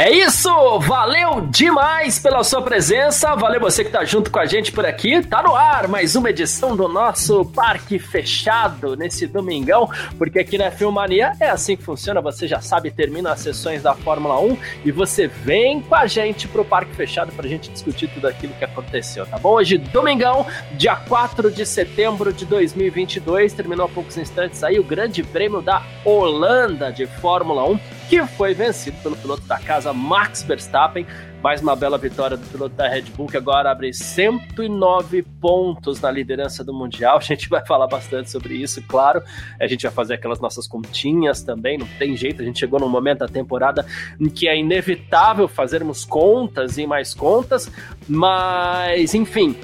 [0.00, 0.48] É isso!
[0.78, 5.22] Valeu demais pela sua presença, valeu você que tá junto com a gente por aqui.
[5.22, 10.70] Tá no ar mais uma edição do nosso Parque Fechado nesse domingão, porque aqui na
[10.70, 14.56] Filmania é assim que funciona, você já sabe, termina as sessões da Fórmula 1
[14.86, 18.64] e você vem com a gente pro Parque Fechado pra gente discutir tudo aquilo que
[18.64, 19.50] aconteceu, tá bom?
[19.50, 20.46] Hoje, domingão,
[20.78, 25.82] dia 4 de setembro de 2022, terminou há poucos instantes aí o Grande Prêmio da
[26.06, 31.06] Holanda de Fórmula 1 que foi vencido pelo piloto da casa Max Verstappen.
[31.40, 36.10] Mais uma bela vitória do piloto da Red Bull, que agora abre 109 pontos na
[36.10, 37.18] liderança do Mundial.
[37.18, 39.22] A gente vai falar bastante sobre isso, claro.
[39.60, 42.42] A gente vai fazer aquelas nossas continhas também, não tem jeito.
[42.42, 43.86] A gente chegou num momento da temporada
[44.18, 47.70] em que é inevitável fazermos contas e mais contas,
[48.08, 49.54] mas enfim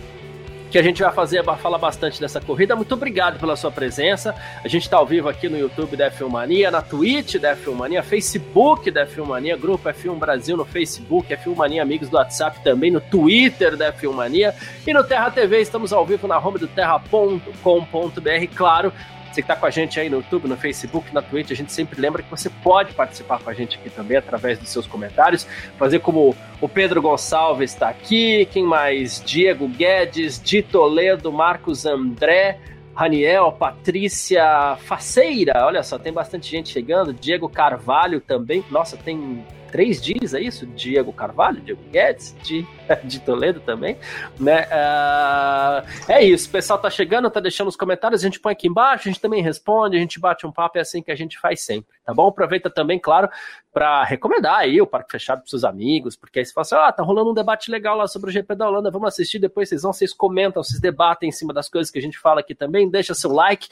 [0.70, 2.75] que a gente vai fazer, falar bastante dessa corrida.
[2.75, 4.34] Muito obrigado pela sua presença.
[4.64, 8.91] A gente está ao vivo aqui no YouTube da F1 na Twitch da F1 Facebook
[8.91, 13.92] da F1 Grupo F1 Brasil no Facebook, F1 Amigos do WhatsApp também, no Twitter da
[13.92, 14.55] F1
[14.87, 15.61] e no Terra TV.
[15.61, 18.92] Estamos ao vivo na home do terra.com.br, claro,
[19.37, 21.70] você que está com a gente aí no YouTube, no Facebook, na Twitch, a gente
[21.70, 25.47] sempre lembra que você pode participar com a gente aqui também através dos seus comentários,
[25.78, 29.23] fazer como o Pedro Gonçalves está aqui, quem mais?
[29.23, 32.59] Diego Guedes, Di Toledo, Marcos André,
[32.95, 40.00] Raniel, Patrícia Faceira, olha só, tem bastante gente chegando, Diego Carvalho também, nossa, tem três
[40.00, 40.67] dias, é isso?
[40.67, 42.67] Diego Carvalho, Diego Guedes, de,
[43.05, 43.97] de Toledo também,
[44.39, 44.67] né?
[44.67, 48.69] Uh, é isso, o pessoal tá chegando, tá deixando os comentários, a gente põe aqui
[48.69, 51.39] embaixo, a gente também responde, a gente bate um papo, é assim que a gente
[51.39, 52.28] faz sempre, tá bom?
[52.28, 53.28] Aproveita também, claro,
[53.72, 56.92] para recomendar aí o Parque Fechado pros seus amigos, porque aí você fala assim, ah,
[56.92, 59.83] tá rolando um debate legal lá sobre o GP da Holanda, vamos assistir, depois vocês
[59.83, 62.88] vão, vocês comentam, vocês debatem em cima das coisas que a gente fala aqui também,
[62.88, 63.69] deixa seu like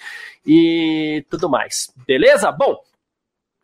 [0.47, 2.53] e tudo mais, beleza?
[2.53, 2.79] Bom,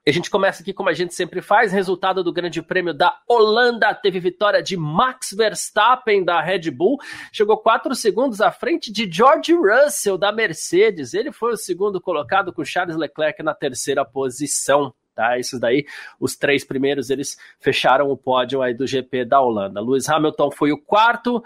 [0.07, 1.73] a gente começa aqui como a gente sempre faz.
[1.73, 6.99] Resultado do Grande Prêmio da Holanda teve vitória de Max Verstappen da Red Bull.
[7.31, 11.13] Chegou quatro segundos à frente de George Russell da Mercedes.
[11.13, 14.95] Ele foi o segundo colocado com Charles Leclerc na terceira posição.
[15.15, 15.85] Tá, esses daí,
[16.19, 19.81] os três primeiros, eles fecharam o pódio aí do GP da Holanda.
[19.81, 21.45] Lewis Hamilton foi o quarto,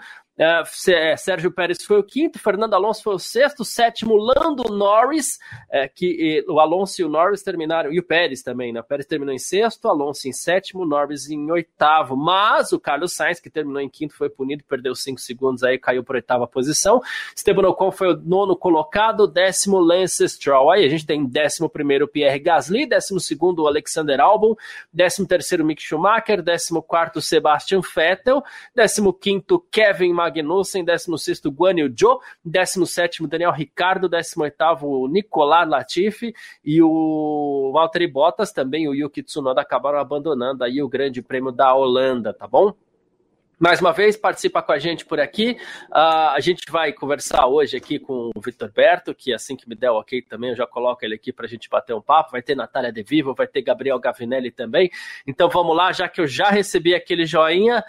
[1.17, 5.39] Sérgio Pérez foi o quinto, Fernando Alonso foi o sexto, sétimo, Lando Norris,
[5.71, 8.81] é, que o Alonso e o Norris terminaram, e o Pérez também, né?
[8.81, 13.39] O Pérez terminou em sexto, Alonso em sétimo, Norris em oitavo, mas o Carlos Sainz,
[13.39, 17.01] que terminou em quinto, foi punido, perdeu cinco segundos aí, caiu para oitava posição.
[17.35, 20.71] Esteban Ocon foi o nono colocado, décimo Lance Stroll.
[20.71, 24.55] Aí a gente tem décimo primeiro Pierre Gasly, décimo segundo Alexander Albon,
[24.91, 31.93] décimo terceiro Mick Schumacher, décimo quarto Sebastian Vettel, décimo quinto Kevin Magnussen, 16 Guan Yu
[31.97, 39.61] Zhou, 17 Daniel Ricardo, 18 Nicolás Latifi e o Valtteri Bottas, também o Yuki Tsunoda
[39.61, 42.73] acabaram abandonando aí o Grande Prêmio da Holanda, tá bom?
[43.57, 45.57] Mais uma vez, participa com a gente por aqui.
[45.89, 49.75] Uh, a gente vai conversar hoje aqui com o Vitor Berto, que assim que me
[49.75, 52.31] der o ok também, eu já coloco ele aqui para a gente bater um papo.
[52.31, 54.91] Vai ter Natália De Vivo, vai ter Gabriel Gavinelli também.
[55.25, 57.81] Então vamos lá, já que eu já recebi aquele joinha,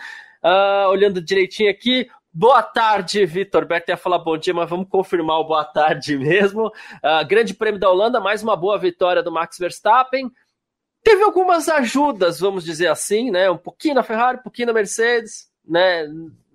[0.42, 2.08] uh, olhando direitinho aqui,
[2.38, 3.64] Boa tarde, Vitor.
[3.64, 6.66] Berto ia falar bom dia, mas vamos confirmar o boa tarde mesmo.
[6.66, 10.30] Uh, grande Prêmio da Holanda, mais uma boa vitória do Max Verstappen.
[11.02, 13.50] Teve algumas ajudas, vamos dizer assim, né?
[13.50, 16.06] Um pouquinho na Ferrari, um pouquinho na Mercedes, né?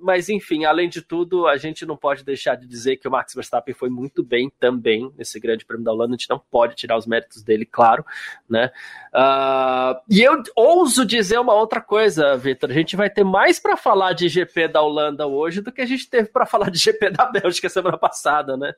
[0.02, 3.34] mas enfim, além de tudo, a gente não pode deixar de dizer que o Max
[3.34, 6.16] Verstappen foi muito bem também nesse grande prêmio da Holanda.
[6.16, 8.04] A gente não pode tirar os méritos dele, claro,
[8.50, 8.72] né?
[9.14, 12.72] Uh, e eu ouso dizer uma outra coisa, Vitor.
[12.72, 15.86] A gente vai ter mais para falar de GP da Holanda hoje do que a
[15.86, 18.74] gente teve para falar de GP da Bélgica semana passada, né?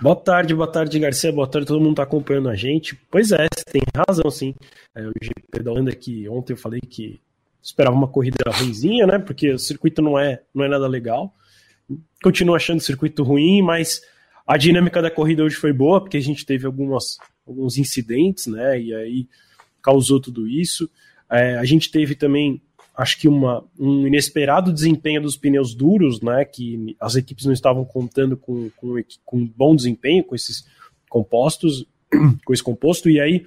[0.00, 1.32] Boa tarde, boa tarde, Garcia.
[1.32, 2.96] Boa tarde, todo mundo está acompanhando a gente.
[3.10, 4.54] Pois é, você tem razão, sim.
[4.94, 7.20] É, o GP da Holanda que ontem eu falei que
[7.62, 9.18] esperava uma corrida ruimzinha, né?
[9.18, 11.34] Porque o circuito não é, não é nada legal.
[12.22, 14.00] Continuo achando o circuito ruim, mas
[14.46, 18.80] a dinâmica da corrida hoje foi boa, porque a gente teve algumas, alguns incidentes, né?
[18.80, 19.28] E aí
[19.82, 20.88] causou tudo isso.
[21.30, 22.60] É, a gente teve também,
[22.96, 26.44] acho que uma, um inesperado desempenho dos pneus duros, né?
[26.44, 28.94] Que as equipes não estavam contando com, com,
[29.24, 30.64] com bom desempenho com esses
[31.08, 31.86] compostos,
[32.44, 33.46] com esse composto, e aí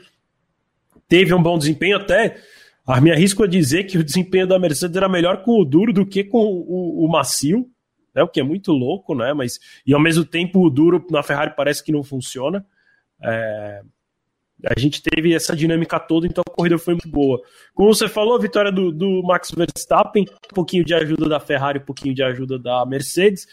[1.08, 2.38] teve um bom desempenho até
[2.86, 5.94] a me arrisco a dizer que o desempenho da Mercedes era melhor com o duro
[5.94, 7.70] do que com o, o macio,
[8.14, 8.24] né?
[8.24, 9.34] o que é muito louco, né?
[9.34, 12.66] Mas, e ao mesmo tempo o duro na Ferrari parece que não funciona.
[13.22, 13.82] É,
[14.66, 17.42] a gente teve essa dinâmica toda, então a corrida foi muito boa.
[17.74, 21.80] Como você falou, a vitória do, do Max Verstappen, um pouquinho de ajuda da Ferrari,
[21.80, 23.48] um pouquinho de ajuda da Mercedes,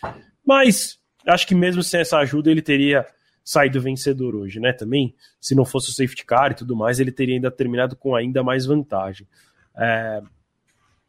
[0.44, 3.06] mas acho que mesmo sem essa ajuda ele teria
[3.48, 4.74] saído vencedor hoje, né?
[4.74, 8.14] Também, se não fosse o safety car e tudo mais, ele teria ainda terminado com
[8.14, 9.26] ainda mais vantagem.
[9.74, 10.20] É,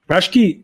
[0.08, 0.64] acho que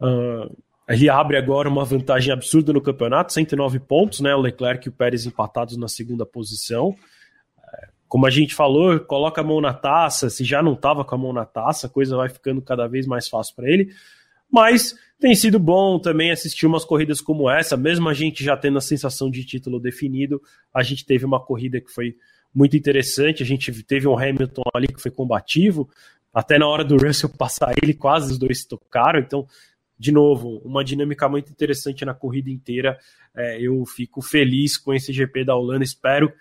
[0.00, 0.52] uh,
[0.88, 4.34] ele abre agora uma vantagem absurda no campeonato, 109 pontos, né?
[4.34, 6.96] O Leclerc e o Pérez empatados na segunda posição.
[7.62, 11.14] É, como a gente falou, coloca a mão na taça, se já não estava com
[11.14, 13.92] a mão na taça, a coisa vai ficando cada vez mais fácil para ele.
[14.54, 18.78] Mas tem sido bom também assistir umas corridas como essa, mesmo a gente já tendo
[18.78, 20.40] a sensação de título definido,
[20.72, 22.14] a gente teve uma corrida que foi
[22.54, 25.90] muito interessante, a gente teve um Hamilton ali que foi combativo,
[26.32, 29.44] até na hora do Russell passar ele, quase os dois tocaram, então
[29.98, 32.98] de novo, uma dinâmica muito interessante na corrida inteira.
[33.34, 35.84] É, eu fico feliz com esse GP da Holanda.
[35.84, 36.32] Espero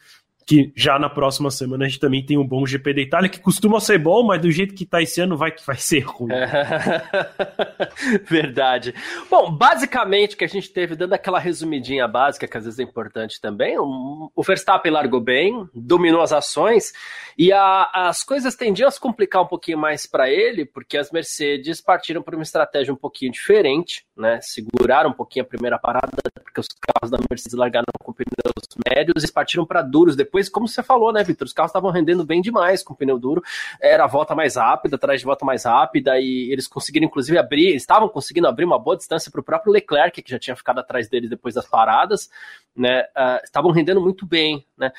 [0.46, 3.40] que já na próxima semana a gente também tem um bom GP da Itália, que
[3.40, 6.32] costuma ser bom, mas do jeito que tá esse ano vai que vai ser ruim.
[8.28, 8.94] Verdade.
[9.30, 13.40] Bom, basicamente que a gente teve, dando aquela resumidinha básica, que às vezes é importante
[13.40, 16.94] também, o Verstappen largou bem, dominou as ações,
[17.38, 21.12] e a, as coisas tendiam a se complicar um pouquinho mais para ele, porque as
[21.12, 24.40] Mercedes partiram por uma estratégia um pouquinho diferente, né?
[24.42, 26.12] Seguraram um pouquinho a primeira parada,
[26.44, 30.50] porque os carros da Mercedes largaram com pneus médios e partiram para duros depois depois,
[30.50, 31.46] como você falou, né, Vitor?
[31.46, 33.44] Os carros estavam rendendo bem demais com pneu duro.
[33.80, 37.76] Era a volta mais rápida, atrás de volta mais rápida, e eles conseguiram, inclusive, abrir,
[37.76, 41.08] estavam conseguindo abrir uma boa distância para o próprio Leclerc, que já tinha ficado atrás
[41.08, 42.32] deles depois das paradas,
[42.76, 43.04] né?
[43.16, 44.92] Uh, estavam rendendo muito bem, né?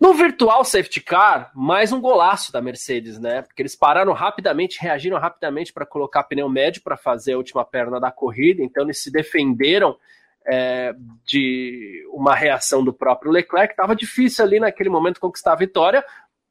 [0.00, 3.42] No virtual safety car, mais um golaço da Mercedes, né?
[3.42, 8.00] Porque eles pararam rapidamente, reagiram rapidamente para colocar pneu médio para fazer a última perna
[8.00, 9.96] da corrida, então eles se defenderam
[10.46, 10.94] é,
[11.26, 13.72] de uma reação do próprio Leclerc.
[13.72, 16.04] Estava difícil ali naquele momento conquistar a vitória,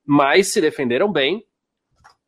[0.05, 1.45] mas se defenderam bem.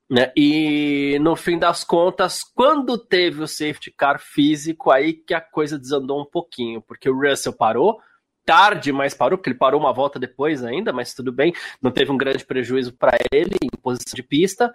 [0.09, 0.31] Né?
[0.35, 5.77] E no fim das contas, quando teve o safety car físico, aí que a coisa
[5.77, 7.99] desandou um pouquinho, porque o Russell parou,
[8.43, 12.11] tarde, mas parou, porque ele parou uma volta depois ainda, mas tudo bem, não teve
[12.11, 14.73] um grande prejuízo para ele em posição de pista.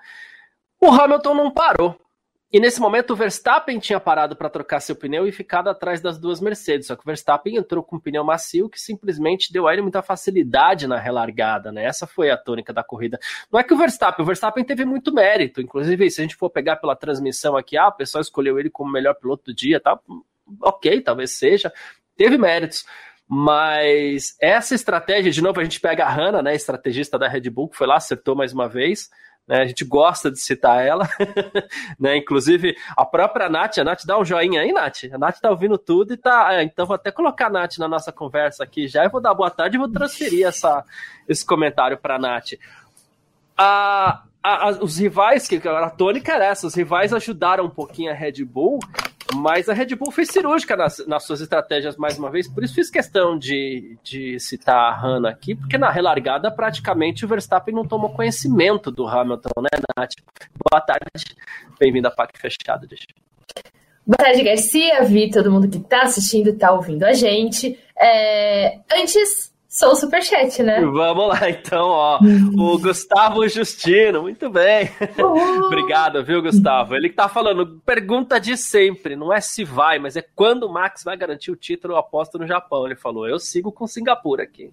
[0.80, 1.98] O Hamilton não parou.
[2.54, 6.20] E nesse momento o Verstappen tinha parado para trocar seu pneu e ficado atrás das
[6.20, 6.86] duas Mercedes.
[6.86, 10.02] Só que o Verstappen entrou com um pneu macio que simplesmente deu a ele muita
[10.02, 11.84] facilidade na relargada, né?
[11.84, 13.18] Essa foi a tônica da corrida.
[13.50, 15.60] Não é que o Verstappen, o Verstappen teve muito mérito.
[15.60, 18.88] Inclusive, se a gente for pegar pela transmissão aqui, ah, o pessoal escolheu ele como
[18.88, 19.98] melhor piloto do dia, tá?
[20.62, 21.72] Ok, talvez seja.
[22.16, 22.86] Teve méritos.
[23.26, 27.68] Mas essa estratégia, de novo, a gente pega a Hanna, né, estrategista da Red Bull,
[27.70, 29.10] que foi lá, acertou mais uma vez.
[29.46, 31.06] Né, a gente gosta de citar ela,
[32.00, 32.16] né?
[32.16, 35.04] Inclusive, a própria Nath, a Nath dá um joinha aí, Nath.
[35.12, 36.54] A Nath tá ouvindo tudo e tá.
[36.54, 39.04] É, então vou até colocar a Nath na nossa conversa aqui já.
[39.04, 40.82] e vou dar boa tarde e vou transferir essa,
[41.28, 42.52] esse comentário para a Nath.
[43.56, 48.14] A, a, os rivais, que a tônica era essa, os rivais ajudaram um pouquinho a
[48.14, 48.80] Red Bull
[49.34, 52.74] mas a Red Bull foi cirúrgica nas, nas, suas estratégias mais uma vez, por isso
[52.74, 57.86] fiz questão de, de citar a Hanna aqui, porque na relargada praticamente o Verstappen não
[57.86, 60.12] tomou conhecimento do Hamilton, né, Nath?
[60.70, 61.36] Boa tarde,
[61.78, 63.06] bem-vindo a PAC Fechado, deixa.
[64.06, 67.78] Boa tarde, Garcia, Vi, todo mundo que está assistindo e está ouvindo a gente.
[67.98, 68.80] É...
[68.92, 70.80] Antes Sou o superchat, né?
[70.82, 72.20] Vamos lá, então, ó.
[72.56, 74.88] O Gustavo Justino, muito bem.
[75.66, 76.94] Obrigado, viu, Gustavo?
[76.94, 81.02] Ele tá falando, pergunta de sempre, não é se vai, mas é quando o Max
[81.02, 82.86] vai garantir o título, eu aposto no Japão.
[82.86, 84.70] Ele falou, eu sigo com Singapura aqui.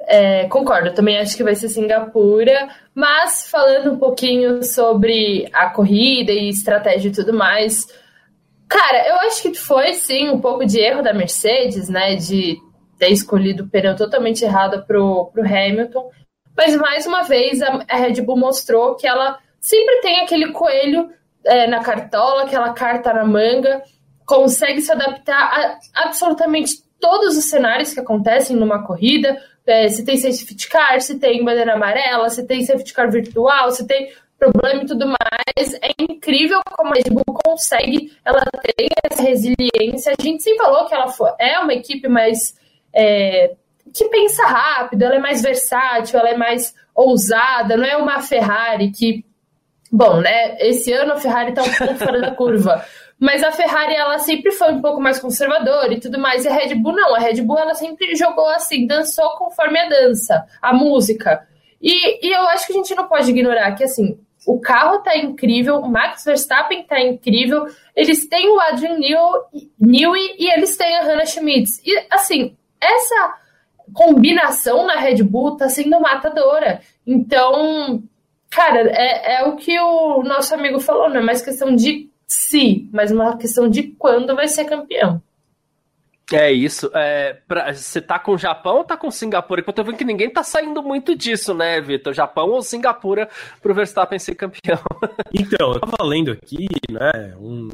[0.00, 6.32] É, concordo, também acho que vai ser Singapura, mas falando um pouquinho sobre a corrida
[6.32, 7.86] e estratégia e tudo mais,
[8.66, 12.58] cara, eu acho que foi sim um pouco de erro da Mercedes, né, de
[13.00, 16.10] ter escolhido o pneu totalmente errado para o Hamilton.
[16.54, 21.10] Mas mais uma vez a, a, Red Bull mostrou que ela sempre tem aquele coelho
[21.44, 23.82] é, na cartola, aquela carta na manga,
[24.26, 29.40] consegue se adaptar a absolutamente todos os cenários que acontecem numa corrida.
[29.66, 33.86] É, se tem safety car, se tem bandeira amarela, se tem safety car virtual, se
[33.86, 35.74] tem problema e tudo mais.
[35.80, 38.42] É incrível como a Red Bull consegue, ela
[38.76, 40.12] tem essa resiliência.
[40.18, 41.06] A gente sempre falou que ela
[41.38, 42.59] é uma equipe mais
[42.94, 43.54] é,
[43.92, 48.90] que pensa rápido, ela é mais versátil, ela é mais ousada, não é uma Ferrari
[48.90, 49.24] que.
[49.92, 50.56] Bom, né?
[50.60, 52.84] Esse ano a Ferrari está um pouco fora da curva.
[53.20, 56.44] Mas a Ferrari, ela sempre foi um pouco mais conservadora e tudo mais.
[56.44, 57.14] E a Red Bull não.
[57.14, 61.46] A Red Bull, ela sempre jogou assim, dançou conforme a dança, a música.
[61.82, 65.16] E, e eu acho que a gente não pode ignorar que, assim, o carro tá
[65.18, 68.96] incrível, o Max Verstappen tá incrível, eles têm o Adrian
[69.78, 71.78] Newey e eles têm a Hannah Schmitz.
[71.84, 73.34] E, assim, essa
[73.92, 76.80] combinação na Red Bull tá sendo matadora.
[77.06, 78.02] Então,
[78.48, 82.88] cara, é, é o que o nosso amigo falou, não é mais questão de se,
[82.92, 85.20] mas uma questão de quando vai ser campeão.
[86.32, 86.90] É isso.
[86.94, 89.62] É, pra, você tá com o Japão ou tá com Singapura?
[89.62, 92.14] Porque eu tô vendo que ninguém tá saindo muito disso, né, Vitor?
[92.14, 93.28] Japão ou Singapura
[93.60, 94.78] pro Verstappen ser campeão?
[95.32, 97.68] Então, eu tava lendo aqui, né, um,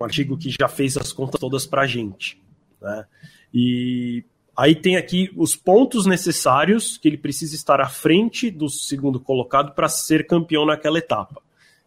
[0.00, 2.40] um artigo que já fez as contas todas pra gente,
[2.80, 3.04] né?
[3.52, 4.24] E
[4.56, 9.74] aí tem aqui os pontos necessários que ele precisa estar à frente do segundo colocado
[9.74, 11.42] para ser campeão naquela etapa.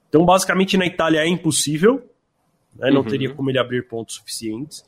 [0.10, 2.10] Então, basicamente, na Itália é impossível,
[2.76, 2.90] né?
[2.90, 3.08] não uhum.
[3.08, 4.86] teria como ele abrir pontos suficientes.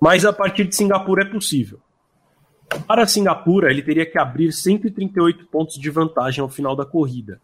[0.00, 1.80] Mas a partir de Singapura é possível.
[2.86, 7.40] Para Singapura, ele teria que abrir 138 pontos de vantagem ao final da corrida.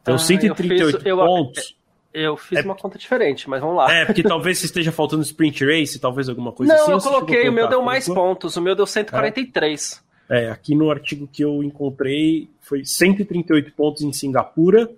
[0.00, 1.73] Então, ah, 138 eu fiz, pontos.
[2.14, 3.92] Eu, eu fiz é, uma conta diferente, mas vamos lá.
[3.92, 6.90] É, porque talvez esteja faltando sprint race, talvez alguma coisa Não, assim.
[6.92, 10.02] Não, eu coloquei, o meu deu mais pontos, o meu deu 143.
[10.30, 10.44] É.
[10.44, 14.88] é, aqui no artigo que eu encontrei foi 138 pontos em Singapura,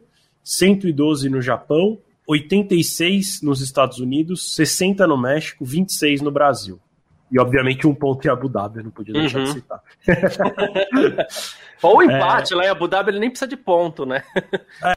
[0.44, 6.80] 112 no Japão 86 nos Estados Unidos, 60 no México, 26 no Brasil.
[7.30, 9.44] E, obviamente, um ponto em Abu Dhabi, não podia deixar uhum.
[9.44, 9.80] de citar.
[11.82, 12.56] Ou o empate é...
[12.56, 14.22] lá em Abu Dhabi, ele nem precisa de ponto, né?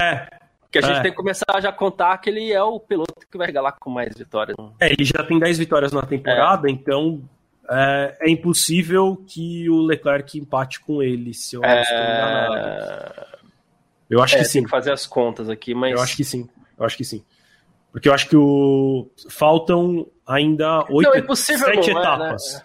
[0.02, 0.28] É.
[0.72, 1.02] Que a gente é.
[1.02, 3.90] tem que começar a já contar que ele é o piloto que vai regalar com
[3.90, 4.56] mais vitórias.
[4.80, 6.72] É, ele já tem 10 vitórias na temporada, é.
[6.72, 7.22] então
[7.68, 13.30] é, é, impossível que o Leclerc empate com ele, se eu não estou enganado.
[14.10, 14.60] Eu acho que sim.
[14.60, 15.92] Tem que fazer as contas aqui, mas.
[15.92, 16.50] Eu acho que sim.
[16.78, 17.24] Eu acho que sim.
[17.92, 19.10] Porque eu acho que o...
[19.30, 22.54] faltam ainda oito, não, sete não, etapas.
[22.54, 22.62] Né?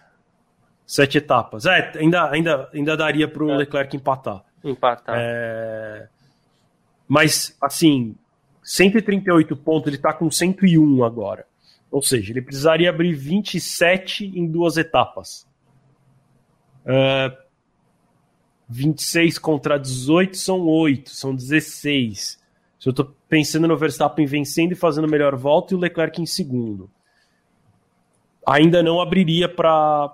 [0.87, 1.67] Sete etapas.
[1.67, 3.57] É, ainda, ainda, ainda daria para o é.
[3.57, 4.45] Leclerc empatar.
[4.63, 5.17] Empatar.
[5.19, 6.09] É...
[7.07, 8.15] Mas, assim,
[8.63, 11.47] 138 pontos, ele está com 101 agora.
[11.91, 15.47] Ou seja, ele precisaria abrir 27 em duas etapas.
[16.85, 17.45] Uh,
[18.69, 22.43] 26 contra 18 são 8, são 16.
[22.79, 26.27] Se eu estou pensando no Verstappen vencendo e fazendo melhor volta e o Leclerc em
[26.27, 26.91] segundo.
[28.47, 30.13] Ainda não abriria para.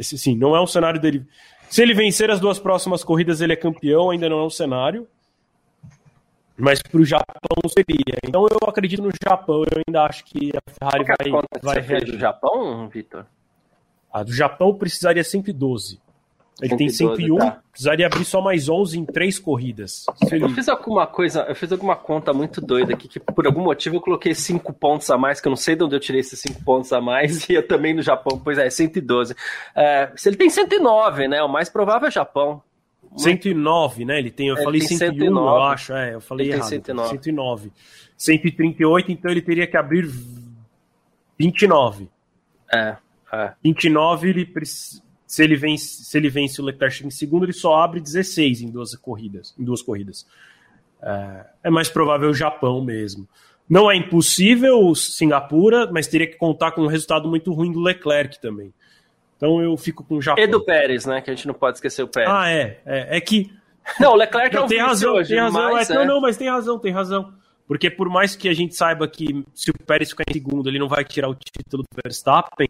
[0.00, 1.26] Sim, não é um cenário dele.
[1.70, 5.08] Se ele vencer as duas próximas corridas, ele é campeão, ainda não é um cenário.
[6.56, 8.18] Mas para o Japão seria.
[8.24, 11.74] Então eu acredito no Japão, eu ainda acho que a Ferrari Qual vai.
[11.74, 12.12] É vai reagir.
[12.12, 13.24] do Japão, Vitor?
[14.12, 16.00] A do Japão precisaria 112.
[16.60, 17.62] Ele 112, tem 101, tá.
[17.70, 20.04] precisaria abrir só mais 11 em três corridas.
[20.30, 23.96] Eu fiz alguma coisa, eu fiz alguma conta muito doida aqui, que por algum motivo
[23.96, 26.38] eu coloquei 5 pontos a mais, que eu não sei de onde eu tirei esses
[26.38, 29.34] 5 pontos a mais, e eu também no Japão, pois é, 112.
[29.74, 32.62] É, se ele tem 109, né, o mais provável é Japão.
[33.16, 34.18] 109, né?
[34.18, 35.38] Ele tem, eu falei tem 101, 109.
[35.38, 36.68] eu acho, é, eu falei ele errado.
[36.68, 37.08] 109.
[37.10, 37.72] 109.
[38.16, 40.10] 138, então ele teria que abrir
[41.38, 42.08] 29.
[42.72, 42.96] É,
[43.32, 43.52] é.
[43.62, 45.02] 29 ele precisa
[45.32, 48.70] se ele vence, se ele vence o Leclerc em segundo, ele só abre 16 em
[48.70, 49.54] duas corridas.
[49.58, 50.26] Em duas corridas.
[51.02, 53.26] É, é mais provável o Japão mesmo.
[53.66, 58.38] Não é impossível Singapura, mas teria que contar com um resultado muito ruim do Leclerc
[58.42, 58.74] também.
[59.42, 60.44] Então eu fico com o Japão.
[60.44, 61.20] E do Pérez, né?
[61.20, 62.30] Que a gente não pode esquecer o Pérez.
[62.32, 62.80] Ah, é.
[62.86, 63.52] É, é que.
[63.98, 65.72] Não, o Leclerc não, é o tem razão, hoje, tem razão.
[65.72, 67.34] Mas, é, Não, não, mas tem razão, tem razão.
[67.66, 70.78] Porque por mais que a gente saiba que se o Pérez ficar em segundo, ele
[70.78, 72.68] não vai tirar o título do Verstappen,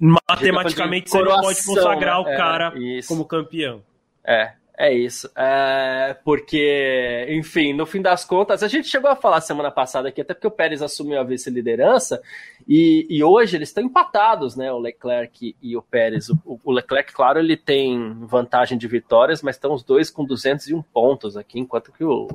[0.00, 2.32] matematicamente você não pode consagrar né?
[2.32, 3.82] o cara é, como campeão.
[4.24, 5.30] É, é isso.
[5.36, 10.22] É, porque, enfim, no fim das contas, a gente chegou a falar semana passada aqui,
[10.22, 12.22] até porque o Pérez assumiu a vice-liderança,
[12.66, 14.72] e, e, hoje eles estão empatados, né?
[14.72, 16.30] O Leclerc e o Pérez.
[16.30, 20.80] O, o, Leclerc, claro, ele tem vantagem de vitórias, mas estão os dois com 201
[20.80, 22.26] pontos aqui, enquanto que o,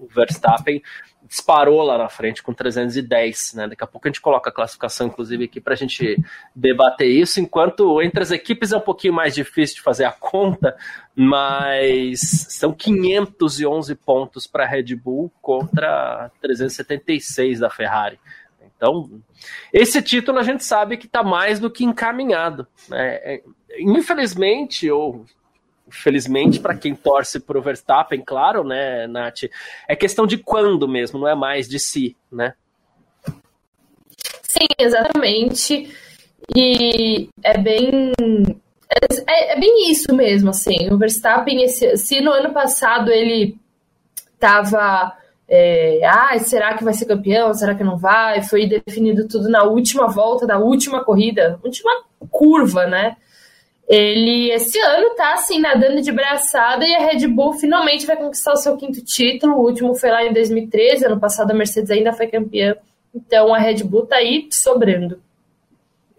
[0.00, 0.80] o Verstappen
[1.30, 3.68] disparou lá na frente com 310, né?
[3.68, 6.20] Daqui a pouco a gente coloca a classificação, inclusive, aqui para a gente
[6.52, 10.76] debater isso, enquanto entre as equipes é um pouquinho mais difícil de fazer a conta,
[11.14, 12.18] mas
[12.48, 18.18] são 511 pontos para a Red Bull contra 376 da Ferrari.
[18.76, 19.08] Então,
[19.72, 22.66] esse título a gente sabe que está mais do que encaminhado.
[22.88, 23.14] Né?
[23.22, 23.42] É,
[23.78, 25.24] infelizmente, ou
[25.90, 29.44] felizmente, para quem torce para o Verstappen, claro, né, Nath?
[29.88, 32.54] É questão de quando mesmo, não é mais de si, né?
[34.42, 35.88] Sim, exatamente.
[36.54, 38.12] E é bem.
[39.28, 40.90] É, é bem isso mesmo, assim.
[40.90, 43.56] O Verstappen, esse, se no ano passado ele
[44.38, 45.16] tava.
[45.52, 47.52] É, ah, será que vai ser campeão?
[47.54, 48.42] Será que não vai?
[48.42, 51.90] Foi definido tudo na última volta da última corrida, última
[52.30, 53.16] curva, né?
[53.90, 58.52] Ele esse ano tá assim nadando de braçada e a Red Bull finalmente vai conquistar
[58.52, 59.56] o seu quinto título.
[59.56, 62.76] O último foi lá em 2013, ano passado a Mercedes ainda foi campeã.
[63.12, 65.20] Então a Red Bull tá aí sobrando.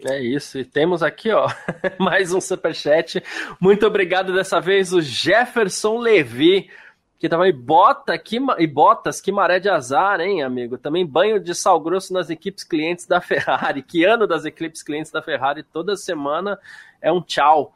[0.04, 1.48] É isso, e temos aqui, ó,
[1.98, 3.22] mais um superchat.
[3.58, 6.68] Muito obrigado dessa vez, o Jefferson Levi,
[7.18, 10.76] que também bota aqui e botas, que maré de azar, hein, amigo?
[10.76, 13.80] Também banho de sal grosso nas equipes clientes da Ferrari.
[13.80, 16.58] Que ano das equipes clientes da Ferrari toda semana
[17.02, 17.74] é um tchau.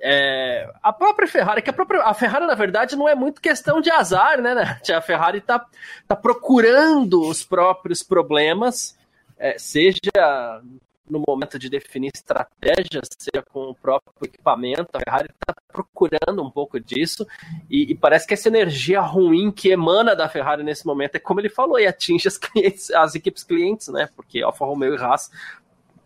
[0.00, 3.80] É, a própria Ferrari, que a própria a Ferrari, na verdade, não é muito questão
[3.80, 4.80] de azar, né, né?
[4.94, 5.66] A Ferrari tá,
[6.06, 8.96] tá procurando os próprios problemas,
[9.36, 10.62] é, seja
[11.10, 14.88] no momento de definir estratégias, seja com o próprio equipamento.
[14.92, 17.26] A Ferrari está procurando um pouco disso
[17.70, 21.40] e, e, parece que essa energia ruim que emana da Ferrari nesse momento é como
[21.40, 24.08] ele falou, e atinge as, clientes, as equipes clientes, né?
[24.14, 25.30] Porque Alfa Romeo e Haas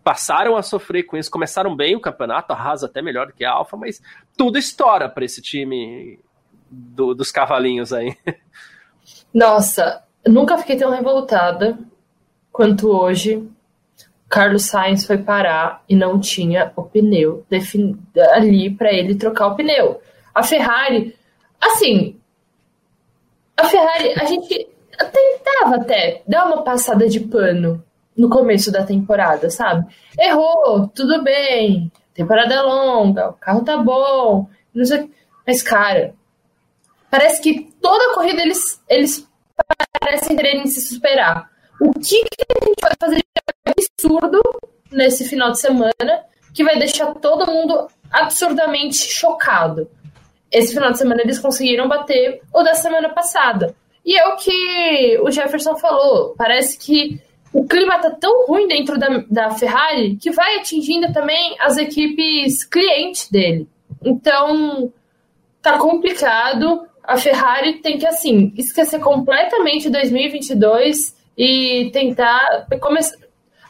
[0.02, 3.52] passaram a sofrer com isso, começaram bem o campeonato, a até melhor do que a
[3.52, 4.00] Alfa, mas
[4.37, 6.18] tudo estoura para esse time
[6.71, 8.16] do, dos cavalinhos aí.
[9.32, 11.78] Nossa, nunca fiquei tão revoltada
[12.50, 13.49] quanto hoje
[14.28, 17.44] Carlos Sainz foi parar e não tinha o pneu
[18.32, 20.00] ali para ele trocar o pneu.
[20.35, 21.14] A Ferrari,
[21.61, 22.16] assim,
[23.56, 24.68] a Ferrari, a gente
[24.99, 27.85] tentava até dar uma passada de pano
[28.23, 29.85] no começo da temporada, sabe?
[30.17, 35.11] Errou, tudo bem, temporada é longa, o carro tá bom, não sei,
[35.45, 36.14] mas cara,
[37.11, 39.29] parece que toda corrida eles, eles
[40.00, 41.50] parecem quererem se superar.
[41.81, 43.23] O que, que a gente vai fazer
[43.67, 44.41] absurdo
[44.91, 46.25] nesse final de semana
[46.55, 49.91] que vai deixar todo mundo absurdamente chocado.
[50.50, 53.75] Esse final de semana eles conseguiram bater o da semana passada.
[54.05, 56.35] E é o que o Jefferson falou.
[56.37, 57.21] Parece que
[57.52, 62.64] o clima tá tão ruim dentro da, da Ferrari que vai atingindo também as equipes
[62.64, 63.68] clientes dele.
[64.04, 64.92] Então,
[65.61, 66.87] tá complicado.
[67.04, 73.16] A Ferrari tem que, assim, esquecer completamente 2022 e tentar começar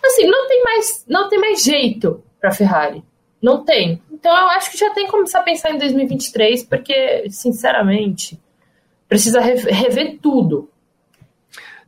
[0.04, 3.04] Assim, não tem mais, não tem mais jeito para Ferrari.
[3.40, 4.02] Não tem.
[4.10, 8.40] Então eu acho que já tem que começar a pensar em 2023, porque, sinceramente,
[9.08, 10.68] precisa rever tudo.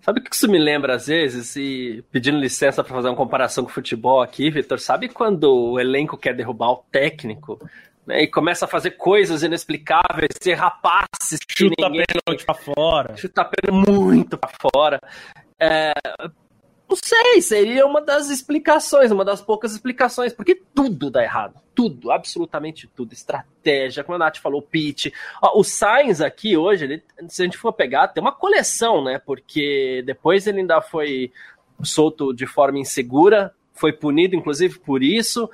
[0.05, 1.57] Sabe o que isso me lembra às vezes?
[1.57, 5.81] E pedindo licença para fazer uma comparação com o futebol aqui, Vitor, sabe quando o
[5.81, 7.59] elenco quer derrubar o técnico?
[8.07, 12.05] Né, e começa a fazer coisas inexplicáveis, ser rapazes chuta ninguém...
[12.05, 13.17] pênalti para fora.
[13.17, 15.01] Chuta pênalti muito para fora.
[15.59, 15.95] É,
[16.95, 21.61] não sei, seria uma das explicações, uma das poucas explicações, porque tudo dá errado.
[21.75, 23.13] Tudo, absolutamente tudo.
[23.13, 25.13] Estratégia, como a Nath falou, pitch.
[25.43, 29.19] Ó, o Sainz aqui hoje, ele, se a gente for pegar, tem uma coleção, né?
[29.19, 31.33] Porque depois ele ainda foi
[31.83, 35.47] solto de forma insegura, foi punido, inclusive, por isso.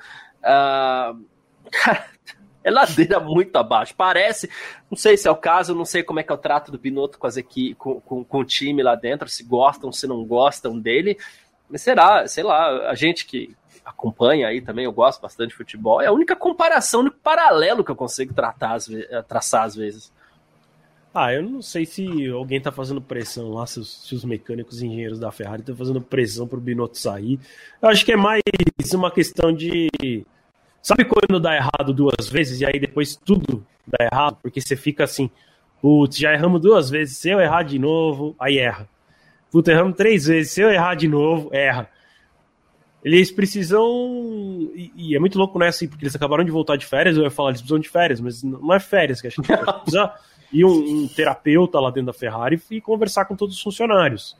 [0.43, 1.25] Uh,
[1.71, 2.05] cara,
[2.63, 3.93] é ladeira muito abaixo.
[3.95, 4.49] Parece,
[4.89, 6.79] não sei se é o caso, não sei como é que é o trato do
[6.79, 10.23] Binotto com, as equi com, com, com o time lá dentro, se gostam, se não
[10.25, 11.17] gostam dele.
[11.69, 16.01] Mas será, sei lá, a gente que acompanha aí também, eu gosto bastante de futebol,
[16.01, 18.77] é a única comparação, único paralelo que eu consigo tratar,
[19.27, 20.11] traçar às vezes.
[21.13, 24.81] Ah, eu não sei se alguém tá fazendo pressão lá, se os, se os mecânicos
[24.81, 27.37] e engenheiros da Ferrari estão fazendo pressão pro Binotto sair.
[27.81, 28.41] Eu acho que é mais
[28.93, 30.25] uma questão de
[30.81, 34.37] Sabe quando dá errado duas vezes e aí depois tudo dá errado?
[34.41, 35.29] Porque você fica assim,
[35.81, 38.89] putz, já erramos duas vezes, se eu errar de novo, aí erra.
[39.51, 41.89] Putz, erramos três vezes, se eu errar de novo, erra.
[43.03, 43.83] Eles precisam.
[44.75, 45.67] E, e, é muito louco, né?
[45.67, 48.21] Assim, porque eles acabaram de voltar de férias, eu ia falar, eles precisam de férias,
[48.21, 50.13] mas não é férias que a gente precisa
[50.53, 54.37] ir um, um, terapeuta lá dentro da Ferrari e conversar com todos os funcionários.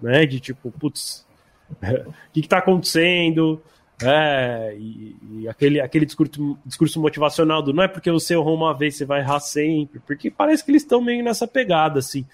[0.00, 0.26] Né?
[0.26, 1.24] De tipo, putz,
[1.70, 3.62] o que, está acontecendo?
[4.04, 8.74] É, e, e, aquele, aquele discurso, discurso motivacional do não é porque você errou uma
[8.74, 12.24] vez, você vai errar sempre, porque parece que eles estão meio nessa pegada, assim.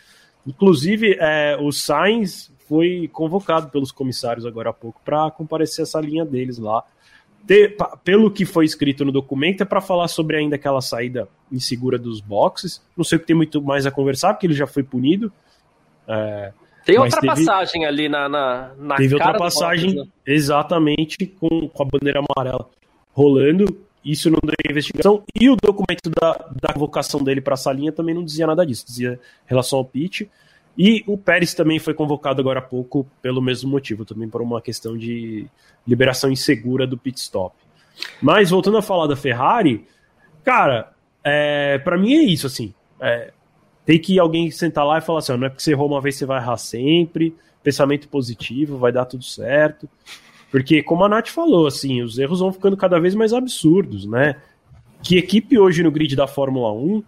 [0.46, 6.24] Inclusive, é, o Sainz foi convocado pelos comissários agora há pouco para comparecer essa linha
[6.24, 6.84] deles lá.
[8.04, 12.20] Pelo que foi escrito no documento, é para falar sobre ainda aquela saída insegura dos
[12.20, 12.82] boxes.
[12.94, 15.32] Não sei o que tem muito mais a conversar, porque ele já foi punido.
[16.06, 16.52] É,
[16.88, 20.06] tem outra teve, passagem ali na, na, na Teve outra passagem, né?
[20.26, 22.66] exatamente, com, com a bandeira amarela
[23.12, 23.66] rolando.
[24.02, 25.22] Isso não deu investigação.
[25.38, 28.86] E o documento da, da convocação dele para essa linha também não dizia nada disso.
[28.86, 30.22] Dizia relação ao pitch.
[30.78, 34.62] E o Pérez também foi convocado agora há pouco pelo mesmo motivo, também por uma
[34.62, 35.46] questão de
[35.86, 37.54] liberação insegura do pit stop.
[38.22, 39.84] Mas voltando a falar da Ferrari,
[40.42, 40.90] cara,
[41.22, 42.72] é, para mim é isso assim.
[42.98, 43.30] É,
[43.88, 46.14] tem que alguém sentar lá e falar assim: não é porque você errou uma vez
[46.14, 49.88] você vai errar sempre, pensamento positivo, vai dar tudo certo.
[50.50, 54.36] Porque, como a Nath falou, assim, os erros vão ficando cada vez mais absurdos, né?
[55.02, 57.02] Que equipe hoje no grid da Fórmula 1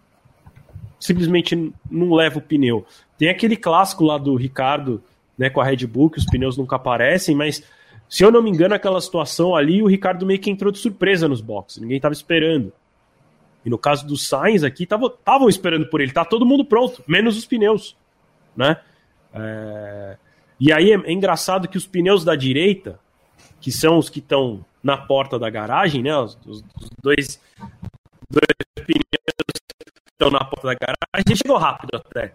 [0.99, 2.87] simplesmente não leva o pneu?
[3.19, 5.03] Tem aquele clássico lá do Ricardo,
[5.37, 7.63] né, com a Red Bull, que os pneus nunca aparecem, mas
[8.09, 11.29] Se eu não me engano, aquela situação ali, o Ricardo meio que entrou de surpresa
[11.29, 12.73] nos boxes, ninguém estava esperando.
[13.65, 17.37] E no caso do Sainz aqui, estavam esperando por ele, tá todo mundo pronto, menos
[17.37, 17.97] os pneus,
[18.57, 18.81] né?
[19.35, 20.17] É...
[20.59, 22.99] E aí é, é, engraçado que os pneus da direita,
[23.61, 26.17] que são os que estão na porta da garagem, né?
[26.17, 26.63] Os, os,
[27.03, 27.41] dois,
[28.31, 32.35] dois pneus que estão na porta da garagem, chegou rápido até.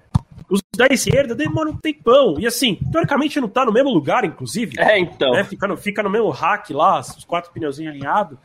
[0.50, 2.36] Os da esquerda demoram um tempão.
[2.40, 4.80] E assim, teoricamente não tá no mesmo lugar, inclusive.
[4.80, 5.32] É, então.
[5.32, 5.44] Né?
[5.44, 8.38] Fica, no, fica no mesmo rack lá, os quatro pneuzinhos alinhados.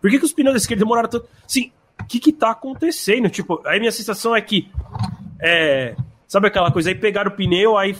[0.00, 1.28] Por que, que os pneus da esquerda demoraram tanto?
[1.46, 1.72] Sim,
[2.10, 3.30] que que tá acontecendo?
[3.30, 4.68] Tipo, aí minha sensação é que.
[5.40, 5.94] É,
[6.26, 6.90] sabe aquela coisa?
[6.90, 7.96] Aí pegaram o pneu, aí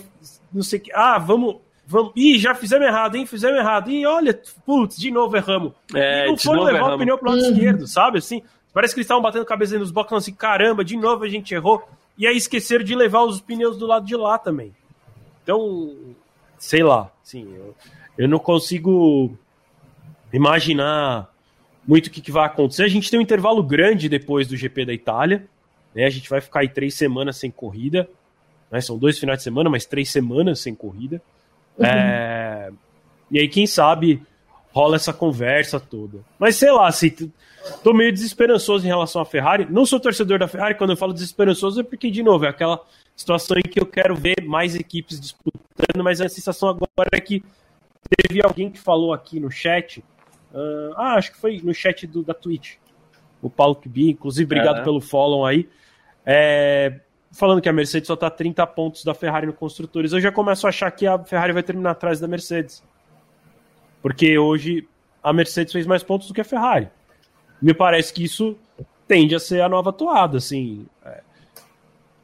[0.53, 0.93] não sei o que.
[0.93, 1.59] Ah, vamos.
[1.87, 3.27] Vamos, Ih, já fizemos errado, hein?
[3.27, 3.91] Fizemos errado.
[3.91, 5.73] Ih, olha, putz, de novo erramos.
[5.95, 6.95] É, e não foi levar erramos.
[6.95, 7.51] o pneu pro lado uhum.
[7.51, 8.19] esquerdo, sabe?
[8.19, 8.43] Assim,
[8.73, 11.83] parece que eles estavam batendo cabeça nos blocos, assim, caramba, de novo a gente errou.
[12.19, 14.75] E aí esqueceram de levar os pneus do lado de lá também.
[15.43, 15.97] Então,
[16.59, 17.75] sei lá, sim, eu,
[18.19, 19.37] eu não consigo
[20.33, 21.30] imaginar
[21.91, 22.85] muito o que, que, vai acontecer.
[22.85, 25.45] A gente tem um intervalo grande depois do GP da Itália,
[25.93, 26.05] né?
[26.05, 28.09] A gente vai ficar aí três semanas sem corrida,
[28.71, 28.81] né?
[28.81, 31.21] São dois finais de semana, mas três semanas sem corrida.
[31.77, 31.85] Uhum.
[31.85, 32.71] É...
[33.29, 34.23] E aí, quem sabe,
[34.73, 36.21] rola essa conversa toda.
[36.39, 37.11] Mas sei lá, assim,
[37.83, 39.67] Tô meio desesperançoso em relação à Ferrari.
[39.69, 42.81] Não sou torcedor da Ferrari, quando eu falo desesperançoso é porque, de novo, é aquela
[43.15, 47.43] situação em que eu quero ver mais equipes disputando, mas a sensação agora é que
[48.17, 50.03] teve alguém que falou aqui no chat,
[50.53, 52.77] uh, ah, acho que foi no chat do, da Twitch,
[53.43, 54.85] o Paulo Kibi, inclusive, obrigado é.
[54.85, 55.69] pelo follow aí,
[56.25, 57.01] é,
[57.33, 60.13] falando que a Mercedes só tá 30 pontos da Ferrari no Construtores.
[60.13, 62.83] Eu já começo a achar que a Ferrari vai terminar atrás da Mercedes.
[64.03, 64.87] Porque hoje
[65.23, 66.89] a Mercedes fez mais pontos do que a Ferrari
[67.61, 68.57] me parece que isso
[69.07, 70.87] tende a ser a nova toada, assim.
[71.05, 71.21] É,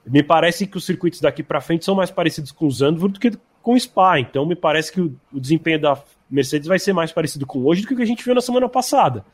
[0.06, 3.20] me parece que os circuitos daqui para frente são mais parecidos com o Zandvoort do
[3.20, 5.98] que com o Spa, então me parece que o, o, desempenho da
[6.30, 8.40] Mercedes vai ser mais parecido com hoje do que o que a gente viu na
[8.40, 9.24] semana passada.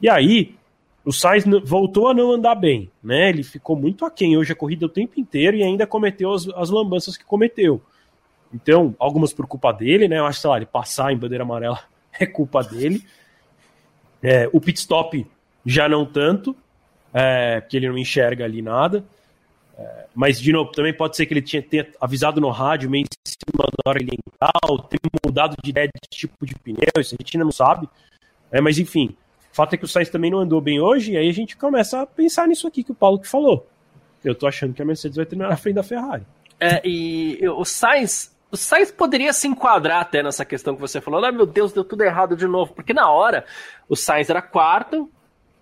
[0.00, 0.54] E aí,
[1.04, 3.28] o Sainz voltou a não andar bem, né?
[3.28, 6.70] Ele ficou muito aquém hoje a corrida o tempo inteiro e ainda cometeu as, as
[6.70, 7.82] lambanças que cometeu.
[8.52, 10.18] Então, algumas por culpa dele, né?
[10.18, 11.80] Eu acho, sei lá, ele passar em bandeira amarela
[12.18, 13.04] é culpa dele.
[14.22, 15.26] É, o pit stop
[15.64, 16.56] já não tanto,
[17.12, 19.04] é, porque ele não enxerga ali nada.
[20.14, 23.28] Mas, de novo, também pode ser que ele tinha, tenha avisado no rádio meio em
[23.28, 24.18] cima da hora ele
[24.68, 27.88] ou ter mudado de ideia de tipo de pneu, isso a gente ainda não sabe.
[28.50, 29.16] É, mas, enfim,
[29.52, 31.56] o fato é que o Sainz também não andou bem hoje, e aí a gente
[31.56, 33.66] começa a pensar nisso aqui que o Paulo que falou.
[34.24, 36.24] Eu tô achando que a Mercedes vai terminar na frente da Ferrari.
[36.58, 41.24] É, e o Sainz, o Sainz poderia se enquadrar até nessa questão que você falou.
[41.24, 42.74] Ah, meu Deus, deu tudo errado de novo.
[42.74, 43.46] Porque na hora,
[43.88, 45.10] o Sainz era quarto,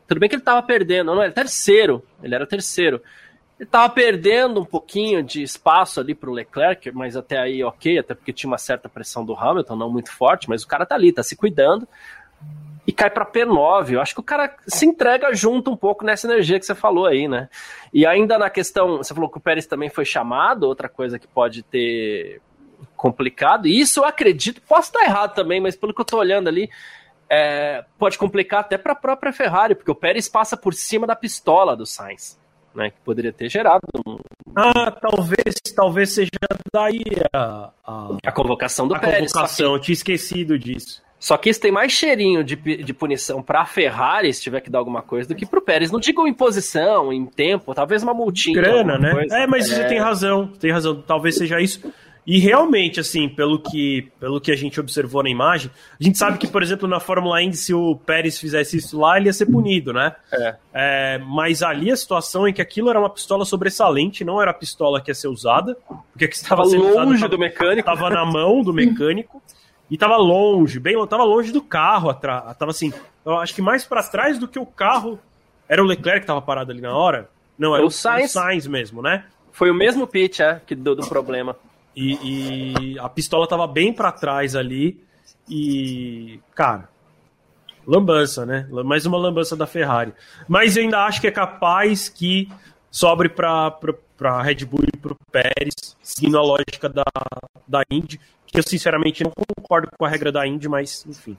[0.08, 3.00] tudo bem que ele estava perdendo, não, ele era terceiro, ele era terceiro.
[3.58, 7.98] Ele estava perdendo um pouquinho de espaço ali para o Leclerc, mas até aí ok,
[7.98, 10.94] até porque tinha uma certa pressão do Hamilton, não muito forte, mas o cara tá
[10.94, 11.88] ali, tá se cuidando
[12.88, 13.90] e cai para P9.
[13.90, 17.04] Eu acho que o cara se entrega junto um pouco nessa energia que você falou
[17.04, 17.50] aí, né?
[17.92, 21.26] E ainda na questão, você falou que o Pérez também foi chamado, outra coisa que
[21.26, 22.40] pode ter
[22.96, 23.66] complicado.
[23.66, 26.70] E isso eu acredito, posso estar errado também, mas pelo que eu tô olhando ali,
[27.28, 31.14] é, pode complicar até para a própria Ferrari, porque o Pérez passa por cima da
[31.14, 32.40] pistola do Sainz,
[32.78, 33.82] né, que poderia ter gerado.
[34.06, 34.16] Um...
[34.56, 36.30] Ah, talvez, talvez seja
[36.72, 39.32] daí a, a, a convocação do a Pérez.
[39.32, 41.02] Convocação, que, eu tinha esquecido disso.
[41.18, 44.70] Só que isso tem mais cheirinho de, de punição para a Ferrari, se tiver que
[44.70, 45.90] dar alguma coisa, do que para o Pérez.
[45.90, 48.54] Não digo em posição, em tempo, talvez uma multinha.
[48.54, 49.12] Grana, né?
[49.12, 49.36] Coisa.
[49.36, 49.74] É, mas é...
[49.74, 51.02] você tem razão, tem razão.
[51.02, 51.92] Talvez seja isso.
[52.28, 56.36] E realmente, assim, pelo que, pelo que a gente observou na imagem, a gente sabe
[56.36, 59.46] que, por exemplo, na Fórmula Indy, se o Pérez fizesse isso lá, ele ia ser
[59.46, 60.14] punido, né?
[60.30, 60.56] É.
[60.74, 61.18] é.
[61.26, 65.00] mas ali a situação é que aquilo era uma pistola sobressalente, não era a pistola
[65.00, 65.74] que ia ser usada,
[66.12, 67.90] porque que estava longe usada, do mecânico.
[67.90, 69.42] Estava na mão do mecânico
[69.90, 72.92] e estava longe, bem, estava longe do carro atrás, tava assim,
[73.24, 75.18] eu acho que mais para trás do que o carro.
[75.66, 77.30] Era o Leclerc que estava parado ali na hora?
[77.58, 78.32] Não, era o, o Sainz.
[78.32, 79.24] o Sainz mesmo, né?
[79.50, 81.56] Foi o mesmo pitch, é, que do, do problema.
[81.98, 85.02] E, e a pistola tava bem para trás ali.
[85.50, 86.88] E, cara,
[87.84, 88.68] lambança, né?
[88.84, 90.14] Mais uma lambança da Ferrari.
[90.46, 92.48] Mas eu ainda acho que é capaz que
[92.88, 93.76] sobre para
[94.16, 97.04] para Red Bull e para o Pérez, seguindo a lógica da,
[97.68, 101.38] da Indy, que eu sinceramente não concordo com a regra da Indy, mas enfim.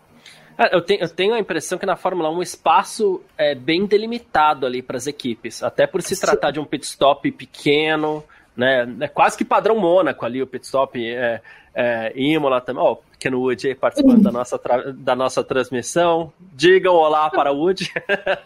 [0.57, 3.85] É, eu tenho, eu tenho a impressão que na Fórmula 1 o espaço é bem
[3.85, 8.23] delimitado ali para as equipes, até por se tratar de um pit stop pequeno,
[8.59, 8.85] né?
[8.99, 11.41] É quase que padrão Mônaco ali, o pit stop é,
[11.73, 12.83] é, Imola também.
[12.83, 14.59] Ó, oh, pequeno Wood aí participando da nossa,
[14.93, 16.33] da nossa transmissão.
[16.53, 17.89] Digam olá para Wood.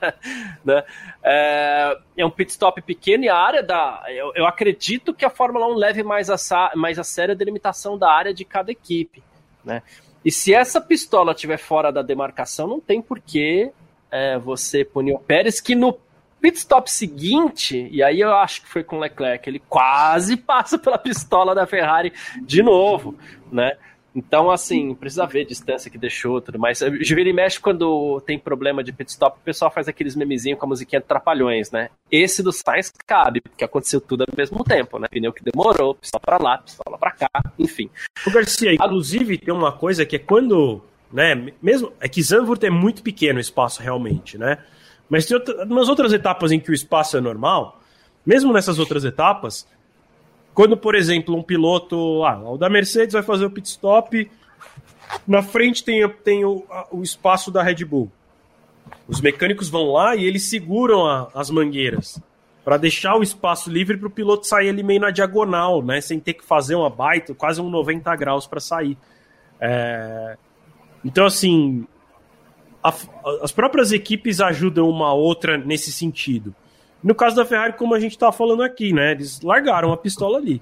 [0.63, 0.83] né?
[1.23, 4.03] é, é, um pit stop pequeno e a área da.
[4.07, 7.97] Eu, eu acredito que a Fórmula 1 leve mais a, mais a sério a delimitação
[7.97, 9.23] da área de cada equipe.
[9.65, 9.81] Né?
[10.23, 13.71] E se essa pistola estiver fora da demarcação, não tem por que
[14.11, 15.97] é, você punir o Pérez, que no
[16.43, 20.77] pit stop seguinte, e aí eu acho que foi com o Leclerc, ele quase passa
[20.77, 23.15] pela pistola da Ferrari de novo,
[23.49, 23.77] né?
[24.13, 26.81] Então, assim, precisa ver a distância que deixou tudo mais.
[26.81, 30.65] Vira e mexe quando tem problema de pit stop, o pessoal faz aqueles memezinhos com
[30.65, 31.89] a musiquinha de Trapalhões, né?
[32.11, 35.07] Esse do Sainz cabe, porque aconteceu tudo ao mesmo tempo, né?
[35.09, 37.89] Pneu que demorou, pistola pra lá, pistola pra cá, enfim.
[38.27, 42.69] O Garcia, inclusive, tem uma coisa que é quando, né, mesmo, é que Zandvoort é
[42.69, 44.59] muito pequeno o espaço realmente, né?
[45.09, 47.79] Mas tem outra, umas outras etapas em que o espaço é normal,
[48.25, 49.67] mesmo nessas outras etapas,
[50.53, 54.29] quando, por exemplo, um piloto, ah, o da Mercedes vai fazer o pit stop,
[55.27, 58.11] na frente tem, tem o, o espaço da Red Bull.
[59.07, 62.21] Os mecânicos vão lá e eles seguram a, as mangueiras
[62.63, 66.19] para deixar o espaço livre para o piloto sair ali meio na diagonal, né, sem
[66.19, 68.97] ter que fazer uma baita, quase um 90 graus para sair.
[69.59, 70.37] É...
[71.03, 71.85] Então, assim,
[72.83, 72.93] a,
[73.41, 76.53] as próprias equipes ajudam uma outra nesse sentido.
[77.03, 79.11] No caso da Ferrari, como a gente tá falando aqui, né?
[79.11, 80.61] Eles largaram a pistola ali.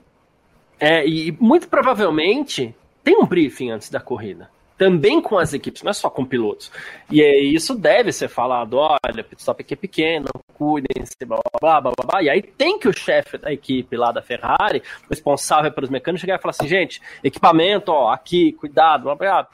[0.79, 4.49] É, e muito provavelmente tem um briefing antes da corrida.
[4.81, 6.71] Também com as equipes, não é só com pilotos.
[7.11, 11.79] E é, isso deve ser falado: olha, pit stop aqui é pequeno, cuidem-se, blá, blá,
[11.79, 12.23] blá, blá, blá.
[12.23, 16.39] E aí tem que o chefe da equipe lá da Ferrari, responsável pelos mecânicos, chegar
[16.39, 19.47] e falar assim: gente, equipamento, ó, aqui, cuidado, blá, blá.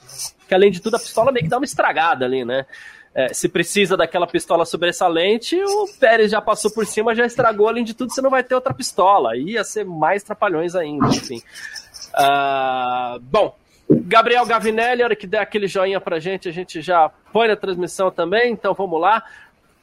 [0.47, 2.65] Que além de tudo, a pistola meio que dá uma estragada ali, né?
[3.13, 7.83] é, se precisa daquela pistola sobressalente, o Pérez já passou por cima, já estragou, além
[7.83, 9.35] de tudo, você não vai ter outra pistola.
[9.35, 11.41] Ia ser mais trapalhões ainda, enfim.
[12.13, 13.57] Uh, bom,
[13.89, 17.55] Gabriel Gavinelli, a hora que der aquele joinha pra gente, a gente já põe na
[17.55, 19.23] transmissão também, então vamos lá.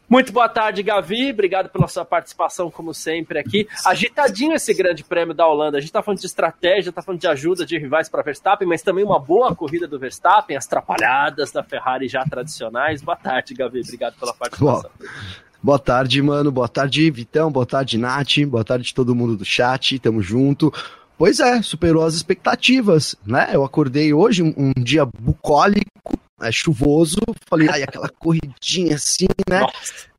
[0.09, 1.31] Muito boa tarde, Gavi.
[1.31, 3.67] Obrigado pela sua participação, como sempre, aqui.
[3.87, 5.79] Agitadinho esse grande prêmio da Holanda.
[5.79, 8.83] A gente está falando de estratégia, está falando de ajuda de rivais para Verstappen, mas
[8.83, 13.03] também uma boa corrida do Verstappen, as trapalhadas da Ferrari já tradicionais.
[13.03, 13.81] Boa tarde, Gavi.
[13.81, 14.91] Obrigado pela participação.
[15.63, 16.53] Boa tarde, mano.
[16.53, 17.51] Boa tarde, Vitão.
[17.51, 18.45] Boa tarde, Nath.
[18.47, 19.99] Boa tarde, todo mundo do chat.
[19.99, 20.71] Tamo junto.
[21.17, 23.51] Pois é, superou as expectativas, né?
[23.53, 29.65] Eu acordei hoje, um, um dia bucólico, é chuvoso, falei, ai, aquela corridinha assim, né?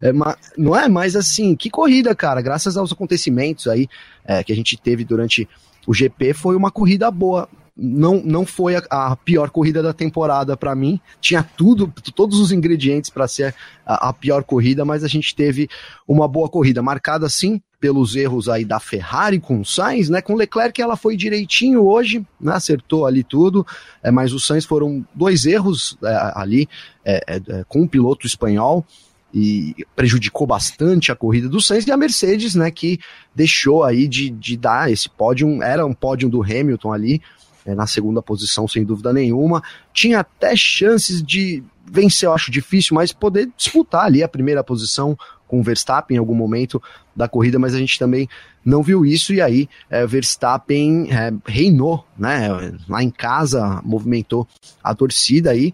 [0.02, 0.12] É,
[0.58, 3.88] não é mais assim, que corrida, cara, graças aos acontecimentos aí
[4.24, 5.48] é, que a gente teve durante
[5.86, 7.48] o GP, foi uma corrida boa.
[7.78, 10.98] Não, não foi a, a pior corrida da temporada para mim.
[11.20, 13.54] Tinha tudo, todos os ingredientes para ser
[13.86, 15.68] a, a pior corrida, mas a gente teve
[16.08, 20.20] uma boa corrida, marcada sim pelos erros aí da Ferrari com o Sainz, né?
[20.20, 22.54] Com Leclerc ela foi direitinho hoje, né?
[22.54, 23.64] acertou ali tudo,
[24.02, 26.68] é, mas o Sainz foram dois erros é, ali
[27.06, 28.84] é, é, é, com o piloto espanhol
[29.32, 32.72] e prejudicou bastante a corrida do Sainz e a Mercedes, né?
[32.72, 32.98] Que
[33.36, 37.22] deixou aí de, de dar esse pódio, era um pódio do Hamilton ali,
[37.68, 39.62] é, na segunda posição, sem dúvida nenhuma.
[39.94, 45.16] Tinha até chances de vencer, eu acho difícil, mas poder disputar ali a primeira posição
[45.48, 46.82] com o Verstappen em algum momento
[47.16, 48.28] da corrida, mas a gente também
[48.64, 52.50] não viu isso, e aí é, Verstappen é, reinou, né?
[52.90, 54.48] Lá em casa, movimentou
[54.84, 55.74] a torcida aí.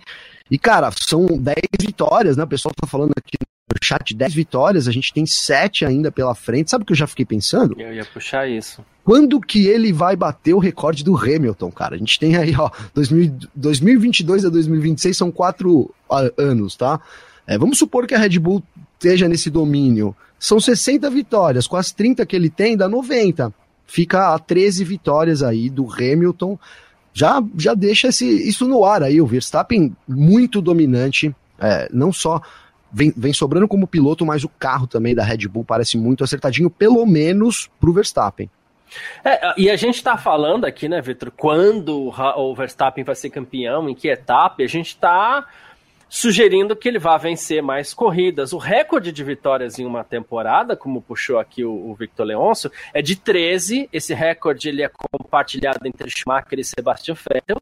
[0.50, 2.44] E, cara, são 10 vitórias, né?
[2.44, 6.36] O pessoal tá falando aqui no chat 10 vitórias, a gente tem 7 ainda pela
[6.36, 6.70] frente.
[6.70, 7.80] Sabe o que eu já fiquei pensando?
[7.80, 8.84] Eu ia puxar isso.
[9.04, 11.96] Quando que ele vai bater o recorde do Hamilton, cara?
[11.96, 15.90] A gente tem aí, ó, 2000, 2022 a 2026 são 4
[16.38, 17.00] anos, tá?
[17.48, 18.62] É, vamos supor que a Red Bull
[19.02, 20.16] esteja nesse domínio.
[20.40, 23.52] São 60 vitórias, com as 30 que ele tem, dá 90.
[23.88, 26.58] Fica a 13 vitórias aí do Hamilton.
[27.12, 29.20] Já, já deixa esse, isso no ar aí.
[29.20, 32.42] O Verstappen muito dominante, é, não só
[32.92, 36.70] vem, vem sobrando como piloto, mas o carro também da Red Bull parece muito acertadinho,
[36.70, 38.50] pelo menos pro Verstappen.
[39.24, 43.90] É, e a gente está falando aqui, né, Vitor, quando o Verstappen vai ser campeão,
[43.90, 45.48] em que etapa, a gente está
[46.12, 48.52] sugerindo que ele vá vencer mais corridas.
[48.52, 53.02] O recorde de vitórias em uma temporada, como puxou aqui o, o Victor Leoncio, é
[53.02, 53.88] de 13.
[53.94, 57.62] Esse recorde ele é compartilhado entre Schumacher e Sebastian Vettel.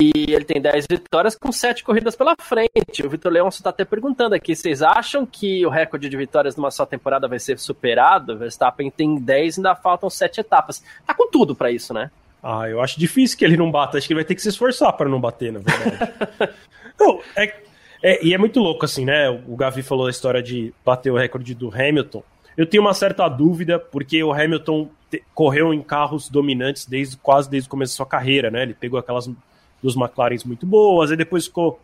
[0.00, 3.04] E ele tem 10 vitórias com 7 corridas pela frente.
[3.04, 6.70] O Vitor Leoncio está até perguntando aqui: vocês acham que o recorde de vitórias numa
[6.70, 8.34] só temporada vai ser superado?
[8.34, 10.80] O Verstappen tem 10 ainda faltam 7 etapas.
[11.04, 12.08] Tá com tudo para isso, né?
[12.40, 13.98] Ah, eu acho difícil que ele não bata.
[13.98, 16.54] Acho que ele vai ter que se esforçar para não bater, na verdade.
[16.98, 17.54] não, é,
[18.02, 19.28] é, e é muito louco, assim, né?
[19.30, 22.22] O Gavi falou a história de bater o recorde do Hamilton.
[22.56, 27.48] Eu tenho uma certa dúvida, porque o Hamilton te, correu em carros dominantes desde quase
[27.48, 28.62] desde o começo da sua carreira, né?
[28.62, 29.30] Ele pegou aquelas
[29.82, 31.80] dos McLarens muito boas, e depois ficou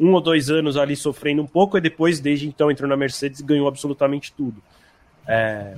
[0.00, 3.40] um ou dois anos ali sofrendo um pouco, e depois, desde então, entrou na Mercedes
[3.40, 4.62] e ganhou absolutamente tudo.
[5.26, 5.76] É,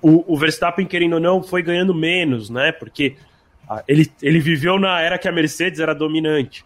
[0.00, 2.72] o, o Verstappen, querendo ou não, foi ganhando menos, né?
[2.72, 3.16] Porque
[3.86, 6.64] ele, ele viveu na era que a Mercedes era dominante.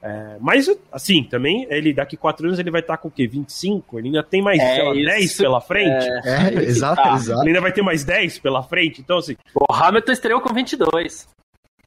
[0.00, 3.26] É, mas, assim, também, ele daqui quatro anos ele vai estar com o quê?
[3.26, 3.98] 25?
[3.98, 6.06] Ele ainda tem mais, é, sei lá, 10 pela frente?
[6.24, 7.14] É, é exato, tá.
[7.14, 7.40] exato.
[7.42, 9.36] Ele ainda vai ter mais 10 pela frente, então assim...
[9.54, 11.26] O Hamilton estreou com 22.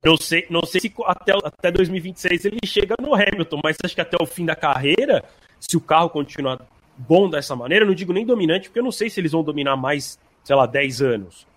[0.04, 4.02] Não sei, não sei se até, até 2026 ele chega no Hamilton, mas acho que
[4.02, 5.24] até o fim da carreira,
[5.60, 6.60] se o carro continuar
[6.98, 9.78] bom dessa maneira, não digo nem dominante, porque eu não sei se eles vão dominar
[9.78, 11.48] mais, sei lá, 10 anos.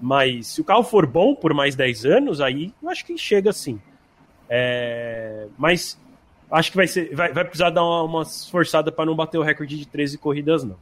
[0.00, 3.52] Mas se o carro for bom por mais 10 anos, aí eu acho que chega
[3.52, 3.78] sim.
[4.52, 5.96] É, mas
[6.50, 9.42] acho que vai, ser, vai, vai precisar dar uma, uma esforçada para não bater o
[9.42, 10.76] recorde de 13 corridas, não.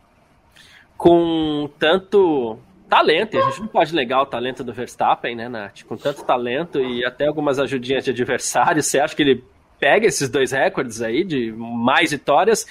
[0.96, 5.82] Com tanto talento, e a gente não pode negar o talento do Verstappen, né, Nath?
[5.86, 9.44] Com tanto talento e até algumas ajudinhas de adversário, você acha que ele
[9.78, 12.66] pega esses dois recordes aí de mais vitórias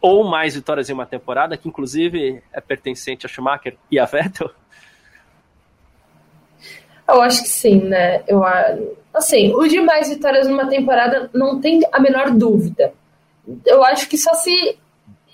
[0.00, 4.50] ou mais vitórias em uma temporada, que inclusive é pertencente a Schumacher e a Vettel?
[7.06, 8.22] Eu acho que sim, né?
[8.26, 8.42] Eu,
[9.12, 12.92] assim, o de mais vitórias numa temporada não tem a menor dúvida.
[13.66, 14.78] Eu acho que só se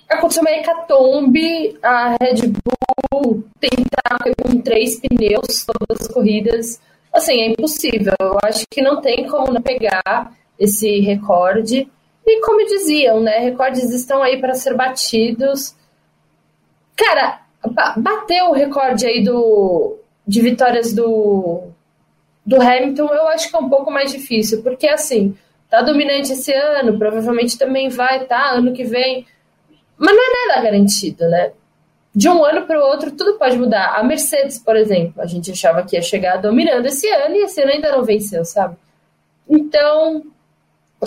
[0.09, 6.81] acontecer uma hecatombe, a Red Bull tentar com três pneus todas as corridas,
[7.13, 8.13] assim, é impossível.
[8.19, 11.87] Eu acho que não tem como não pegar esse recorde.
[12.25, 15.75] E como diziam, né, recordes estão aí para ser batidos.
[16.95, 17.41] Cara,
[17.97, 21.69] bateu o recorde aí do de vitórias do,
[22.45, 25.37] do Hamilton, eu acho que é um pouco mais difícil, porque assim,
[25.69, 29.25] tá dominante esse ano, provavelmente também vai, tá, ano que vem.
[29.97, 31.51] Mas não é nada garantido, né?
[32.15, 33.95] De um ano para o outro, tudo pode mudar.
[33.95, 37.61] A Mercedes, por exemplo, a gente achava que ia chegar dominando esse ano e esse
[37.61, 38.75] ano ainda não venceu, sabe?
[39.47, 40.23] Então,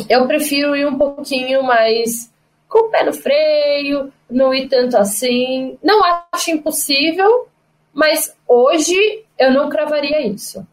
[0.08, 2.30] eu prefiro ir um pouquinho mais
[2.68, 5.76] com o pé no freio, não ir tanto assim.
[5.82, 6.00] Não
[6.32, 7.46] acho impossível,
[7.92, 10.66] mas hoje eu não cravaria isso.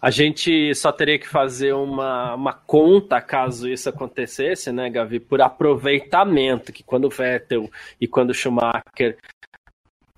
[0.00, 5.42] A gente só teria que fazer uma, uma conta caso isso acontecesse, né, Gavi, por
[5.42, 9.18] aproveitamento, que quando o Vettel e quando o Schumacher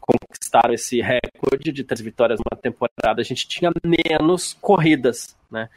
[0.00, 5.68] conquistaram esse recorde de três vitórias numa temporada, a gente tinha menos corridas, né?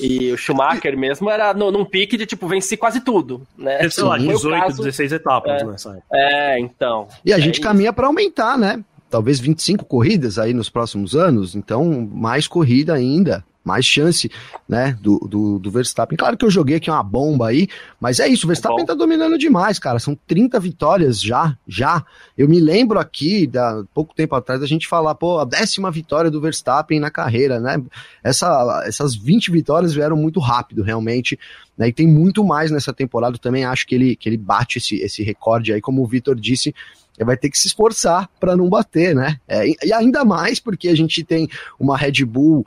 [0.00, 3.88] E o Schumacher mesmo era no, num pique de tipo venci quase tudo, né?
[3.90, 6.02] Sei lá, 18, caso, 16 etapas é, época.
[6.12, 7.06] É, então.
[7.24, 8.82] E a é gente caminha para aumentar, né?
[9.10, 14.30] Talvez 25 corridas aí nos próximos anos, então mais corrida ainda mais chance,
[14.68, 16.16] né, do, do, do, Verstappen.
[16.16, 17.68] Claro que eu joguei aqui uma bomba aí,
[18.00, 19.98] mas é isso, o Verstappen é tá dominando demais, cara.
[19.98, 22.04] São 30 vitórias já, já.
[22.36, 26.30] Eu me lembro aqui, da pouco tempo atrás, a gente falar, pô, a décima vitória
[26.30, 27.80] do Verstappen na carreira, né?
[28.22, 31.38] Essa, essas 20 vitórias vieram muito rápido, realmente.
[31.76, 33.38] Né, e tem muito mais nessa temporada.
[33.38, 36.74] também acho que ele, que ele bate esse, esse recorde aí, como o Vitor disse,
[37.16, 39.38] ele vai ter que se esforçar para não bater, né?
[39.46, 41.48] É, e ainda mais porque a gente tem
[41.78, 42.64] uma Red Bull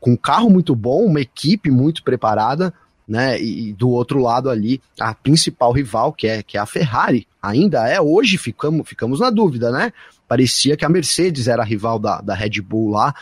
[0.00, 2.72] com um carro muito bom, uma equipe muito preparada,
[3.06, 3.40] né?
[3.40, 7.88] E, do outro lado ali, a principal rival, que é, que é a Ferrari, ainda
[7.88, 9.92] é, hoje ficamos, ficamos na dúvida, né?
[10.26, 13.14] Parecia que a Mercedes era a rival da, da Red Bull lá,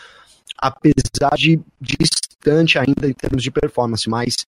[0.59, 4.47] apesar de distante ainda em termos de performance, mas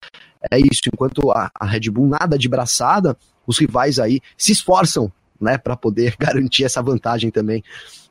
[0.52, 5.12] é isso, enquanto a, a Red Bull nada de braçada, os rivais aí se esforçam,
[5.44, 7.64] né, para poder garantir essa vantagem também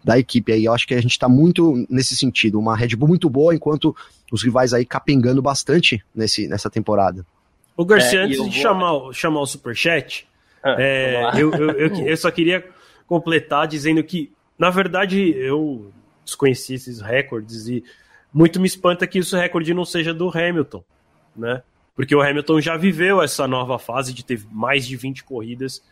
[0.05, 0.65] da equipe aí.
[0.65, 3.97] Eu acho que a gente está muito nesse sentido, uma Red Bull muito boa, enquanto
[4.31, 7.25] os rivais aí capengando bastante nesse, nessa temporada.
[7.77, 8.53] O Garcia, é, antes de vou...
[8.53, 10.27] chamar, chamar o Superchat,
[10.63, 12.65] ah, é, eu, eu, eu, eu, só queria
[13.07, 15.91] completar dizendo que, na verdade, eu
[16.25, 17.83] desconheci esses recordes e
[18.33, 20.85] muito me espanta que esse recorde não seja do Hamilton,
[21.37, 21.63] né?
[21.95, 25.83] Porque o Hamilton já viveu essa nova fase de ter mais de 20 corridas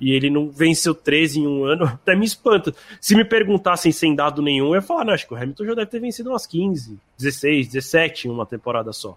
[0.00, 2.74] e ele não venceu 13 em um ano, até me espanta.
[3.00, 5.74] Se me perguntassem sem dado nenhum, eu ia falar, não, acho que o Hamilton já
[5.74, 9.16] deve ter vencido umas 15, 16, 17 em uma temporada só.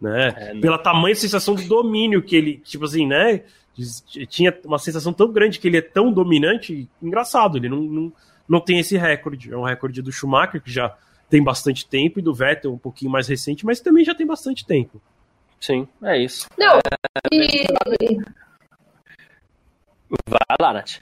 [0.00, 0.34] Né?
[0.36, 3.42] É, Pela tamanha sensação de domínio que ele, tipo assim, né?
[4.28, 8.12] Tinha uma sensação tão grande que ele é tão dominante, engraçado, ele não, não,
[8.48, 9.52] não tem esse recorde.
[9.52, 10.94] É um recorde do Schumacher, que já
[11.30, 14.66] tem bastante tempo, e do Vettel um pouquinho mais recente, mas também já tem bastante
[14.66, 15.00] tempo.
[15.58, 16.48] Sim, é isso.
[16.58, 16.80] Não, é,
[17.32, 18.18] e,
[20.28, 21.00] Vai lá, Nath.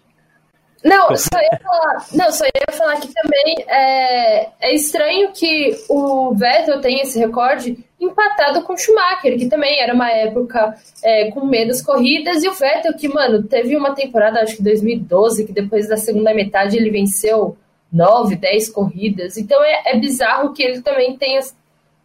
[0.82, 6.34] Não, só ia falar, não, só ia falar que também é, é estranho que o
[6.34, 11.44] Vettel tenha esse recorde empatado com o Schumacher, que também era uma época é, com
[11.44, 15.86] menos corridas, e o Vettel que, mano, teve uma temporada, acho que 2012, que depois
[15.86, 17.58] da segunda metade ele venceu
[17.92, 21.40] 9, 10 corridas, então é, é bizarro que ele também tenha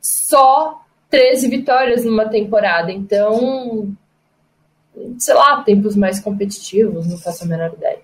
[0.01, 3.95] só 13 vitórias numa temporada, então
[5.17, 7.99] sei lá, tempos mais competitivos, não faço a menor ideia.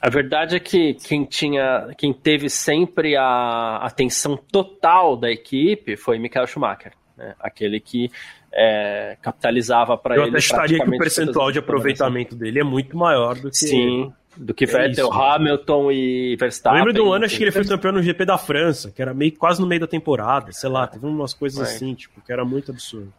[0.00, 6.18] A verdade é que quem tinha, quem teve sempre a atenção total da equipe foi
[6.18, 7.34] Michael Schumacher, né?
[7.38, 8.10] aquele que
[8.52, 10.24] é, capitalizava para ele.
[10.24, 13.56] Eu até estaria que o percentual de aproveitamento dele é muito maior do que.
[13.56, 15.12] Sim, do que é Vettel, isso.
[15.12, 16.80] Hamilton e Verstappen.
[16.80, 19.00] Eu lembro de um ano, acho que ele foi campeão no GP da França, que
[19.00, 21.62] era meio quase no meio da temporada, sei lá, teve umas coisas é.
[21.62, 23.12] assim, tipo, que era muito absurdo.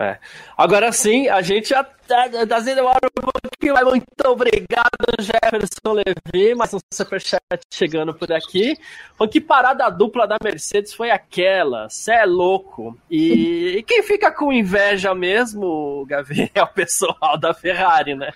[0.00, 0.18] É.
[0.56, 4.88] Agora sim, a gente já tá, tá um pouquinho, mas muito obrigado,
[5.18, 8.78] Jefferson Levi, mais um superchat chegando por aqui.
[9.14, 12.96] Foi que parada dupla da Mercedes foi aquela, cê é louco.
[13.10, 18.32] E, e quem fica com inveja mesmo, Gavi, é o pessoal da Ferrari, né?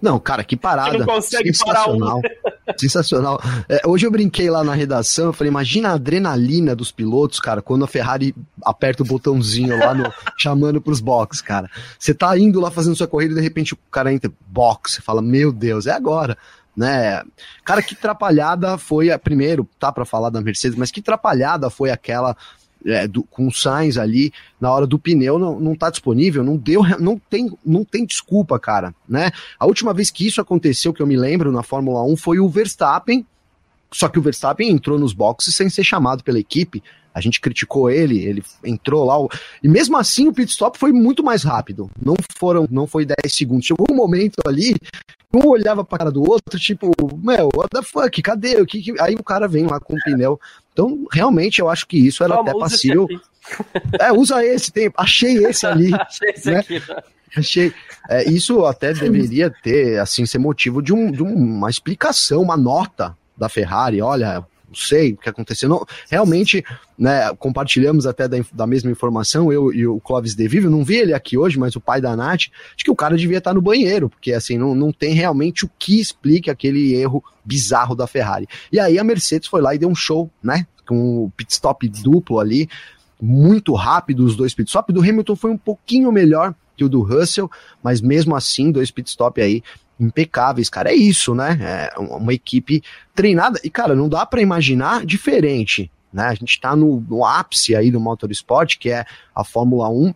[0.00, 0.90] Não, cara, que parada.
[0.90, 2.20] Que não consegue sensacional.
[2.20, 2.34] Parar
[2.74, 2.78] um.
[2.78, 3.40] Sensacional.
[3.68, 7.62] É, hoje eu brinquei lá na redação, eu falei, imagina a adrenalina dos pilotos, cara,
[7.62, 8.34] quando a Ferrari
[8.64, 11.70] aperta o botãozinho lá no chamando pros box, cara.
[11.98, 15.02] Você tá indo lá fazendo sua corrida e de repente o cara entra box, você
[15.02, 16.36] fala, meu Deus, é agora
[16.76, 17.22] né?
[17.64, 21.90] Cara, que atrapalhada foi a primeiro, tá para falar da Mercedes, mas que atrapalhada foi
[21.90, 22.36] aquela
[22.86, 26.56] é, do, com o Sainz ali na hora do pneu não, não tá disponível, não
[26.56, 29.30] deu, não tem, não tem desculpa, cara, né?
[29.58, 32.48] A última vez que isso aconteceu, que eu me lembro na Fórmula 1, foi o
[32.48, 33.26] Verstappen,
[33.92, 36.82] só que o Verstappen entrou nos boxes sem ser chamado pela equipe.
[37.14, 39.14] A gente criticou ele, ele entrou lá.
[39.62, 41.90] E mesmo assim o pit stop foi muito mais rápido.
[42.04, 43.64] Não foram, não foi 10 segundos.
[43.64, 44.74] Chegou um momento ali
[45.34, 48.60] um olhava pra cara do outro, tipo, meu, what the fuck, cadê?
[48.60, 49.00] O que, que...
[49.00, 50.40] Aí o cara vem lá com o pneu.
[50.76, 53.08] Então, realmente, eu acho que isso era Toma, até passível.
[54.00, 55.94] É, usa esse, tem, achei esse ali.
[55.94, 56.58] achei esse né?
[56.58, 56.96] aqui, né?
[57.36, 57.72] Achei.
[58.10, 63.16] É, isso até deveria ter, assim, ser motivo de, um, de uma explicação, uma nota
[63.38, 64.02] da Ferrari.
[64.02, 64.44] Olha,
[64.76, 65.68] sei o que aconteceu.
[65.68, 66.64] Não, realmente,
[66.98, 70.96] né, compartilhamos até da, da mesma informação, eu e o Clóvis De Vivo, não vi
[70.96, 72.42] ele aqui hoje, mas o pai da Nath,
[72.74, 75.70] acho que o cara devia estar no banheiro, porque assim, não, não tem realmente o
[75.78, 78.46] que explique aquele erro bizarro da Ferrari.
[78.70, 81.88] E aí a Mercedes foi lá e deu um show, né, com o pit stop
[81.88, 82.68] duplo ali,
[83.20, 87.02] muito rápido os dois pit stop, do Hamilton foi um pouquinho melhor que o do
[87.02, 87.50] Russell,
[87.82, 89.62] mas mesmo assim, dois pit stop aí
[89.98, 90.90] impecáveis, cara.
[90.90, 91.58] É isso, né?
[91.94, 92.82] É uma equipe
[93.14, 93.58] treinada.
[93.64, 96.24] E, cara, não dá para imaginar diferente, né?
[96.24, 100.14] A gente tá no, no, ápice aí do motorsport, que é a Fórmula 1.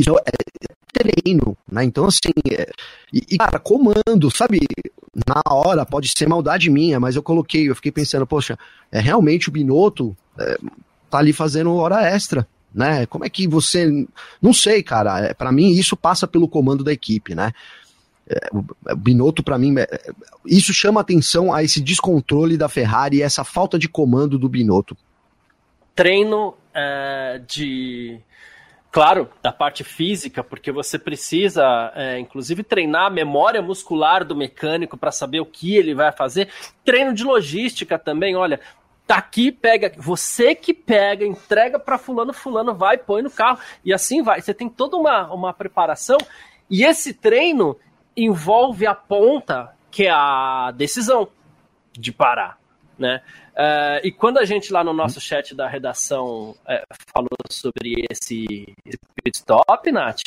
[0.00, 1.84] Isso é treino, né?
[1.84, 2.70] Então, assim, é,
[3.12, 4.60] e, e, cara, comando, sabe?
[5.26, 8.58] Na hora, pode ser maldade minha, mas eu coloquei, eu fiquei pensando, poxa,
[8.92, 10.58] é realmente o Binotto é,
[11.10, 13.06] tá ali fazendo hora extra, né?
[13.06, 14.06] Como é que você.
[14.40, 15.20] Não sei, cara.
[15.20, 17.52] É, para mim, isso passa pelo comando da equipe, né?
[18.28, 19.86] É, o Binotto, para mim, é,
[20.44, 24.96] isso chama atenção a esse descontrole da Ferrari e essa falta de comando do Binotto.
[25.94, 28.20] Treino é, de.
[28.90, 34.96] Claro, da parte física, porque você precisa, é, inclusive, treinar a memória muscular do mecânico
[34.96, 36.48] para saber o que ele vai fazer.
[36.82, 38.58] Treino de logística também, olha,
[39.06, 43.92] tá aqui, pega, você que pega, entrega para fulano, fulano vai, põe no carro e
[43.92, 44.40] assim vai.
[44.40, 46.18] Você tem toda uma, uma preparação
[46.68, 47.76] e esse treino
[48.16, 51.28] envolve a ponta, que é a decisão
[51.92, 52.58] de parar,
[52.98, 53.22] né?
[53.56, 58.74] Uh, e quando a gente lá no nosso chat da redação uh, falou sobre esse,
[58.84, 60.20] esse pit stop, Nath,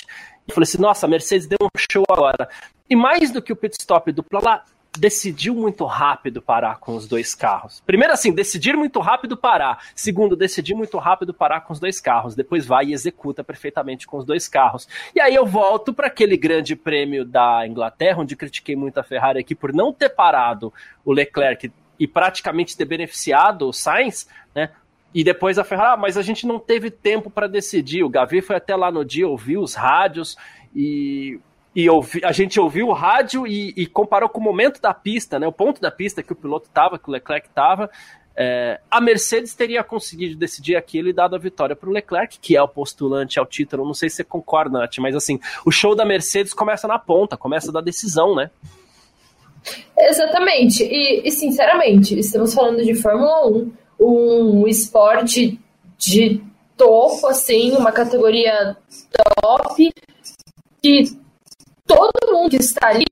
[0.48, 2.50] eu falei assim, nossa, a Mercedes deu um show agora.
[2.90, 4.66] E mais do que o pit stop dupla lá,
[4.98, 7.82] decidiu muito rápido parar com os dois carros.
[7.86, 9.80] Primeiro, assim, decidir muito rápido parar.
[9.96, 12.36] Segundo, decidir muito rápido parar com os dois carros.
[12.36, 14.88] Depois vai e executa perfeitamente com os dois carros.
[15.16, 19.40] E aí eu volto para aquele grande prêmio da Inglaterra, onde critiquei muito a Ferrari
[19.40, 20.74] aqui por não ter parado
[21.06, 24.72] o Leclerc e praticamente ter beneficiado o Sainz, né?
[25.14, 28.04] E depois a Ferrari, ah, mas a gente não teve tempo para decidir.
[28.04, 30.38] O Gavi foi até lá no dia, ouviu os rádios
[30.76, 31.40] e
[31.76, 35.40] e ouvi, a gente ouviu o rádio e, e, comparou com o momento da pista,
[35.40, 37.90] né, o ponto da pista que o piloto estava, que o Leclerc estava,
[38.42, 42.56] é, a Mercedes teria conseguido decidir aquilo e dado a vitória para o Leclerc, que
[42.56, 43.86] é o postulante ao título.
[43.86, 47.36] Não sei se você concorda, Nath, mas assim, o show da Mercedes começa na ponta,
[47.36, 48.50] começa da decisão, né?
[49.98, 50.84] Exatamente.
[50.84, 55.60] E, e sinceramente, estamos falando de Fórmula 1, um esporte
[55.98, 56.42] de
[56.78, 58.78] topo, assim, uma categoria
[59.42, 59.94] top,
[60.82, 61.12] que
[61.90, 63.06] todo mundo que está ali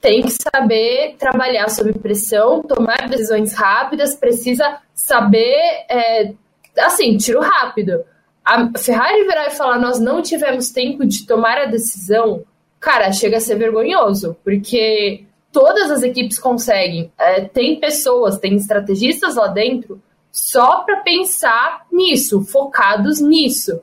[0.00, 5.56] tem que saber trabalhar sob pressão, tomar decisões rápidas, precisa saber,
[5.88, 6.32] é,
[6.78, 8.04] assim, tiro rápido.
[8.44, 12.42] A Ferrari virar e falar, nós não tivemos tempo de tomar a decisão,
[12.80, 17.12] cara, chega a ser vergonhoso, porque todas as equipes conseguem.
[17.16, 20.02] É, tem pessoas, tem estrategistas lá dentro
[20.32, 23.80] só para pensar nisso, focados nisso.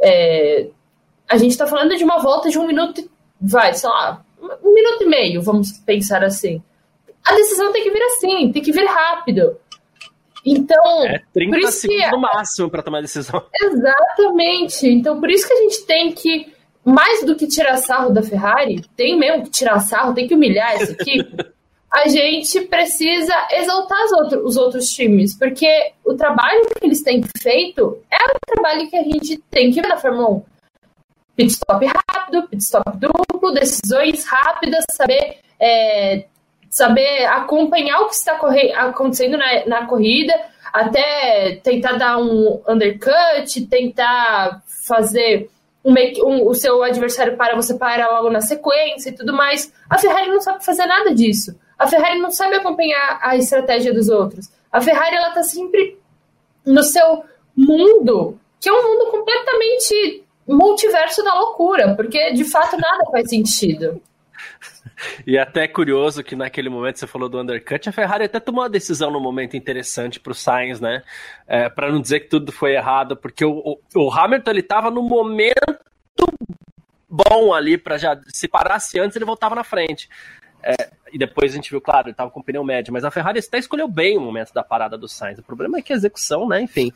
[0.00, 0.68] É,
[1.28, 3.08] a gente está falando de uma volta de um minuto
[3.40, 4.22] vai, sei lá,
[4.62, 6.62] um minuto e meio, vamos pensar assim.
[7.24, 9.56] A decisão tem que vir assim, tem que vir rápido.
[10.44, 12.10] Então, é 30 segundos que...
[12.10, 13.44] no máximo para tomar decisão.
[13.60, 14.88] Exatamente.
[14.88, 16.52] Então, por isso que a gente tem que
[16.84, 20.72] mais do que tirar sarro da Ferrari, tem mesmo que tirar sarro, tem que humilhar
[20.72, 21.44] essa equipe.
[21.92, 27.98] a gente precisa exaltar outro, os outros times, porque o trabalho que eles têm feito
[28.10, 30.42] é o trabalho que a gente tem que ver na Fórmula 1.
[31.38, 36.24] Pit stop rápido, pit stop duplo, decisões rápidas, saber, é,
[36.68, 38.32] saber acompanhar o que está
[38.74, 40.34] acontecendo na, na corrida,
[40.72, 45.48] até tentar dar um undercut, tentar fazer
[45.84, 45.94] um,
[46.26, 49.72] um, o seu adversário para, você para logo na sequência e tudo mais.
[49.88, 51.56] A Ferrari não sabe fazer nada disso.
[51.78, 54.50] A Ferrari não sabe acompanhar a estratégia dos outros.
[54.72, 56.00] A Ferrari ela tá sempre
[56.66, 57.22] no seu
[57.56, 64.00] mundo, que é um mundo completamente multiverso da loucura, porque de fato nada faz sentido.
[65.26, 68.62] E até é curioso que naquele momento você falou do undercut, a Ferrari até tomou
[68.62, 71.02] uma decisão no momento interessante para o Sainz, né?
[71.46, 74.90] É, para não dizer que tudo foi errado, porque o, o, o Hamilton ele estava
[74.90, 75.54] no momento
[77.08, 80.08] bom ali para já se parasse antes ele voltava na frente.
[80.62, 83.38] É, e depois a gente viu, claro, ele estava com pneu médio, mas a Ferrari
[83.38, 85.38] até escolheu bem o momento da parada do Sainz.
[85.38, 86.60] O problema é que a execução, né?
[86.60, 86.92] Enfim.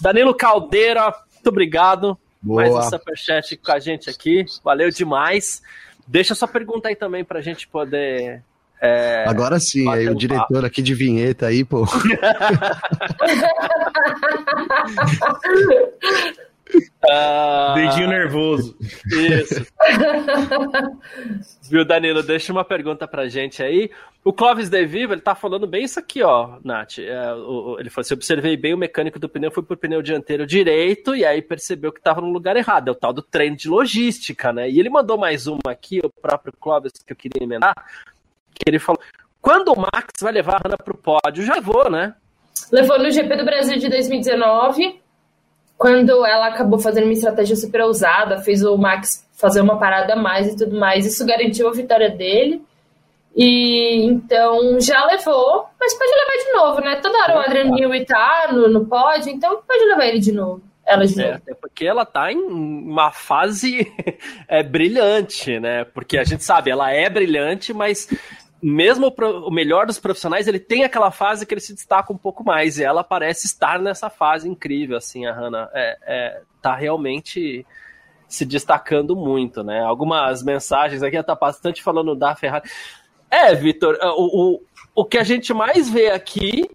[0.00, 2.18] Danilo Caldeira, muito obrigado.
[2.44, 2.62] Boa.
[2.62, 4.44] Mais um superchat com a gente aqui.
[4.62, 5.62] Valeu demais.
[6.06, 8.42] Deixa sua pergunta aí também para a gente poder
[8.80, 10.66] é, Agora sim, aí o diretor papo.
[10.66, 11.86] aqui de vinheta aí, pô.
[17.04, 17.74] Uh...
[17.74, 18.76] Dedinho nervoso.
[19.06, 19.66] Isso.
[21.70, 22.22] Viu, Danilo?
[22.22, 23.90] Deixa uma pergunta pra gente aí.
[24.24, 26.98] O Clóvis De Vivo, ele tá falando bem isso aqui, ó, Nath.
[26.98, 30.46] É, o, ele falou assim: observei bem o mecânico do pneu, foi pro pneu dianteiro
[30.46, 32.88] direito e aí percebeu que tava no lugar errado.
[32.88, 34.70] É o tal do treino de logística, né?
[34.70, 37.74] E ele mandou mais uma aqui, o próprio Clóvis, que eu queria emendar,
[38.54, 39.00] que ele falou:
[39.42, 41.44] quando o Max vai levar a Ana pro pódio?
[41.44, 42.14] Já levou, né?
[42.72, 45.03] Levou no GP do Brasil de 2019
[45.76, 50.16] quando ela acabou fazendo uma estratégia super ousada, fez o Max fazer uma parada a
[50.16, 52.62] mais e tudo mais, isso garantiu a vitória dele.
[53.36, 56.96] E então já levou, mas pode levar de novo, né?
[56.96, 60.62] Toda hora o Adrian Newey tá no, no pódio, então pode levar ele de novo.
[60.86, 61.36] Ela de é, novo.
[61.38, 63.92] Até porque ela tá em uma fase
[64.46, 65.84] é, brilhante, né?
[65.84, 68.08] Porque a gente sabe, ela é brilhante, mas
[68.66, 72.42] mesmo o melhor dos profissionais, ele tem aquela fase que ele se destaca um pouco
[72.42, 77.66] mais, e ela parece estar nessa fase incrível, assim, a Hannah é, é, tá realmente
[78.26, 79.80] se destacando muito, né?
[79.84, 82.66] Algumas mensagens aqui, tá bastante falando da Ferrari.
[83.30, 84.62] É, Vitor, o, o,
[84.94, 86.66] o que a gente mais vê aqui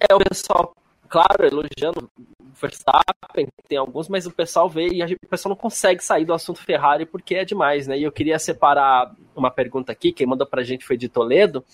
[0.00, 0.74] é o pessoal,
[1.06, 2.10] claro, elogiando
[2.54, 6.62] Verstappen, tem alguns, mas o pessoal vê e o pessoal não consegue sair do assunto
[6.62, 7.98] Ferrari porque é demais, né?
[7.98, 11.64] E eu queria separar uma pergunta aqui, quem mandou pra gente foi de Toledo.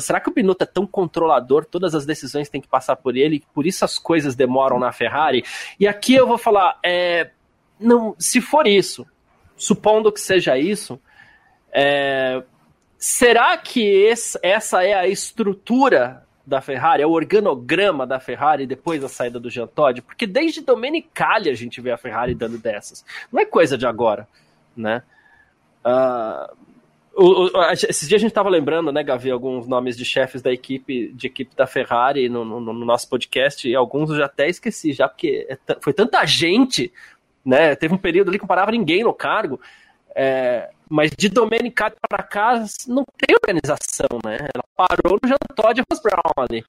[0.00, 1.64] Será que o Binotto é tão controlador?
[1.64, 5.42] Todas as decisões têm que passar por ele, por isso as coisas demoram na Ferrari?
[5.78, 7.30] E aqui eu vou falar, é,
[7.78, 9.06] não, se for isso,
[9.56, 11.00] supondo que seja isso,
[11.72, 12.42] é,
[12.98, 19.00] será que esse, essa é a estrutura da Ferrari, é o organograma da Ferrari depois
[19.00, 23.04] da saída do Jean Todt, porque desde Domenicali a gente vê a Ferrari dando dessas.
[23.32, 24.26] Não é coisa de agora,
[24.76, 25.02] né?
[25.84, 26.56] Uh,
[27.14, 30.52] o, o, esses dias a gente estava lembrando, né, Gavi, alguns nomes de chefes da
[30.52, 34.48] equipe, de equipe da Ferrari no, no, no nosso podcast, e alguns eu já até
[34.48, 36.92] esqueci, já porque é foi tanta gente,
[37.44, 37.76] né?
[37.76, 39.60] Teve um período ali que não parava ninguém no cargo.
[40.14, 44.38] É, mas de Domenicali para cá não tem organização, né?
[44.54, 46.64] Ela parou no Jean Todt e Ross Brown ali.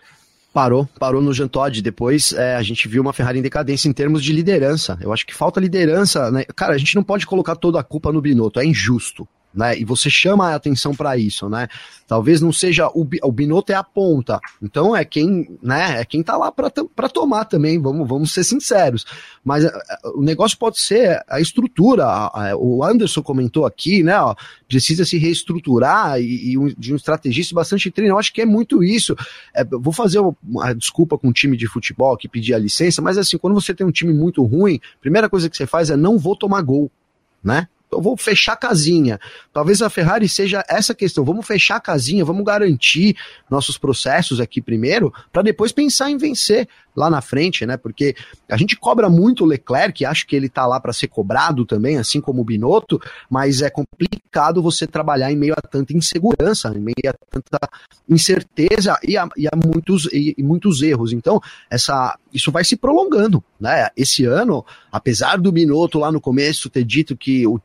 [0.54, 1.82] Parou, parou no Jean Todt.
[1.82, 4.98] Depois é, a gente viu uma Ferrari em decadência em termos de liderança.
[5.02, 6.44] Eu acho que falta liderança, né?
[6.56, 9.78] Cara, a gente não pode colocar toda a culpa no Binotto, é injusto né?
[9.78, 11.68] E você chama a atenção para isso, né?
[12.08, 16.02] Talvez não seja o, o Binotto é a ponta, então é quem, né?
[16.02, 17.80] É quem tá lá para tomar também.
[17.80, 19.06] Vamos, vamos ser sinceros.
[19.43, 19.72] Mas uh,
[20.16, 22.06] o negócio pode ser a estrutura.
[22.58, 24.20] O Anderson comentou aqui, né?
[24.20, 24.36] Ó,
[24.68, 28.14] precisa se reestruturar e, e um, de um estrategista bastante treino.
[28.14, 29.16] Eu acho que é muito isso.
[29.54, 33.18] É, vou fazer uma, desculpa com um time de futebol que pedir a licença, mas
[33.18, 36.18] assim, quando você tem um time muito ruim, primeira coisa que você faz é não
[36.18, 36.91] vou tomar gol,
[37.43, 37.68] né?
[37.92, 39.20] Eu vou fechar a casinha.
[39.52, 41.26] Talvez a Ferrari seja essa questão.
[41.26, 43.16] Vamos fechar a casinha, vamos garantir
[43.50, 47.78] nossos processos aqui primeiro, para depois pensar em vencer lá na frente, né?
[47.78, 48.16] Porque
[48.50, 51.98] a gente cobra muito o Leclerc, acho que ele tá lá para ser cobrado também,
[51.98, 56.80] assim como o Binotto, mas é complicado você trabalhar em meio a tanta insegurança, em
[56.80, 57.60] meio a tanta
[58.10, 61.14] incerteza e a, e a muitos, e, e muitos erros.
[61.14, 61.39] Então,
[61.70, 63.88] essa, isso vai se prolongando, né?
[63.96, 67.60] Esse ano, apesar do Binotto lá no começo ter dito que o,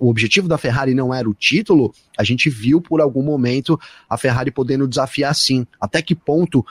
[0.00, 3.78] o objetivo da Ferrari não era o título, a gente viu por algum momento
[4.08, 5.66] a Ferrari podendo desafiar sim.
[5.80, 6.64] Até que ponto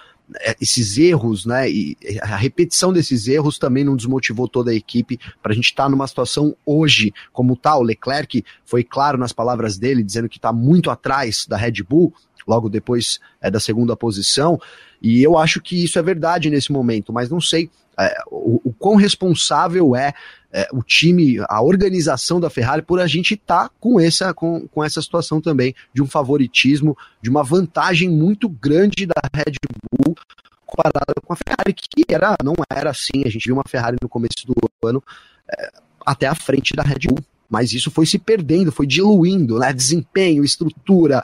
[0.59, 1.69] esses erros, né?
[1.69, 5.83] E a repetição desses erros também não desmotivou toda a equipe para a gente estar
[5.83, 7.75] tá numa situação hoje como tal.
[7.75, 7.79] Tá.
[7.79, 12.13] O Leclerc foi claro nas palavras dele, dizendo que está muito atrás da Red Bull,
[12.47, 14.59] logo depois é, da segunda posição.
[15.01, 18.73] E eu acho que isso é verdade nesse momento, mas não sei é, o, o
[18.73, 20.13] quão responsável é,
[20.51, 24.67] é, o time, a organização da Ferrari por a gente estar tá com, essa, com,
[24.67, 29.55] com essa situação também de um favoritismo, de uma vantagem muito grande da Red
[29.91, 30.15] Bull
[30.65, 33.23] comparada com a Ferrari, que era, não era assim.
[33.25, 34.55] A gente viu uma Ferrari no começo do
[34.87, 35.03] ano
[35.49, 35.71] é,
[36.05, 37.19] até a frente da Red Bull.
[37.49, 39.71] Mas isso foi se perdendo, foi diluindo, né?
[39.71, 41.23] Desempenho, estrutura,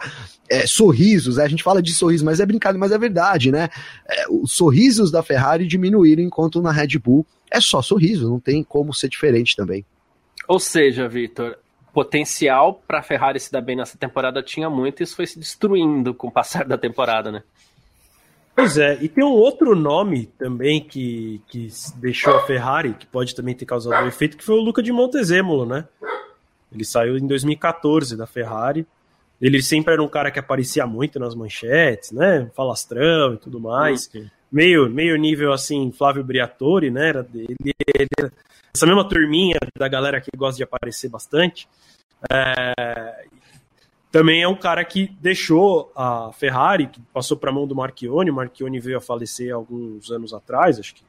[0.49, 1.37] é, sorrisos.
[1.37, 1.43] Né?
[1.43, 3.69] A gente fala de sorriso, mas é brincado, mas é verdade, né?
[4.07, 8.63] É, os sorrisos da Ferrari diminuíram, enquanto na Red Bull é só sorriso, não tem
[8.63, 9.85] como ser diferente também.
[10.47, 11.57] Ou seja, Victor,
[11.93, 15.39] potencial para a Ferrari se dar bem nessa temporada tinha muito, e isso foi se
[15.39, 17.43] destruindo com o passar da temporada, né?
[18.55, 23.33] Pois é, e tem um outro nome também que, que deixou a Ferrari, que pode
[23.33, 25.85] também ter causado um efeito, que foi o Luca de Montezemolo, né?
[26.71, 28.85] Ele saiu em 2014 da Ferrari.
[29.41, 32.49] Ele sempre era um cara que aparecia muito nas manchetes, né?
[32.55, 34.09] Falastrão e tudo mais.
[34.51, 37.09] Meio, meio nível assim, Flávio Briatore, né?
[37.09, 37.55] Era dele,
[37.87, 38.31] ele,
[38.73, 41.67] essa mesma turminha da galera que gosta de aparecer bastante.
[42.31, 43.25] É,
[44.11, 48.29] também é um cara que deixou a Ferrari, que passou para a mão do Marchione.
[48.29, 51.03] O Marchione veio a falecer alguns anos atrás, acho que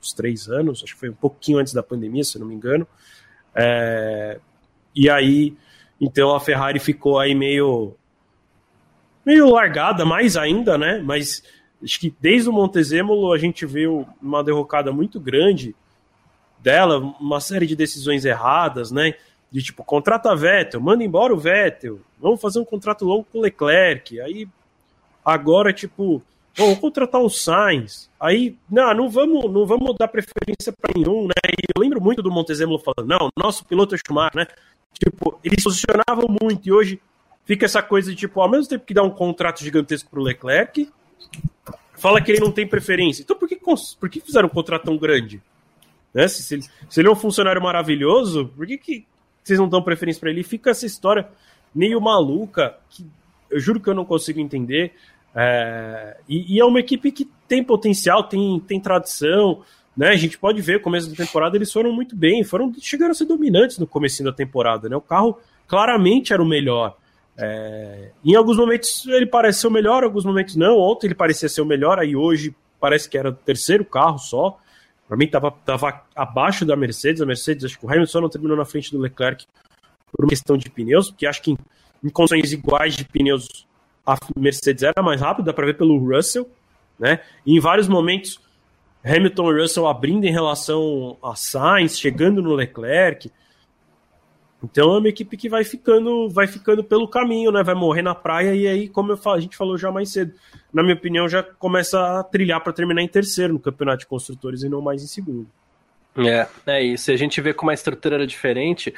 [0.00, 2.86] uns três anos, acho que foi um pouquinho antes da pandemia, se não me engano.
[3.54, 4.38] É,
[4.94, 5.56] e aí,
[5.98, 7.94] então a Ferrari ficou aí meio
[9.24, 11.00] meio largada, mais ainda, né?
[11.02, 11.42] Mas
[11.82, 15.74] acho que desde o Montezemolo a gente viu uma derrocada muito grande
[16.58, 19.14] dela, uma série de decisões erradas, né?
[19.52, 23.42] De tipo, contrata Vettel, manda embora o Vettel, vamos fazer um contrato longo com o
[23.42, 24.18] Leclerc.
[24.18, 24.48] Aí
[25.22, 26.22] agora, tipo,
[26.56, 28.10] vamos contratar o Sainz.
[28.18, 31.34] Aí, não, não vamos, não vamos dar preferência para nenhum, né?
[31.46, 34.46] E eu lembro muito do Montezemolo falando, não, nosso piloto é Schumacher, né?
[34.98, 37.00] Tipo, eles posicionavam muito e hoje
[37.44, 40.88] fica essa coisa de, tipo, ao mesmo tempo que dá um contrato gigantesco pro Leclerc,
[41.94, 43.22] fala que ele não tem preferência.
[43.22, 45.42] Então por que, por que fizeram um contrato tão grande?
[46.12, 46.28] Né?
[46.28, 49.06] Se, se, ele, se ele é um funcionário maravilhoso, por que, que
[49.42, 50.42] vocês não dão preferência para ele?
[50.42, 51.28] Fica essa história
[51.74, 53.06] meio maluca, que
[53.50, 54.92] eu juro que eu não consigo entender.
[55.34, 59.62] É, e, e, é uma equipe que tem potencial, tem, tem tradição,
[59.96, 60.08] né?
[60.08, 63.24] A gente pode ver, começo da temporada eles foram muito bem, foram chegaram a ser
[63.24, 64.96] dominantes no começo da temporada, né?
[64.96, 66.96] O carro claramente era o melhor.
[67.36, 70.78] É, em alguns momentos ele pareceu melhor, em alguns momentos não.
[70.78, 74.58] Ontem ele parecia ser o melhor, aí hoje parece que era o terceiro carro só.
[75.12, 77.20] Para mim estava tava abaixo da Mercedes.
[77.20, 79.44] A Mercedes, acho que o Hamilton não terminou na frente do Leclerc
[80.10, 81.58] por uma questão de pneus, porque acho que em,
[82.02, 83.66] em condições iguais de pneus
[84.06, 86.48] a Mercedes era mais rápida, dá para ver pelo Russell,
[86.98, 87.20] né?
[87.44, 88.40] E em vários momentos
[89.04, 93.30] Hamilton e Russell abrindo em relação a Sainz, chegando no Leclerc.
[94.62, 97.62] Então é uma equipe que vai ficando, vai ficando pelo caminho, né?
[97.62, 100.32] Vai morrer na praia e aí, como falo, a gente falou já mais cedo,
[100.72, 104.62] na minha opinião, já começa a trilhar para terminar em terceiro no campeonato de construtores
[104.62, 105.46] e não mais em segundo.
[106.16, 107.10] É, é isso.
[107.10, 108.94] E a gente vê como a estrutura era diferente.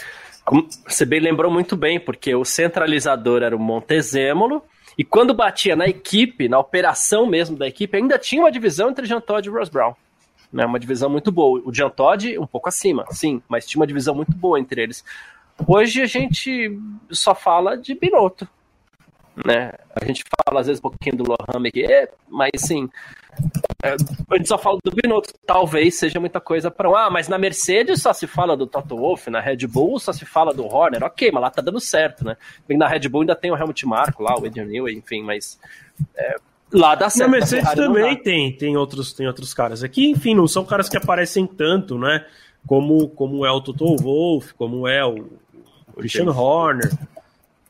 [0.87, 4.63] Você bem lembrou muito bem, porque o centralizador era o Montezemolo,
[4.99, 9.07] e quando batia na equipe, na operação mesmo da equipe, ainda tinha uma divisão entre
[9.07, 9.95] Jean Todt e Ross Brown.
[10.53, 11.61] Né, uma divisão muito boa.
[11.65, 15.05] O Jean Todt um pouco acima, sim, mas tinha uma divisão muito boa entre eles.
[15.67, 16.79] Hoje a gente
[17.11, 18.49] só fala de Binotto.
[19.45, 19.73] Né?
[19.95, 22.89] A gente fala às vezes um pouquinho do Lohan aqui, mas sim,
[23.83, 23.97] é,
[24.31, 25.35] a gente só fala do Binotto.
[25.47, 29.29] Talvez seja muita coisa para ah, mas na Mercedes só se fala do Toto Wolff,
[29.29, 31.03] na Red Bull só se fala do Horner.
[31.03, 32.37] Ok, mas lá tá dando certo, né?
[32.71, 35.59] Na Red Bull ainda tem o Helmut Marko lá, o Adrian Newey, enfim, mas
[36.17, 36.37] é,
[36.73, 37.31] lá dá certo.
[37.31, 40.97] Na Mercedes também tem, tem outros, tem outros caras aqui, enfim, não são caras que
[40.97, 42.25] aparecem tanto, né?
[42.67, 45.27] Como, como é o Toto Wolff, como é o,
[45.95, 46.93] o Christian Horner.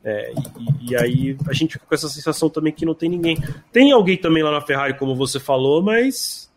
[0.03, 3.39] É, e, e, aí a gente fica com essa sensação também que não tem ninguém.
[3.73, 6.51] Tem alguém também lá na Ferrari, como você falou, mas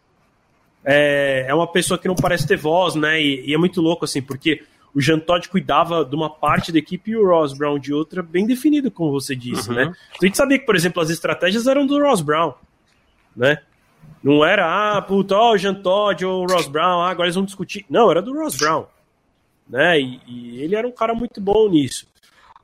[0.83, 3.21] é, é uma pessoa que não parece ter voz, né?
[3.21, 4.63] E, e, é muito louco, assim, porque
[4.93, 8.21] o Jean Todt cuidava de uma parte da equipe e o Ross Brown de outra,
[8.21, 9.83] bem definido, como você disse, né?
[9.83, 9.89] uhum.
[9.91, 9.97] né?
[10.09, 12.53] Então a gente sabia que, por exemplo, as estratégias eram do Ross Brown,
[13.35, 13.59] né?
[14.23, 17.35] Não era, ah, puta, ó, o Jean Todt ou o Ross Brown, ah, agora eles
[17.35, 17.85] vão discutir.
[17.89, 18.85] Não, era do Ross Brown,
[19.69, 19.99] né?
[19.99, 22.07] E, e ele era um cara muito bom nisso.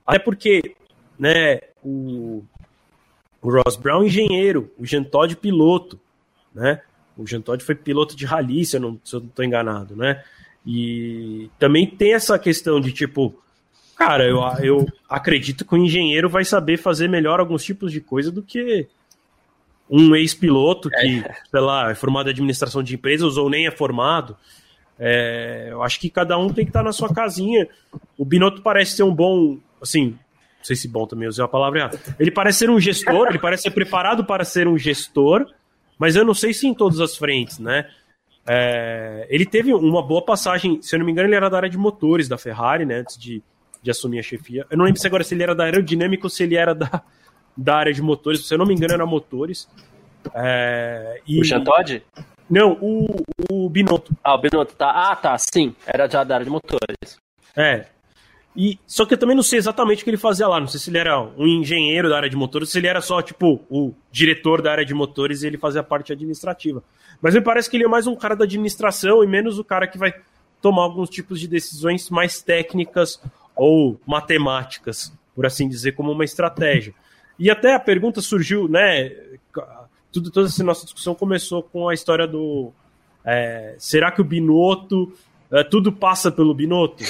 [0.05, 0.75] Até porque,
[1.17, 2.43] né, o,
[3.41, 5.99] o Ross Brown engenheiro, o Jean Todt piloto,
[6.53, 6.81] né?
[7.17, 10.23] O Jean Todt foi piloto de rally, se eu não estou enganado, né?
[10.65, 13.35] E também tem essa questão de tipo,
[13.95, 18.31] cara, eu, eu acredito que o engenheiro vai saber fazer melhor alguns tipos de coisa
[18.31, 18.87] do que
[19.89, 21.35] um ex-piloto que, é.
[21.51, 24.37] sei lá, é formado em administração de empresas ou nem é formado.
[25.05, 27.67] É, eu acho que cada um tem que estar na sua casinha.
[28.17, 31.79] O Binotto parece ser um bom, assim, não sei se bom também usei a palavra
[31.79, 31.99] errada.
[32.17, 35.45] Ele parece ser um gestor, ele parece ser preparado para ser um gestor,
[35.99, 37.85] mas eu não sei se em todas as frentes, né?
[38.47, 41.69] É, ele teve uma boa passagem, se eu não me engano, ele era da área
[41.69, 42.99] de motores da Ferrari, né?
[42.99, 43.43] Antes de,
[43.81, 44.65] de assumir a chefia.
[44.69, 47.03] Eu não lembro se agora se ele era da aerodinâmica ou se ele era da,
[47.57, 48.47] da área de motores.
[48.47, 49.67] Se eu não me engano, era motores.
[50.33, 51.41] É, e...
[51.41, 52.01] O Chantod?
[52.49, 54.11] Não, o, o Binotto.
[54.23, 54.89] Ah, o Binotto, tá.
[54.89, 55.75] Ah, tá, sim.
[55.85, 57.17] Era já da área de motores.
[57.55, 57.85] É.
[58.55, 60.59] E, só que eu também não sei exatamente o que ele fazia lá.
[60.59, 63.21] Não sei se ele era um engenheiro da área de motores, se ele era só,
[63.21, 66.83] tipo, o diretor da área de motores e ele fazia a parte administrativa.
[67.21, 69.87] Mas me parece que ele é mais um cara da administração e menos o cara
[69.87, 70.13] que vai
[70.61, 73.19] tomar alguns tipos de decisões mais técnicas
[73.55, 76.93] ou matemáticas, por assim dizer, como uma estratégia.
[77.37, 79.09] E até a pergunta surgiu, né?
[80.13, 82.71] Tudo, toda essa nossa discussão começou com a história do.
[83.25, 85.11] É, será que o Binotto.
[85.51, 87.03] É, tudo passa pelo Binotto?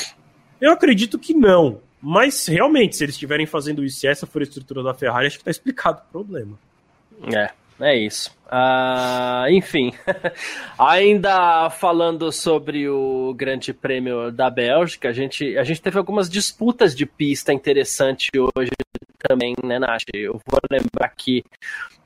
[0.60, 1.80] Eu acredito que não.
[2.02, 5.38] Mas realmente, se eles estiverem fazendo isso, se essa for a estrutura da Ferrari, acho
[5.38, 6.60] que está explicado o problema.
[7.34, 7.50] É,
[7.80, 8.30] é isso.
[8.46, 9.94] Uh, enfim,
[10.78, 16.94] ainda falando sobre o Grande Prêmio da Bélgica, a gente, a gente teve algumas disputas
[16.94, 18.72] de pista interessantes hoje
[19.18, 20.04] também, né, Nath?
[20.14, 21.44] Eu vou lembrar que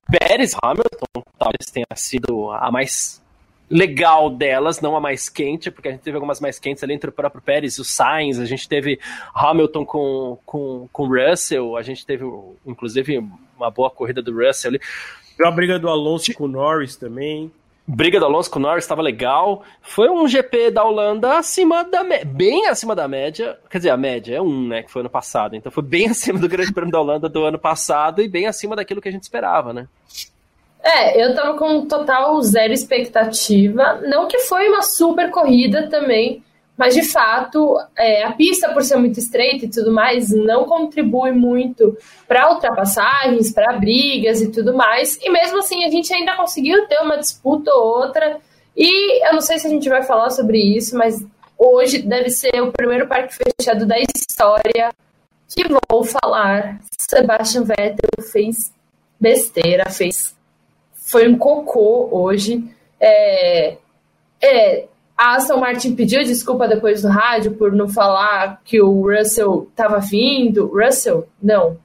[0.09, 3.21] Pérez Hamilton talvez tenha sido a mais
[3.69, 7.09] legal delas, não a mais quente, porque a gente teve algumas mais quentes ali entre
[7.09, 8.99] o próprio Pérez e o Sainz, a gente teve
[9.33, 12.23] Hamilton com, com, com Russell, a gente teve,
[12.65, 13.17] inclusive,
[13.57, 14.81] uma boa corrida do Russell ali.
[15.43, 17.51] A briga do Alonso com o Norris também
[17.87, 19.63] briga do Alonso com o Norris estava legal.
[19.81, 23.57] Foi um GP da Holanda acima da bem acima da média.
[23.69, 24.83] Quer dizer, a média é um, né?
[24.83, 25.55] Que foi ano passado.
[25.55, 28.75] Então foi bem acima do Grande Prêmio da Holanda do ano passado e bem acima
[28.75, 29.87] daquilo que a gente esperava, né?
[30.83, 34.01] É, eu tava com total zero expectativa.
[34.03, 36.43] Não que foi uma super corrida também,
[36.77, 41.31] mas de fato, é, a pista, por ser muito estreita e tudo mais, não contribui
[41.31, 41.97] muito
[42.27, 45.17] para ultrapassagens, para brigas e tudo mais.
[45.21, 48.37] E mesmo assim, a gente ainda conseguiu ter uma disputa ou outra.
[48.75, 51.25] E eu não sei se a gente vai falar sobre isso, mas
[51.57, 54.91] hoje deve ser o primeiro parque fechado da história
[55.49, 56.79] que vou falar.
[56.95, 58.71] Sebastian Vettel fez
[59.19, 60.35] besteira, fez.
[60.93, 62.63] Foi um cocô hoje.
[62.99, 63.77] É,
[64.39, 64.87] é,
[65.17, 69.99] a Aston Martin pediu desculpa depois do rádio por não falar que o Russell estava
[69.99, 70.67] vindo.
[70.67, 71.27] Russell?
[71.41, 71.77] Não.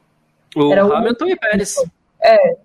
[0.54, 1.76] O Era Hamilton e Pérez.
[2.22, 2.56] É.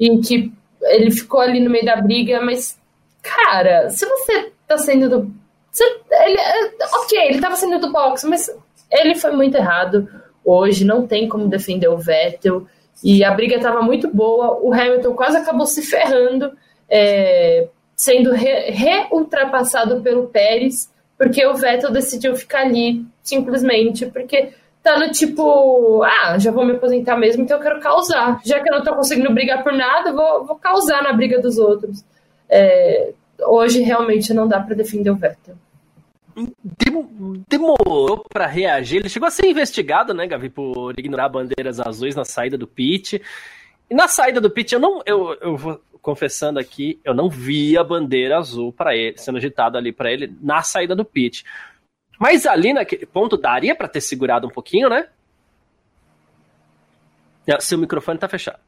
[0.00, 0.52] Em que
[0.82, 2.76] ele ficou ali no meio da briga, mas,
[3.22, 5.32] cara, se você tá sendo do.
[5.70, 6.70] Você, ele, é,
[7.02, 8.50] ok, ele tava sendo do box, mas
[8.90, 10.08] ele foi muito errado
[10.44, 12.66] hoje, não tem como defender o Vettel.
[13.04, 16.52] E a briga tava muito boa, o Hamilton quase acabou se ferrando.
[16.88, 24.98] É, sendo re-ultrapassado re pelo Pérez, porque o Vettel decidiu ficar ali, simplesmente, porque tá
[24.98, 28.40] no tipo, ah, já vou me aposentar mesmo, então eu quero causar.
[28.44, 31.58] Já que eu não tô conseguindo brigar por nada, vou, vou causar na briga dos
[31.58, 32.04] outros.
[32.48, 33.12] É,
[33.46, 35.56] hoje realmente não dá para defender o Vettel.
[37.48, 38.98] Demorou para reagir.
[38.98, 43.22] Ele chegou a ser investigado, né, Gavi, por ignorar bandeiras azuis na saída do pit.
[43.90, 45.02] E na saída do pit, eu não.
[45.06, 49.76] Eu, eu vou confessando aqui, eu não vi a bandeira azul para ele, sendo agitada
[49.76, 51.44] ali para ele na saída do pit.
[52.16, 55.08] Mas ali naquele ponto daria para ter segurado um pouquinho, né?
[57.60, 58.58] Seu microfone tá fechado.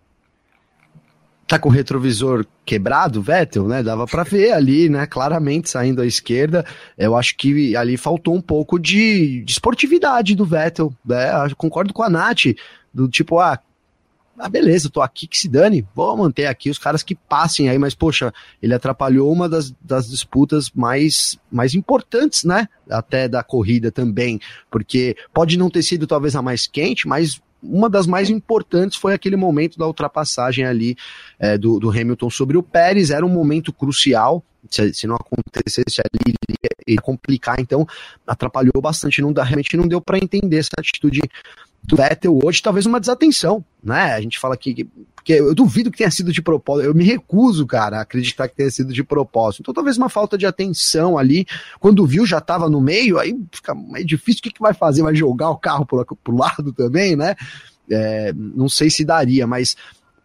[1.46, 3.82] Tá com o retrovisor quebrado, Vettel, né?
[3.82, 5.06] Dava para ver ali, né?
[5.06, 6.64] Claramente saindo à esquerda.
[6.96, 11.30] Eu acho que ali faltou um pouco de, de esportividade do Vettel, né?
[11.48, 12.46] Eu concordo com a Nath,
[12.92, 13.58] do tipo, ah,
[14.38, 17.78] ah, beleza, tô aqui que se dane, vou manter aqui os caras que passem aí,
[17.78, 18.32] mas poxa,
[18.62, 22.68] ele atrapalhou uma das, das disputas mais, mais importantes, né?
[22.88, 27.90] Até da corrida também, porque pode não ter sido talvez a mais quente, mas uma
[27.90, 30.96] das mais importantes foi aquele momento da ultrapassagem ali
[31.38, 36.00] é, do, do Hamilton sobre o Pérez, era um momento crucial, se, se não acontecesse
[36.00, 37.86] ali, ia, ia complicar, então
[38.26, 41.20] atrapalhou bastante, não dá, realmente não deu para entender essa atitude
[41.82, 44.14] do Vettel hoje, talvez uma desatenção, né?
[44.14, 44.84] A gente fala que.
[45.14, 48.56] Porque eu duvido que tenha sido de propósito, eu me recuso, cara, a acreditar que
[48.56, 49.60] tenha sido de propósito.
[49.60, 51.46] Então, talvez uma falta de atenção ali.
[51.80, 54.40] Quando viu, já estava no meio, aí fica mais difícil.
[54.40, 55.02] O que, que vai fazer?
[55.02, 57.34] Vai jogar o carro pro, pro lado também, né?
[57.90, 59.76] É, não sei se daria, mas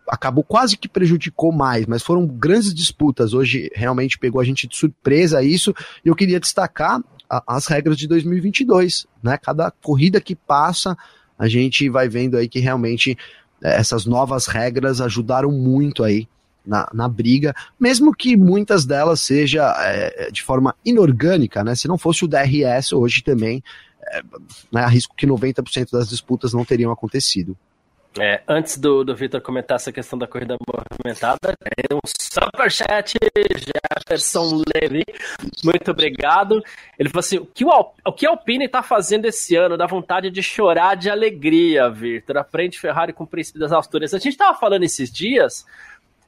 [0.07, 3.33] acabou quase que prejudicou mais, mas foram grandes disputas.
[3.33, 5.73] Hoje realmente pegou a gente de surpresa isso.
[6.03, 9.37] E eu queria destacar a, as regras de 2022, né?
[9.37, 10.97] Cada corrida que passa
[11.43, 13.17] a gente vai vendo aí que realmente
[13.61, 16.25] é, essas novas regras ajudaram muito aí
[16.65, 21.75] na, na briga, mesmo que muitas delas seja é, de forma inorgânica, né?
[21.75, 23.61] Se não fosse o DRS hoje também,
[24.07, 24.21] é,
[24.71, 27.57] né, arrisco que 90% das disputas não teriam acontecido.
[28.19, 33.17] É, antes do, do Vitor comentar essa questão da corrida movimentada, tem um superchat,
[33.55, 35.03] Jefferson Levi,
[35.63, 36.63] muito obrigado.
[36.97, 39.77] Ele falou assim: o que o, o que a Alpine está fazendo esse ano?
[39.77, 42.37] Dá vontade de chorar de alegria, Vitor.
[42.37, 44.13] Aprende Ferrari com o príncipe das alturas.
[44.13, 45.65] A gente estava falando esses dias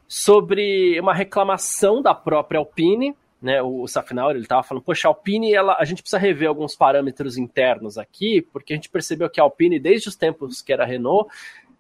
[0.08, 3.16] sobre uma reclamação da própria Alpine.
[3.42, 6.76] Né, o Safinauer, ele estava falando, poxa, a Alpine, ela, a gente precisa rever alguns
[6.76, 10.84] parâmetros internos aqui, porque a gente percebeu que a Alpine, desde os tempos que era
[10.84, 11.30] Renault,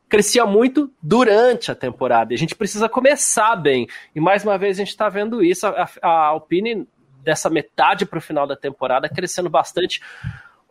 [0.10, 2.34] crescia muito durante a temporada.
[2.34, 3.88] E a gente precisa começar bem.
[4.16, 5.66] E mais uma vez a gente está vendo isso.
[5.68, 6.88] A, a Alpine,
[7.24, 10.01] dessa metade para o final da temporada, crescendo bastante.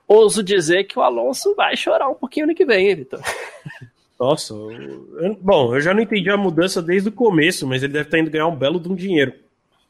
[0.06, 3.20] Ouso dizer que o Alonso vai chorar um pouquinho no que vem, Vitor?
[4.18, 8.06] Nossa, eu, bom, eu já não entendi a mudança desde o começo, mas ele deve
[8.06, 9.34] estar indo ganhar um belo de um dinheiro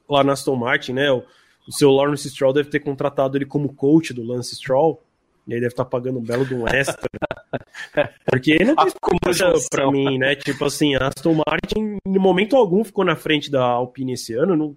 [0.09, 1.11] lá na Aston Martin, né?
[1.13, 1.23] O,
[1.69, 5.03] o seu Lawrence Stroll deve ter contratado ele como coach do Lance Stroll.
[5.47, 7.09] E aí deve estar tá pagando um belo de um extra.
[8.27, 10.35] Porque não tem explicação pra mim, né?
[10.35, 14.57] Tipo assim, a Aston Martin, em momento algum, ficou na frente da Alpine esse ano.
[14.57, 14.77] Não,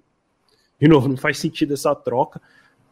[0.80, 2.42] de novo, não faz sentido essa troca.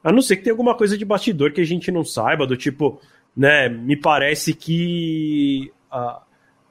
[0.04, 2.56] A não ser que tenha alguma coisa de bastidor que a gente não saiba, do
[2.56, 3.02] tipo,
[3.36, 3.68] né?
[3.68, 6.22] Me parece que a,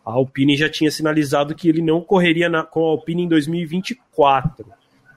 [0.05, 4.67] a Alpine já tinha sinalizado que ele não correria na, com a Alpine em 2024.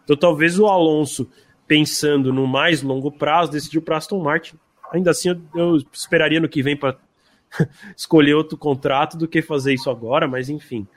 [0.04, 1.30] Então talvez o Alonso,
[1.66, 4.58] pensando no mais longo prazo, decidiu para Aston Martin
[4.92, 6.98] ainda assim eu, esperaria no que vem para
[7.96, 10.88] escolher outro contrato do que fazer isso agora, mas enfim.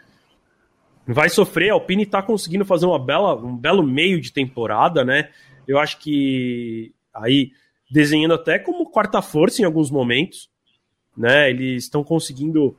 [1.06, 5.30] Vai sofrer, a Alpine está conseguindo fazer uma bela, um belo meio de temporada, né?
[5.66, 7.52] Eu acho que aí
[7.90, 10.48] desenhando até como quarta força em alguns momentos,
[11.16, 11.50] né?
[11.50, 12.76] Eles estão conseguindo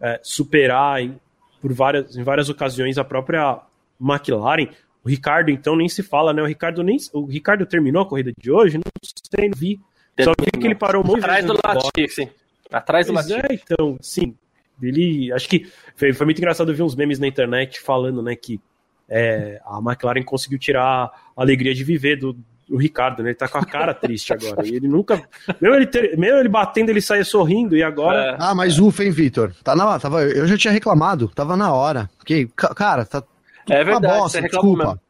[0.00, 1.18] é, superar em,
[1.60, 3.60] por várias, em várias ocasiões a própria
[4.00, 4.68] McLaren.
[5.02, 6.42] O Ricardo, então, nem se fala, né?
[6.42, 6.98] O Ricardo nem.
[7.12, 8.76] O Ricardo terminou a corrida de hoje?
[8.76, 9.80] Não sei, não vi.
[10.24, 12.30] Só vi que ele parou muito Atrás do Latifi.
[12.70, 13.40] Atrás do Latifi.
[13.50, 14.34] É, então, sim.
[14.82, 15.32] Ele.
[15.32, 18.60] Acho que foi, foi, muito engraçado ver uns memes na internet falando, né, que
[19.08, 22.36] é, a McLaren conseguiu tirar a alegria de viver do,
[22.68, 23.30] do Ricardo, né?
[23.30, 24.66] Ele tá com a cara triste agora.
[24.66, 25.22] E ele nunca.
[25.60, 28.32] Mesmo ele, ter, mesmo ele batendo, ele saia sorrindo, e agora.
[28.32, 28.36] É.
[28.38, 29.52] Ah, mas ufa, hein, Vitor?
[29.64, 32.08] Tá na, tava, eu já tinha reclamado, tava na hora.
[32.16, 33.22] Porque, cara, tá.
[33.68, 34.84] É verdade, uma bosta, desculpa.
[34.84, 35.00] Mesmo.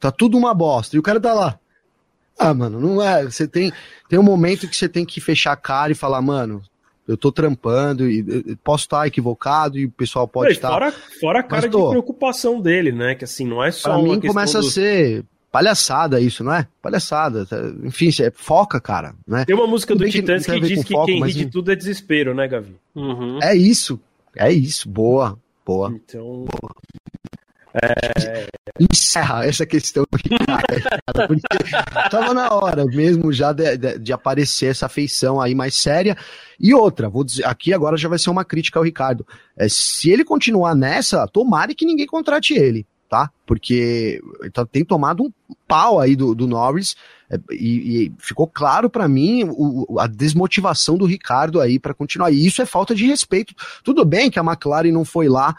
[0.00, 0.96] Tá tudo uma bosta.
[0.96, 1.58] E o cara tá lá.
[2.38, 3.24] Ah, mano, não é.
[3.24, 3.72] Você tem,
[4.08, 6.62] tem um momento que você tem que fechar a cara e falar, mano,
[7.06, 10.68] eu tô trampando e posso estar equivocado e o pessoal pode estar.
[10.68, 11.84] Fora, fora a cara tô...
[11.84, 13.14] de preocupação dele, né?
[13.14, 13.90] Que assim, não é só.
[13.90, 14.66] Pra mim começa do...
[14.66, 16.66] a ser palhaçada isso, não é?
[16.80, 17.44] Palhaçada.
[17.44, 17.56] Tá?
[17.84, 19.14] Enfim, é foca, cara.
[19.26, 19.44] Né?
[19.44, 21.76] Tem uma música do Titãs que, que diz que foco, quem ri de tudo é
[21.76, 22.74] desespero, né, Gavi?
[22.94, 23.38] Uhum.
[23.42, 24.00] É isso.
[24.36, 24.88] É isso.
[24.88, 25.38] Boa.
[25.66, 25.92] Boa.
[25.94, 26.46] Então.
[26.46, 26.74] Boa.
[27.74, 28.46] É...
[28.78, 30.04] Encerra essa questão
[30.46, 31.42] cara, porque
[32.10, 36.16] tava na hora mesmo já de, de, de, aparecer essa feição aí mais séria.
[36.58, 39.26] E outra, vou dizer, aqui agora já vai ser uma crítica ao Ricardo.
[39.56, 43.30] É, se ele continuar nessa, tomare que ninguém contrate ele, tá?
[43.46, 44.20] Porque
[44.52, 45.30] tá, tem tomado um
[45.68, 46.96] pau aí do, do Norris
[47.30, 52.30] é, e, e ficou claro para mim o, a desmotivação do Ricardo aí para continuar.
[52.30, 53.54] E isso é falta de respeito.
[53.84, 55.54] Tudo bem que a McLaren não foi lá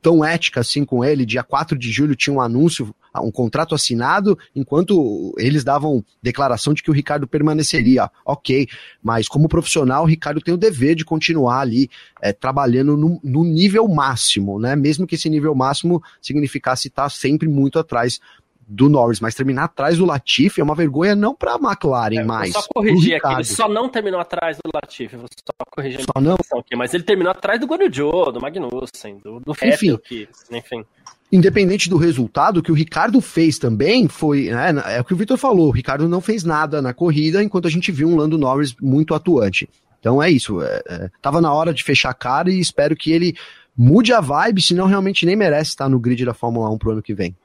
[0.00, 1.26] tão ética assim com ele.
[1.26, 6.82] Dia 4 de julho tinha um anúncio, um contrato assinado, enquanto eles davam declaração de
[6.82, 8.10] que o Ricardo permaneceria.
[8.24, 8.68] Ok,
[9.02, 13.44] mas como profissional, o Ricardo tem o dever de continuar ali é, trabalhando no, no,
[13.44, 14.76] nível máximo, né?
[14.76, 18.20] Mesmo que esse nível máximo significasse estar sempre muito atrás
[18.66, 22.24] do Norris, mas terminar atrás do Latifi é uma vergonha não para a McLaren é,
[22.24, 22.52] mais.
[22.52, 26.36] Só corrigir aqui, ele só não terminou atrás do Latifi, vou só corrigir só não.
[26.58, 30.84] Aqui, mas ele terminou atrás do Guanyu do Magnussen, do, do enfim, que, enfim.
[31.30, 35.16] Independente do resultado, o que o Ricardo fez também foi, né, é o que o
[35.16, 38.38] Victor falou, o Ricardo não fez nada na corrida, enquanto a gente viu um Lando
[38.38, 39.68] Norris muito atuante.
[40.00, 43.12] Então é isso, é, é, tava na hora de fechar a cara e espero que
[43.12, 43.36] ele
[43.76, 47.02] mude a vibe, senão realmente nem merece estar no grid da Fórmula 1 pro ano
[47.02, 47.36] que vem.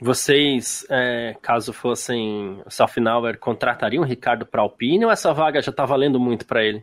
[0.00, 5.70] Vocês, é, caso fossem o Salfinauer, contratariam o Ricardo para Alpine ou essa vaga já
[5.70, 6.82] está valendo muito para ele?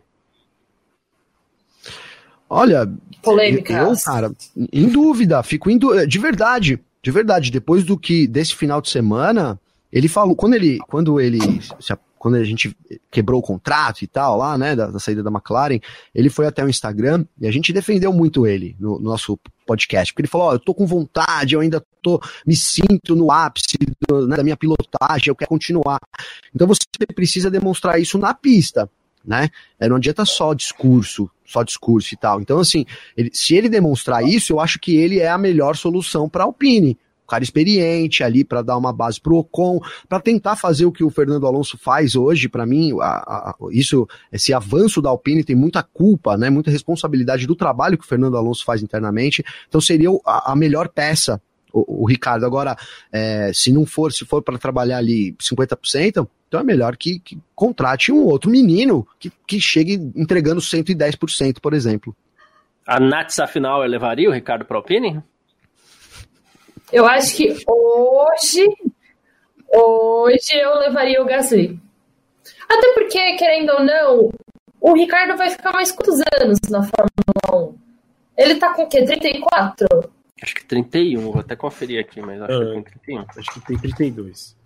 [2.48, 2.90] Olha,
[3.22, 3.72] Polêmica.
[3.72, 4.30] eu, cara,
[4.72, 8.88] em dúvida, fico em dúvida, de verdade, de verdade, depois do que desse final de
[8.88, 9.60] semana,
[9.92, 11.40] ele falou, quando ele, quando ele
[11.80, 12.76] se, quando a gente
[13.10, 15.78] quebrou o contrato e tal, lá, né, da, da, saída da McLaren,
[16.14, 20.12] ele foi até o Instagram e a gente defendeu muito ele no, no nosso podcast,
[20.12, 23.30] porque ele falou, ó, oh, eu tô com vontade, eu ainda tô, me sinto no
[23.30, 23.76] ápice
[24.08, 25.98] do, né, da minha pilotagem, eu quero continuar.
[26.54, 26.80] Então você
[27.14, 28.90] precisa demonstrar isso na pista,
[29.24, 29.48] né?
[29.78, 32.40] É, não adianta só discurso, só discurso e tal.
[32.40, 36.28] Então, assim, ele, se ele demonstrar isso, eu acho que ele é a melhor solução
[36.28, 36.96] para a Alpine
[37.28, 41.10] cara experiente ali para dar uma base pro Ocon, para tentar fazer o que o
[41.10, 45.82] Fernando Alonso faz hoje, para mim, a, a, isso, esse avanço da Alpine tem muita
[45.82, 50.52] culpa, né, muita responsabilidade do trabalho que o Fernando Alonso faz internamente, então seria a,
[50.52, 51.40] a melhor peça
[51.72, 52.46] o, o, Ricardo.
[52.46, 52.76] Agora,
[53.12, 57.38] é, se não for, se for para trabalhar ali 50%, então é melhor que, que,
[57.54, 62.16] contrate um outro menino que, que chegue entregando 110%, por exemplo.
[62.86, 65.22] A Nats, afinal, levaria o Ricardo para Alpine?
[66.92, 68.66] Eu acho que hoje,
[69.72, 71.78] hoje eu levaria o Gasly.
[72.68, 74.30] Até porque, querendo ou não,
[74.80, 77.78] o Ricardo vai ficar mais quantos anos na Fórmula 1?
[78.36, 79.04] Ele tá com o quê?
[79.04, 79.86] 34?
[80.42, 83.24] Acho que 31, vou até conferir aqui, mas acho que tem 31.
[83.36, 84.56] Acho que tem 32.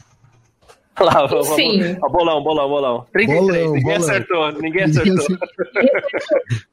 [1.01, 1.95] Lá, Enfim.
[2.01, 3.07] bolão, bolão, bolão.
[3.13, 3.97] 33, bolão, ninguém bolão.
[3.97, 5.37] acertou, ninguém acertou.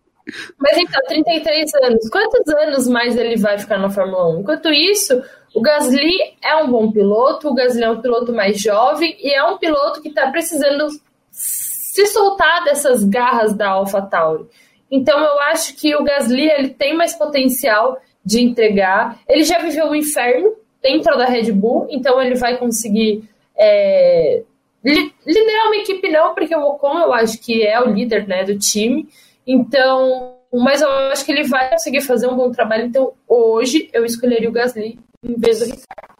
[0.58, 2.10] Mas então, 33 anos.
[2.10, 4.40] Quantos anos mais ele vai ficar na Fórmula 1?
[4.42, 5.22] Enquanto isso,
[5.54, 9.44] o Gasly é um bom piloto, o Gasly é um piloto mais jovem e é
[9.44, 10.88] um piloto que está precisando
[11.32, 14.46] se soltar dessas garras da AlphaTauri.
[14.92, 19.20] Então eu acho que o Gasly ele tem mais potencial de entregar.
[19.28, 23.24] Ele já viveu o inferno dentro da Red Bull, então ele vai conseguir
[23.58, 24.44] é,
[24.84, 28.58] liderar uma equipe não, porque o Ocon eu acho que é o líder né, do
[28.58, 29.08] time.
[29.46, 32.86] Então, mas eu acho que ele vai conseguir fazer um bom trabalho.
[32.86, 36.20] Então, hoje eu escolheria o Gasly em vez do Ricardo.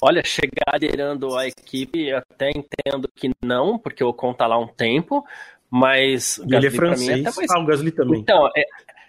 [0.00, 4.58] Olha, chegar liderando a equipe, eu até entendo que não, porque o Ocon tá lá
[4.58, 5.24] um tempo,
[5.70, 7.20] mas ele é francês.
[7.20, 7.50] É mais...
[7.50, 8.20] Ah, o Gasly também.
[8.20, 8.64] Então, é,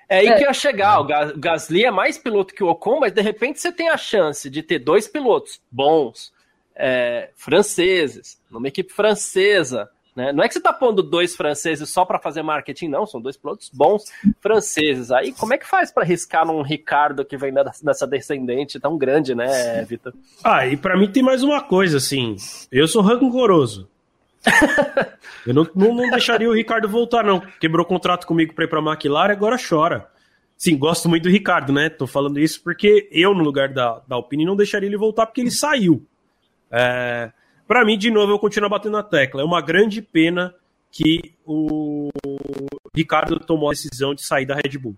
[0.08, 0.38] é aí é.
[0.38, 1.00] que eu ia chegar.
[1.00, 1.06] O
[1.36, 4.62] Gasly é mais piloto que o Ocon, mas de repente você tem a chance de
[4.62, 6.32] ter dois pilotos bons,
[6.76, 10.32] é, franceses, numa equipe francesa, né?
[10.32, 13.06] Não é que você está pondo dois franceses só para fazer marketing, não.
[13.06, 14.04] São dois pilotos bons
[14.40, 15.12] franceses.
[15.12, 19.34] Aí, como é que faz para arriscar num Ricardo que vem dessa descendente tão grande,
[19.34, 20.14] né, Vitor?
[20.44, 22.36] Ah, e para mim tem mais uma coisa, assim.
[22.72, 23.90] Eu sou rancoroso.
[25.48, 27.40] eu não, não, não, deixaria o Ricardo voltar, não.
[27.60, 30.10] Quebrou contrato comigo para ir para McLaren, agora chora.
[30.56, 31.90] Sim, gosto muito do Ricardo, né?
[31.90, 35.42] Tô falando isso porque eu, no lugar da, da Alpine, não deixaria ele voltar porque
[35.42, 36.06] ele saiu.
[36.72, 37.32] É,
[37.68, 39.42] para mim, de novo, eu continuo batendo na tecla.
[39.42, 40.54] É uma grande pena
[40.92, 42.10] que o
[42.96, 44.96] Ricardo tomou a decisão de sair da Red Bull.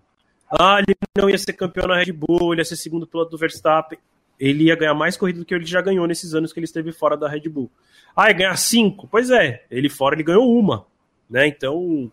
[0.50, 3.38] Ah, ele não ia ser campeão na Red Bull, ele ia ser segundo piloto do
[3.38, 3.98] Verstappen.
[4.38, 6.92] Ele ia ganhar mais corrida do que ele já ganhou nesses anos que ele esteve
[6.92, 7.70] fora da Red Bull.
[8.14, 9.08] Ah, ia ganhar cinco?
[9.08, 10.86] Pois é, ele fora ele ganhou uma,
[11.30, 11.46] né?
[11.46, 12.10] Então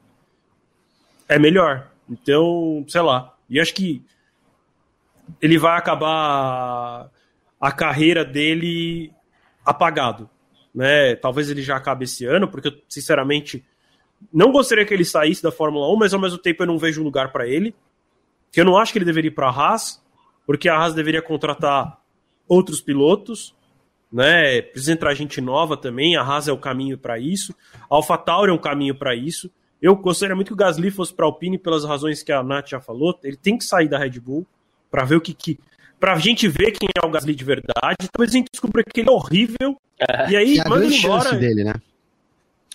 [1.27, 1.91] é melhor.
[2.09, 3.35] Então, sei lá.
[3.49, 4.01] E acho que
[5.41, 7.09] ele vai acabar
[7.59, 9.11] a carreira dele
[9.65, 10.29] apagado
[10.73, 11.15] né?
[11.15, 13.63] Talvez ele já acabe esse ano, porque eu, sinceramente,
[14.31, 17.03] não gostaria que ele saísse da Fórmula 1, mas ao mesmo tempo eu não vejo
[17.03, 17.75] lugar para ele.
[18.51, 20.03] Que eu não acho que ele deveria ir para a Haas,
[20.45, 21.99] porque a Haas deveria contratar
[22.47, 23.55] outros pilotos,
[24.11, 24.61] né?
[24.61, 26.15] Precisa entrar gente nova também.
[26.15, 27.55] A Haas é o caminho para isso.
[27.89, 29.49] A AlphaTauri é um caminho para isso.
[29.83, 32.69] Eu gostaria muito que o Gasly fosse para a Alpine pelas razões que a Nath
[32.69, 33.19] já falou.
[33.21, 34.47] Ele tem que sair da Red Bull
[34.89, 35.59] para ver o que, que
[36.03, 38.09] pra gente ver quem é o Gasly de verdade.
[38.11, 39.77] Talvez a gente descubra que ele é horrível.
[39.97, 40.31] É.
[40.31, 41.23] E aí, é a grande embora.
[41.23, 41.75] chance dele, né?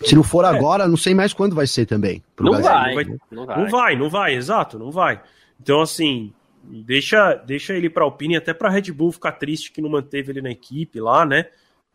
[0.02, 0.48] Se não for é.
[0.48, 2.22] agora, não sei mais quando vai ser também.
[2.40, 5.20] Não vai, não vai, não vai, não vai, não vai, exato, não vai.
[5.60, 6.32] Então, assim,
[6.64, 10.40] deixa, deixa ele para Alpine, até para Red Bull ficar triste que não manteve ele
[10.40, 11.48] na equipe lá, né?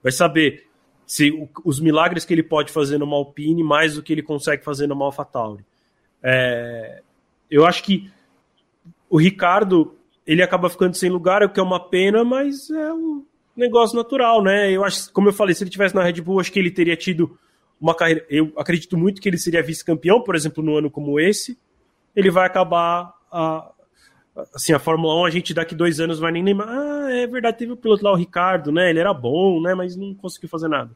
[0.03, 0.67] Vai saber
[1.07, 4.63] se o, os milagres que ele pode fazer numa Alpine mais do que ele consegue
[4.63, 5.65] fazer numa AlphaTauri.
[6.21, 7.01] É,
[7.49, 8.11] eu acho que
[9.09, 13.25] o Ricardo ele acaba ficando sem lugar, o que é uma pena, mas é um
[13.55, 14.71] negócio natural, né?
[14.71, 16.95] Eu acho, como eu falei, se ele tivesse na Red Bull, acho que ele teria
[16.95, 17.37] tido
[17.79, 18.25] uma carreira.
[18.29, 21.57] Eu acredito muito que ele seria vice-campeão, por exemplo, no ano como esse.
[22.15, 23.71] Ele vai acabar a,
[24.55, 26.67] assim, a Fórmula 1, a gente daqui dois anos vai nem lembrar.
[26.69, 28.89] Ah, é verdade, teve o piloto lá, o Ricardo, né?
[28.89, 29.73] Ele era bom, né?
[29.73, 30.91] Mas não conseguiu fazer nada.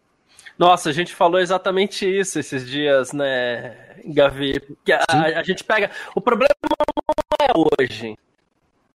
[0.58, 4.60] Nossa, a gente falou exatamente isso esses dias, né, Gavi?
[4.84, 5.92] Que a, a, gente pega.
[6.16, 8.18] O problema não é hoje.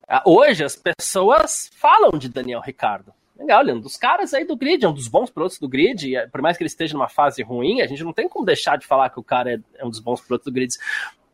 [0.09, 3.13] Ah, hoje as pessoas falam de Daniel Ricardo.
[3.39, 5.69] Legal, ele é um dos caras aí do grid, é um dos bons pilotos do
[5.69, 8.45] grid, e por mais que ele esteja numa fase ruim, a gente não tem como
[8.45, 10.75] deixar de falar que o cara é, é um dos bons pilotos do grid.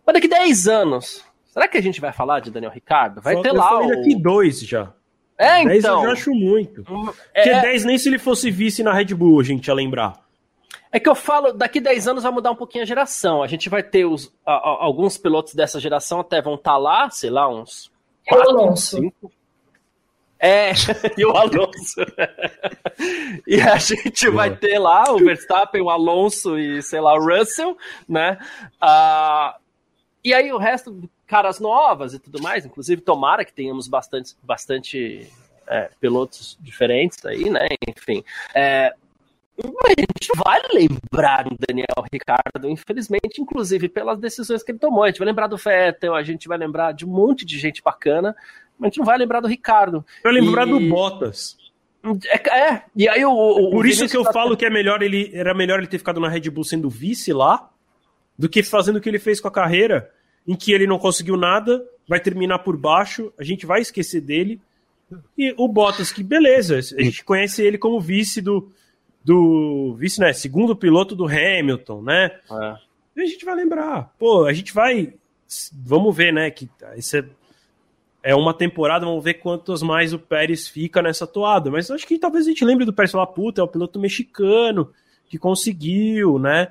[0.05, 3.23] Mas daqui 10 anos, será que a gente vai falar de Daniel Ricardo?
[3.23, 3.89] Vai Só ter lá o...
[3.89, 4.93] daqui dois já.
[5.39, 5.71] É, então.
[5.71, 6.85] 10 eu já acho muito.
[7.33, 7.43] É...
[7.43, 10.23] Porque 10 nem se ele fosse vice na Red Bull, a gente ia lembrar.
[10.93, 13.43] É que eu falo, daqui 10 anos vai mudar um pouquinho a geração.
[13.43, 16.77] A gente vai ter os, a, a, alguns pilotos dessa geração até vão estar tá
[16.77, 17.94] lá, sei lá, uns
[18.31, 18.97] e o Alonso.
[18.97, 19.33] Cinco.
[20.39, 20.73] É,
[21.17, 22.05] e o Alonso.
[23.47, 27.77] e a gente vai ter lá o Verstappen, o Alonso e, sei lá, o Russell,
[28.07, 28.39] né?
[28.83, 29.59] Uh,
[30.23, 35.31] e aí o resto, caras novas e tudo mais, inclusive tomara que tenhamos bastante, bastante
[35.67, 37.69] é, pilotos diferentes aí, né?
[37.89, 38.23] Enfim.
[38.55, 38.95] É,
[39.63, 45.05] a gente vai lembrar do Daniel Ricardo, infelizmente, inclusive pelas decisões que ele tomou.
[45.05, 47.83] A gente vai lembrar do Vettel, a gente vai lembrar de um monte de gente
[47.83, 48.35] bacana,
[48.79, 50.05] mas a gente não vai lembrar do Ricardo.
[50.23, 50.71] Vai lembrar e...
[50.71, 51.57] do Bottas.
[52.27, 53.33] É, é, e aí o.
[53.33, 54.33] o Por o isso que eu tá...
[54.33, 57.33] falo que é melhor ele era melhor ele ter ficado na Red Bull sendo vice
[57.33, 57.71] lá
[58.39, 60.11] do que fazendo o que ele fez com a carreira,
[60.47, 64.61] em que ele não conseguiu nada, vai terminar por baixo, a gente vai esquecer dele.
[65.39, 68.73] E o Bottas, que beleza, a gente conhece ele como vice do.
[69.25, 70.33] Do vice, né?
[70.33, 72.31] Segundo piloto do Hamilton, né?
[72.51, 72.77] É.
[73.17, 74.13] E a gente vai lembrar.
[74.19, 75.15] Pô, a gente vai.
[75.73, 76.51] Vamos ver, né?
[76.51, 77.25] Que esse é,
[78.23, 81.71] é uma temporada, vamos ver quantos mais o Pérez fica nessa toada.
[81.71, 84.93] Mas acho que talvez a gente lembre do Pérez falar, puta, é o piloto mexicano
[85.27, 86.71] que conseguiu, né?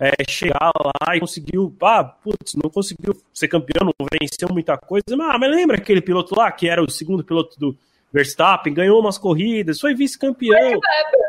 [0.00, 5.04] é, chegar lá e conseguiu, ah, putz, não conseguiu ser campeão, não venceu muita coisa,
[5.10, 7.76] mas, ah, mas lembra aquele piloto lá, que era o segundo piloto do
[8.10, 10.80] Verstappen, ganhou umas corridas, foi vice-campeão.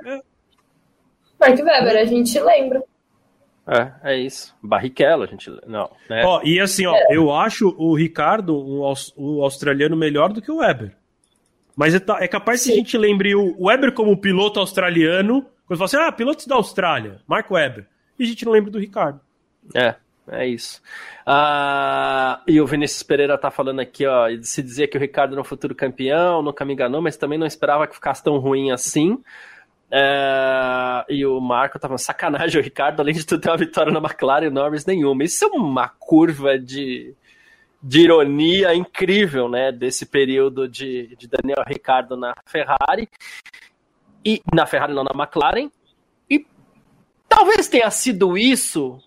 [0.06, 0.22] É.
[1.42, 2.84] Mark Webber, a gente lembra.
[3.68, 4.56] É, é isso.
[4.62, 5.52] Barrichello, a gente.
[5.68, 5.90] Não.
[6.10, 6.24] Né?
[6.26, 7.08] Ó, e assim, ó, é.
[7.12, 10.96] eu acho o Ricardo, o, o, australiano, melhor do que o Weber.
[11.76, 12.70] Mas é, é capaz Sim.
[12.70, 16.56] que a gente lembre o Weber como piloto australiano, quando fala assim, ah, pilotos da
[16.56, 17.86] Austrália, Mark Webber
[18.22, 19.20] e a gente não lembra do Ricardo.
[19.76, 19.96] É,
[20.30, 20.82] é isso.
[21.26, 25.42] Ah, e o Vinícius Pereira tá falando aqui, ó, se dizia que o Ricardo era
[25.42, 29.22] um futuro campeão, nunca me enganou, mas também não esperava que ficasse tão ruim assim.
[29.92, 34.00] É, e o Marco tava sacanagem, o Ricardo, além de tudo, ter uma vitória na
[34.00, 35.24] McLaren e Norris nenhuma.
[35.24, 37.14] Isso é uma curva de,
[37.84, 39.72] de ironia incrível, né?
[39.72, 43.10] Desse período de, de Daniel Ricardo na Ferrari.
[44.24, 45.70] E na Ferrari, não na McLaren.
[47.32, 49.02] Talvez tenha sido isso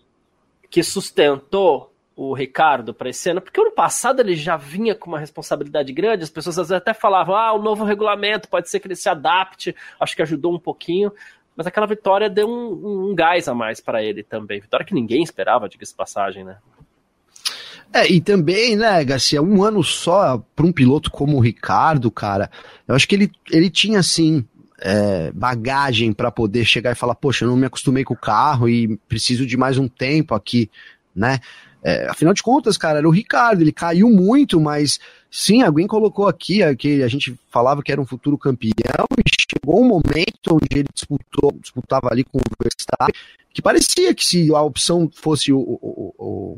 [0.67, 5.19] que sustentou o Ricardo para esse ano, porque ano passado ele já vinha com uma
[5.19, 8.87] responsabilidade grande, as pessoas às vezes até falavam, ah, o novo regulamento, pode ser que
[8.87, 11.11] ele se adapte, acho que ajudou um pouquinho,
[11.55, 15.23] mas aquela vitória deu um, um gás a mais para ele também, vitória que ninguém
[15.23, 16.57] esperava, diga-se passagem, né?
[17.93, 22.49] É, e também, né, Garcia, um ano só para um piloto como o Ricardo, cara,
[22.87, 24.45] eu acho que ele, ele tinha, assim,
[24.79, 28.67] é, bagagem para poder chegar e falar, poxa, eu não me acostumei com o carro
[28.67, 30.69] e preciso de mais um tempo aqui,
[31.15, 31.39] né?
[31.87, 36.27] É, afinal de contas, cara, era o Ricardo, ele caiu muito, mas sim, alguém colocou
[36.27, 40.53] aqui é, que a gente falava que era um futuro campeão e chegou um momento
[40.53, 43.13] onde ele disputou, disputava ali com o Verstappen,
[43.53, 46.57] que parecia que se a opção fosse o, o, o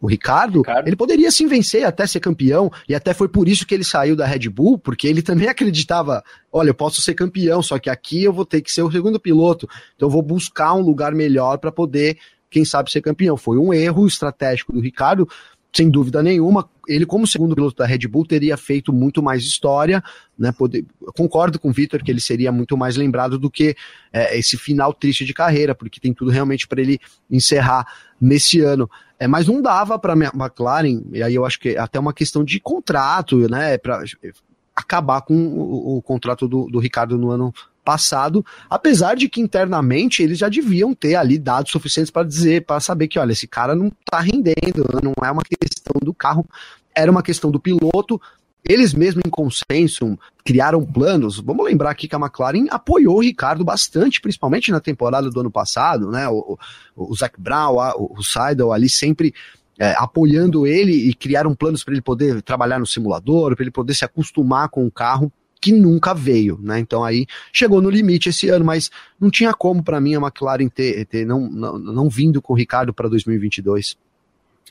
[0.00, 3.64] o Ricardo, Ricardo, ele poderia sim vencer até ser campeão, e até foi por isso
[3.64, 7.62] que ele saiu da Red Bull, porque ele também acreditava, olha, eu posso ser campeão,
[7.62, 10.74] só que aqui eu vou ter que ser o segundo piloto, então eu vou buscar
[10.74, 12.18] um lugar melhor para poder,
[12.52, 13.36] quem sabe, ser campeão.
[13.36, 15.28] Foi um erro estratégico do Ricardo,
[15.74, 20.04] sem dúvida nenhuma, ele como segundo piloto da Red Bull teria feito muito mais história,
[20.38, 20.52] né?
[20.52, 20.84] Poder,
[21.16, 23.74] concordo com o Vitor que ele seria muito mais lembrado do que
[24.12, 26.98] é, esse final triste de carreira, porque tem tudo realmente para ele
[27.30, 27.86] encerrar
[28.20, 28.88] nesse ano.
[29.18, 32.12] É, mas não dava para a McLaren, e aí eu acho que é até uma
[32.12, 33.78] questão de contrato, né?
[33.78, 34.02] Para
[34.76, 37.54] acabar com o, o contrato do, do Ricardo no ano
[37.84, 42.80] passado, apesar de que internamente eles já deviam ter ali dados suficientes para dizer, para
[42.80, 46.46] saber que, olha, esse cara não está rendendo, não é uma questão do carro,
[46.94, 48.20] era uma questão do piloto.
[48.64, 51.40] Eles mesmos em consenso criaram planos.
[51.40, 55.50] Vamos lembrar aqui que a McLaren apoiou o Ricardo bastante, principalmente na temporada do ano
[55.50, 56.28] passado, né?
[56.28, 56.56] O,
[56.96, 59.34] o, o Zac Brown, o, o Seidel ali sempre
[59.78, 63.94] é, apoiando ele e criaram planos para ele poder trabalhar no simulador, para ele poder
[63.94, 65.32] se acostumar com o carro
[65.62, 66.80] que nunca veio, né?
[66.80, 70.68] Então aí chegou no limite esse ano, mas não tinha como para mim a McLaren
[70.68, 73.96] ter, ter não, não, não vindo com o Ricardo para 2022.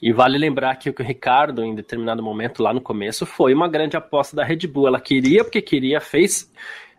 [0.01, 3.95] E vale lembrar que o Ricardo, em determinado momento lá no começo, foi uma grande
[3.95, 4.87] aposta da Red Bull.
[4.87, 6.51] Ela queria, porque queria, fez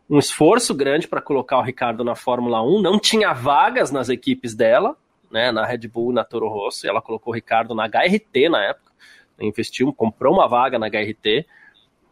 [0.09, 4.55] um esforço grande para colocar o Ricardo na Fórmula 1, não tinha vagas nas equipes
[4.55, 4.97] dela,
[5.31, 8.62] né, na Red Bull, na Toro Rosso, e ela colocou o Ricardo na HRT na
[8.62, 8.93] época,
[9.40, 11.47] investiu, comprou uma vaga na HRT,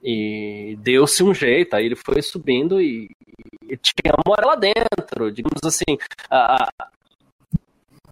[0.02, 3.10] e deu-se um jeito, aí ele foi subindo e,
[3.62, 5.98] e tinha amor lá dentro, digamos assim.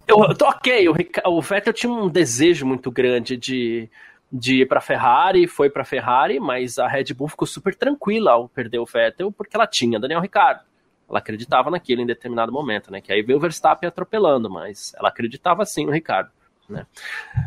[0.07, 0.95] eu tô ok, o,
[1.25, 3.89] o Vettel tinha um desejo muito grande de,
[4.31, 8.47] de ir para Ferrari, foi para Ferrari, mas a Red Bull ficou super tranquila ao
[8.47, 10.61] perder o Vettel, porque ela tinha Daniel Ricciardo.
[11.09, 13.01] Ela acreditava naquilo em determinado momento, né?
[13.01, 16.29] Que aí veio o Verstappen atropelando, mas ela acreditava sim no Ricardo.
[16.69, 16.85] Né?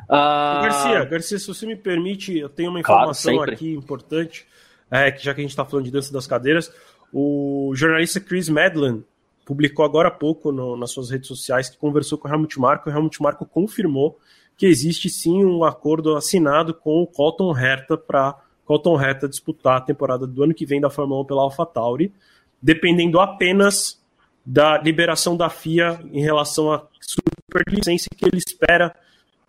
[0.04, 0.62] Uh...
[0.62, 4.46] Garcia, Garcia, se você me permite, eu tenho uma informação claro, aqui importante,
[4.90, 6.72] é, que já que a gente está falando de dança das cadeiras,
[7.12, 9.04] o jornalista Chris Medland
[9.44, 12.88] publicou agora há pouco no, nas suas redes sociais que conversou com o Helmut Marko,
[12.88, 14.18] e o Helmut Marko confirmou
[14.56, 19.80] que existe sim um acordo assinado com o Colton Herta para Colton Herta disputar a
[19.80, 22.12] temporada do ano que vem da Fórmula 1 pela AlphaTauri,
[22.60, 24.00] dependendo apenas
[24.44, 28.94] da liberação da FIA em relação à superlicença que ele espera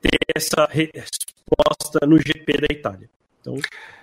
[0.03, 3.09] ter essa resposta no GP da Itália.
[3.39, 3.55] Então,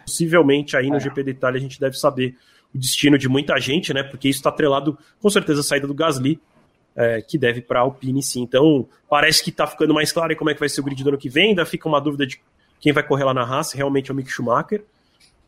[0.04, 1.00] possivelmente aí no é.
[1.00, 2.36] GP da Itália a gente deve saber
[2.74, 4.02] o destino de muita gente, né?
[4.02, 6.40] Porque isso está atrelado com certeza a saída do Gasly,
[6.96, 8.42] é, que deve para a Alpine sim.
[8.42, 11.10] Então, parece que está ficando mais claro como é que vai ser o grid do
[11.10, 11.50] ano que vem.
[11.50, 12.40] Ainda fica uma dúvida de
[12.80, 14.84] quem vai correr lá na Haas, realmente é o Mick Schumacher.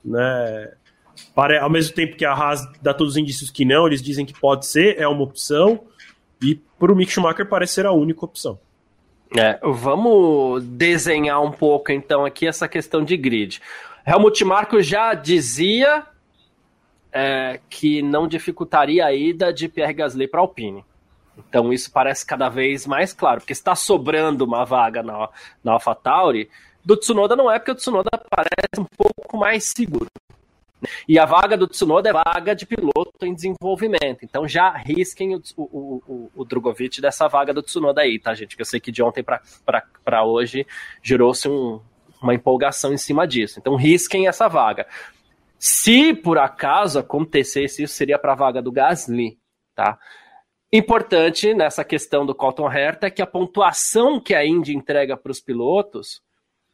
[0.05, 0.73] Né?
[1.35, 4.27] Para, ao mesmo tempo que a Haas dá todos os indícios que não, eles dizem
[4.27, 5.85] que pode ser, é uma opção.
[6.43, 8.59] E para o Mick Schumacher parece ser a única opção.
[9.37, 13.63] É, vamos desenhar um pouco então aqui essa questão de grid.
[14.07, 16.05] Helmut Marko já dizia
[17.13, 20.85] é, que não dificultaria a ida de Pierre Gasly para Alpine.
[21.39, 25.29] Então isso parece cada vez mais claro, porque está sobrando uma vaga na,
[25.65, 26.51] na AlphaTauri,
[26.85, 30.09] do Tsunoda não é, porque o Tsunoda parece um pouco mais seguro.
[31.09, 34.25] E a vaga do Tsunoda é vaga de piloto em desenvolvimento.
[34.25, 38.57] Então já risquem o, o, o, o Drogovic dessa vaga do Tsunoda aí, tá, gente?
[38.57, 40.67] Que eu sei que de ontem para hoje
[41.03, 41.81] gerou-se um,
[42.21, 43.59] uma empolgação em cima disso.
[43.59, 44.87] Então risquem essa vaga.
[45.59, 49.39] Se por acaso acontecesse isso, seria para a vaga do Gasly,
[49.75, 49.99] tá?
[50.73, 55.31] Importante nessa questão do Colton Herta é que a pontuação que a Indy entrega para
[55.31, 56.23] os pilotos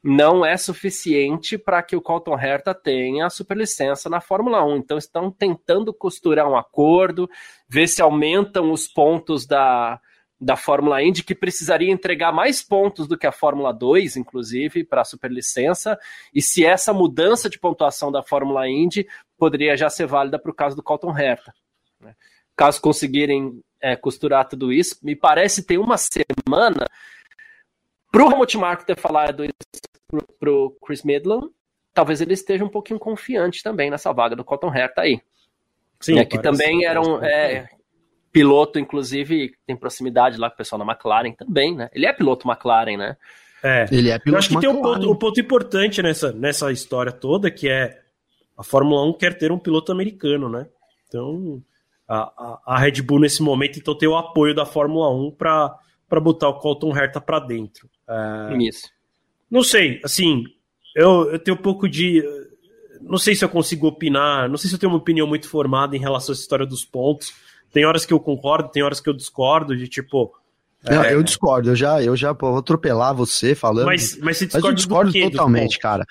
[0.02, 4.76] não é suficiente para que o Colton Herta tenha a superlicença na Fórmula 1.
[4.76, 7.28] Então estão tentando costurar um acordo,
[7.68, 10.00] ver se aumentam os pontos da,
[10.40, 15.02] da Fórmula Indy, que precisaria entregar mais pontos do que a Fórmula 2, inclusive, para
[15.02, 15.98] a superlicença,
[16.32, 19.06] e se essa mudança de pontuação da Fórmula Indy
[19.36, 21.52] poderia já ser válida para o caso do Colton Herta.
[22.00, 22.14] Né?
[22.56, 24.96] Caso conseguirem é, costurar tudo isso.
[25.02, 26.86] Me parece ter uma semana
[28.10, 29.87] para o Helmut Marko ter falado isso
[30.38, 31.48] para o Chris Midland,
[31.92, 35.20] talvez ele esteja um pouquinho confiante também nessa vaga do Cotton Herta aí.
[36.00, 37.68] Sim, é, que também era um é,
[38.32, 41.90] piloto, inclusive, tem proximidade lá com o pessoal da McLaren também, né?
[41.92, 43.16] Ele é piloto McLaren, né?
[43.62, 44.74] É, ele é piloto Eu acho que McLaren.
[44.74, 48.00] tem um ponto, um ponto importante nessa, nessa história toda, que é
[48.56, 50.66] a Fórmula 1 quer ter um piloto americano, né?
[51.08, 51.62] Então,
[52.08, 56.48] a, a, Red Bull nesse momento, então tem o apoio da Fórmula 1 para botar
[56.48, 57.88] o Colton Herta para dentro.
[58.08, 58.88] É, Isso.
[59.50, 60.44] Não sei, assim,
[60.94, 62.22] eu, eu tenho um pouco de.
[63.00, 65.96] Não sei se eu consigo opinar, não sei se eu tenho uma opinião muito formada
[65.96, 67.32] em relação essa história dos pontos.
[67.72, 70.32] Tem horas que eu concordo, tem horas que eu discordo, de tipo.
[70.84, 71.14] Não, é...
[71.14, 73.86] eu discordo, eu já, eu já vou atropelar você falando.
[73.86, 76.04] Mas, mas você discorda mas eu discordo totalmente, cara.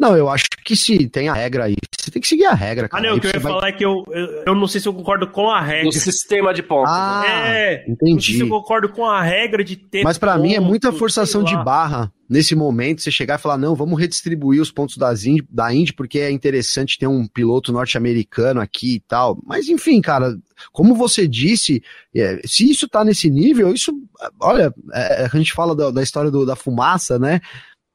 [0.00, 2.88] Não, eu acho que se tem a regra aí, você tem que seguir a regra,
[2.88, 3.06] cara.
[3.06, 3.52] Ah, não, o que eu ia vai...
[3.52, 5.90] falar é que eu, eu, eu, não sei se eu concordo com a regra.
[5.90, 6.90] O sistema de pontos.
[6.90, 8.14] Ah, é, entendi.
[8.14, 10.02] Não sei se eu concordo com a regra de ter.
[10.02, 13.74] Mas para mim é muita forçação de barra nesse momento, você chegar e falar, não,
[13.74, 18.60] vamos redistribuir os pontos das Indy, da Indy, porque é interessante ter um piloto norte-americano
[18.60, 19.36] aqui e tal.
[19.44, 20.38] Mas enfim, cara,
[20.72, 21.82] como você disse,
[22.14, 23.92] é, se isso tá nesse nível, isso,
[24.40, 27.40] olha, é, a gente fala da, da história do, da fumaça, né?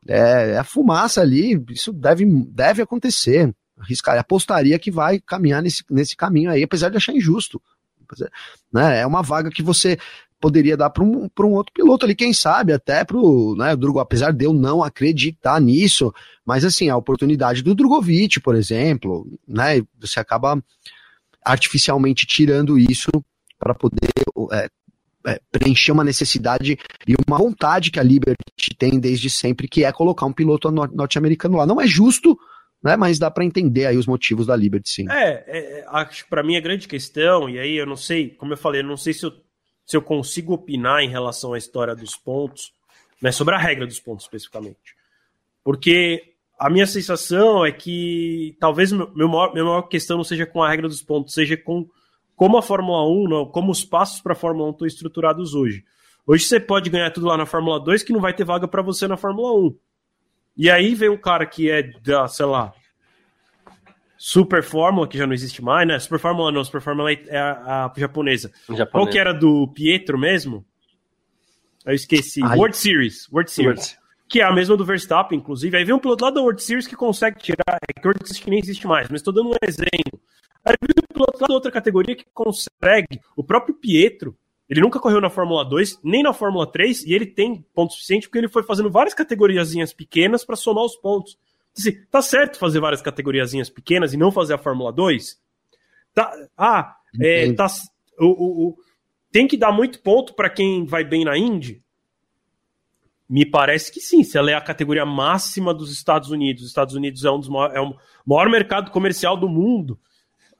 [0.08, 3.54] É, é, a fumaça ali, isso deve, deve acontecer.
[3.78, 7.62] Arriscar, apostaria que vai caminhar nesse, nesse caminho aí, apesar de achar injusto.
[8.72, 9.98] Né, é uma vaga que você
[10.40, 14.00] poderia dar para um, um outro piloto ali, quem sabe, até para o né, Drugo,
[14.00, 16.14] apesar de eu não acreditar nisso,
[16.46, 20.62] mas assim, a oportunidade do Drogovic, por exemplo, né, você acaba
[21.44, 23.10] artificialmente tirando isso
[23.58, 24.12] para poder
[24.52, 24.70] é,
[25.26, 26.78] é, preencher uma necessidade
[27.08, 31.58] e uma vontade que a Liberty tem desde sempre, que é colocar um piloto norte-americano
[31.58, 31.66] lá.
[31.66, 32.38] Não é justo,
[32.84, 35.10] né, mas dá para entender aí os motivos da Liberty, sim.
[35.10, 38.54] É, é, é acho para mim a grande questão, e aí eu não sei, como
[38.54, 39.34] eu falei, eu não sei se eu,
[39.86, 42.72] se eu consigo opinar em relação à história dos pontos,
[43.22, 44.96] né, sobre a regra dos pontos especificamente.
[45.64, 50.46] Porque a minha sensação é que talvez meu, meu maior, minha maior questão não seja
[50.46, 51.90] com a regra dos pontos, seja com
[52.36, 55.84] como a Fórmula 1, não, como os passos para a Fórmula 1 estão estruturados hoje.
[56.28, 58.82] Hoje você pode ganhar tudo lá na Fórmula 2 que não vai ter vaga para
[58.82, 59.78] você na Fórmula 1.
[60.58, 62.74] E aí vem um cara que é da, sei lá,
[64.18, 66.00] Super Fórmula, que já não existe mais, né?
[66.00, 68.52] Super Fórmula não, Super Fórmula é a, a japonesa.
[68.62, 68.86] japonesa.
[68.88, 70.66] Qual que era do Pietro mesmo?
[71.86, 72.42] Eu esqueci.
[72.44, 72.58] Ai.
[72.58, 73.30] World Series.
[73.32, 73.92] World Series.
[73.92, 74.06] World.
[74.28, 75.78] Que é a mesma do Verstappen, inclusive.
[75.78, 77.78] Aí vem um piloto lá da World Series que consegue tirar.
[77.88, 80.15] É que World Series que nem existe mais, mas estou dando um exemplo.
[80.66, 83.22] Aí um piloto lá da outra categoria que consegue.
[83.36, 84.36] O próprio Pietro,
[84.68, 88.28] ele nunca correu na Fórmula 2, nem na Fórmula 3, e ele tem ponto suficiente
[88.28, 91.38] porque ele foi fazendo várias categoriazinhas pequenas para somar os pontos.
[91.78, 95.40] Assim, tá certo fazer várias categoriazinhas pequenas e não fazer a Fórmula 2?
[96.14, 97.68] Tá, ah, é, tá,
[98.18, 98.78] o, o, o,
[99.32, 101.84] tem que dar muito ponto para quem vai bem na Indy?
[103.28, 106.96] Me parece que sim, se ela é a categoria máxima dos Estados Unidos, os Estados
[106.96, 110.00] Unidos é um dos maiores, é o maior mercado comercial do mundo.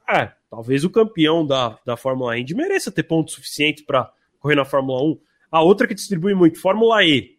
[0.08, 4.64] É, talvez o campeão da, da Fórmula Indy mereça ter pontos suficientes para correr na
[4.64, 5.18] Fórmula 1.
[5.50, 7.36] A outra que distribui muito, Fórmula E.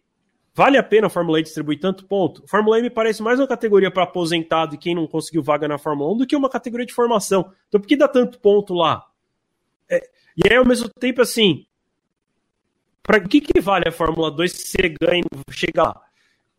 [0.54, 2.42] Vale a pena a Fórmula E distribuir tanto ponto?
[2.48, 5.78] Fórmula E me parece mais uma categoria para aposentado e quem não conseguiu vaga na
[5.78, 7.52] Fórmula 1 do que uma categoria de formação.
[7.68, 9.06] Então por que dá tanto ponto lá?
[9.88, 10.02] É,
[10.36, 11.64] e aí, ao mesmo tempo, assim,
[13.02, 16.00] para que, que vale a Fórmula 2 se você ganha e chega lá?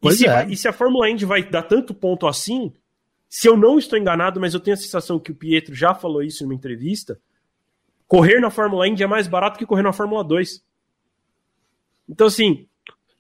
[0.04, 0.48] E se, é.
[0.50, 2.74] e se, a Fórmula Indy vai dar tanto ponto assim,
[3.30, 6.24] se eu não estou enganado, mas eu tenho a sensação que o Pietro já falou
[6.24, 7.20] isso em uma entrevista,
[8.08, 10.64] correr na Fórmula Indy é mais barato que correr na Fórmula 2.
[12.10, 12.66] Então, assim,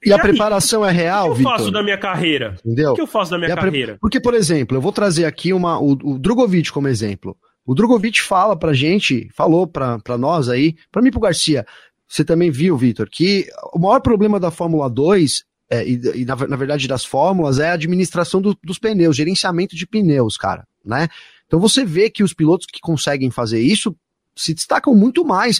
[0.03, 1.57] e, e a aí, preparação é real, O que eu Victor?
[1.57, 2.55] faço da minha carreira?
[2.65, 2.91] Entendeu?
[2.91, 3.93] O que eu faço da minha carreira?
[3.93, 3.99] Pre...
[3.99, 7.37] Porque, por exemplo, eu vou trazer aqui uma, o, o Drogovic como exemplo.
[7.63, 11.67] O Drogovic fala pra gente, falou pra, pra nós aí, pra mim e pro Garcia,
[12.07, 16.35] você também viu, Victor, que o maior problema da Fórmula 2 é, e, e na,
[16.35, 21.07] na, verdade das fórmulas é a administração do, dos pneus, gerenciamento de pneus, cara, né?
[21.45, 23.95] Então você vê que os pilotos que conseguem fazer isso
[24.39, 25.59] se destacam muito mais,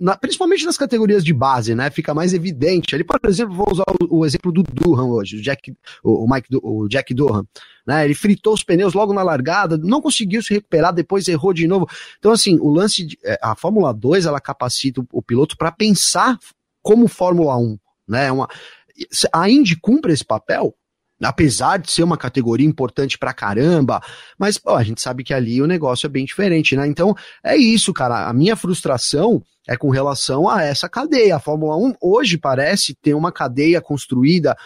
[0.00, 1.90] na, principalmente nas categorias de base, né?
[1.90, 2.94] Fica mais evidente.
[2.94, 6.28] Ali, por exemplo, vou usar o, o exemplo do Durham hoje, o Jack, o, o
[6.28, 7.46] Mike, o Jack Durham,
[7.86, 8.04] né?
[8.04, 11.86] Ele fritou os pneus logo na largada, não conseguiu se recuperar, depois errou de novo.
[12.18, 15.70] Então, assim, o lance, de, é, a Fórmula 2, ela capacita o, o piloto para
[15.70, 16.38] pensar
[16.80, 17.78] como Fórmula 1,
[18.08, 18.32] né?
[18.32, 18.48] Uma,
[19.32, 20.74] a Indy cumpre esse papel?
[21.22, 24.00] apesar de ser uma categoria importante pra caramba,
[24.38, 26.86] mas a gente sabe que ali o negócio é bem diferente, né?
[26.86, 28.28] Então é isso, cara.
[28.28, 31.36] A minha frustração é com relação a essa cadeia.
[31.36, 34.56] A Fórmula 1 hoje parece ter uma cadeia construída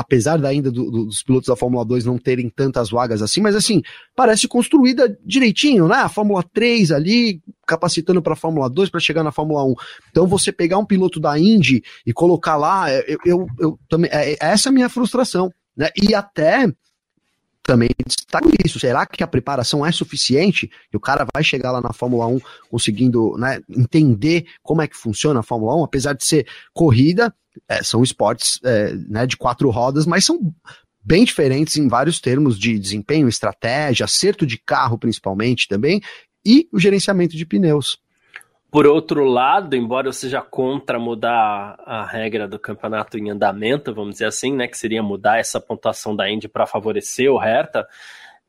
[0.00, 3.40] apesar da ainda do, do, dos pilotos da Fórmula 2 não terem tantas vagas assim,
[3.40, 3.82] mas assim,
[4.14, 5.96] parece construída direitinho, né?
[5.96, 9.74] A Fórmula 3 ali capacitando para a Fórmula 2 para chegar na Fórmula 1.
[10.10, 14.32] Então você pegar um piloto da Indy e colocar lá, eu, eu, eu também é,
[14.32, 15.88] é essa é a minha frustração, né?
[15.96, 16.66] E até
[17.66, 18.78] também destaco isso.
[18.78, 20.70] Será que a preparação é suficiente?
[20.92, 22.40] E o cara vai chegar lá na Fórmula 1
[22.70, 27.34] conseguindo né, entender como é que funciona a Fórmula 1, apesar de ser corrida,
[27.68, 30.38] é, são esportes é, né, de quatro rodas, mas são
[31.02, 36.00] bem diferentes em vários termos de desempenho, estratégia, acerto de carro principalmente também,
[36.44, 37.98] e o gerenciamento de pneus.
[38.76, 44.16] Por outro lado, embora eu seja contra mudar a regra do campeonato em andamento, vamos
[44.16, 47.88] dizer assim, né, que seria mudar essa pontuação da Indy para favorecer o Hertha,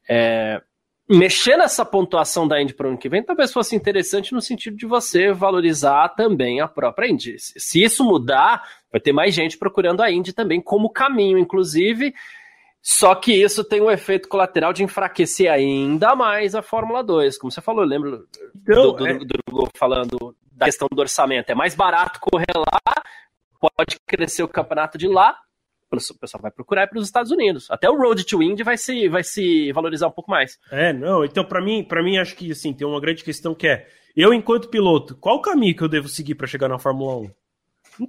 [0.06, 0.62] é,
[1.10, 4.76] mexer nessa pontuação da Indy para o ano que vem talvez fosse interessante no sentido
[4.76, 7.38] de você valorizar também a própria Indy.
[7.40, 12.14] Se isso mudar, vai ter mais gente procurando a Indy também como caminho, inclusive.
[12.82, 17.38] Só que isso tem um efeito colateral de enfraquecer ainda mais a Fórmula 2.
[17.38, 18.26] Como você falou, eu lembro
[18.56, 19.14] então, do, do, é...
[19.18, 21.50] do, do, falando da questão do orçamento.
[21.50, 23.04] É mais barato correr lá,
[23.60, 25.38] pode crescer o campeonato de lá,
[25.92, 27.70] o pessoal vai procurar para os Estados Unidos.
[27.70, 30.60] Até o Road to Indy vai se, vai se valorizar um pouco mais.
[30.72, 33.68] É, não, então para mim, para mim acho que assim, tem uma grande questão que
[33.68, 37.18] é, eu enquanto piloto, qual o caminho que eu devo seguir para chegar na Fórmula
[37.18, 37.32] 1?
[38.02, 38.08] Hum,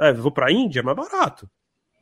[0.00, 1.48] é, vou para a Índia, é mais barato.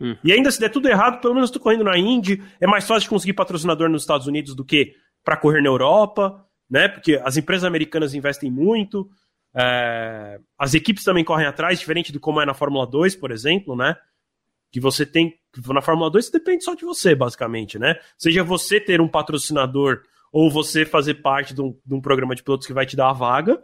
[0.01, 0.17] Hum.
[0.23, 2.43] E ainda se der tudo errado, pelo menos estou correndo na Indy.
[2.61, 4.95] É mais fácil de conseguir patrocinador nos Estados Unidos do que
[5.25, 6.89] para correr na Europa, né?
[6.89, 9.09] Porque as empresas americanas investem muito.
[9.55, 10.39] É...
[10.59, 13.97] as equipes também correm atrás, diferente do como é na Fórmula 2, por exemplo, né?
[14.71, 15.35] Que você tem.
[15.67, 17.97] Na Fórmula 2 depende só de você, basicamente, né?
[18.17, 22.43] Seja você ter um patrocinador ou você fazer parte de um, de um programa de
[22.43, 23.63] pilotos que vai te dar a vaga.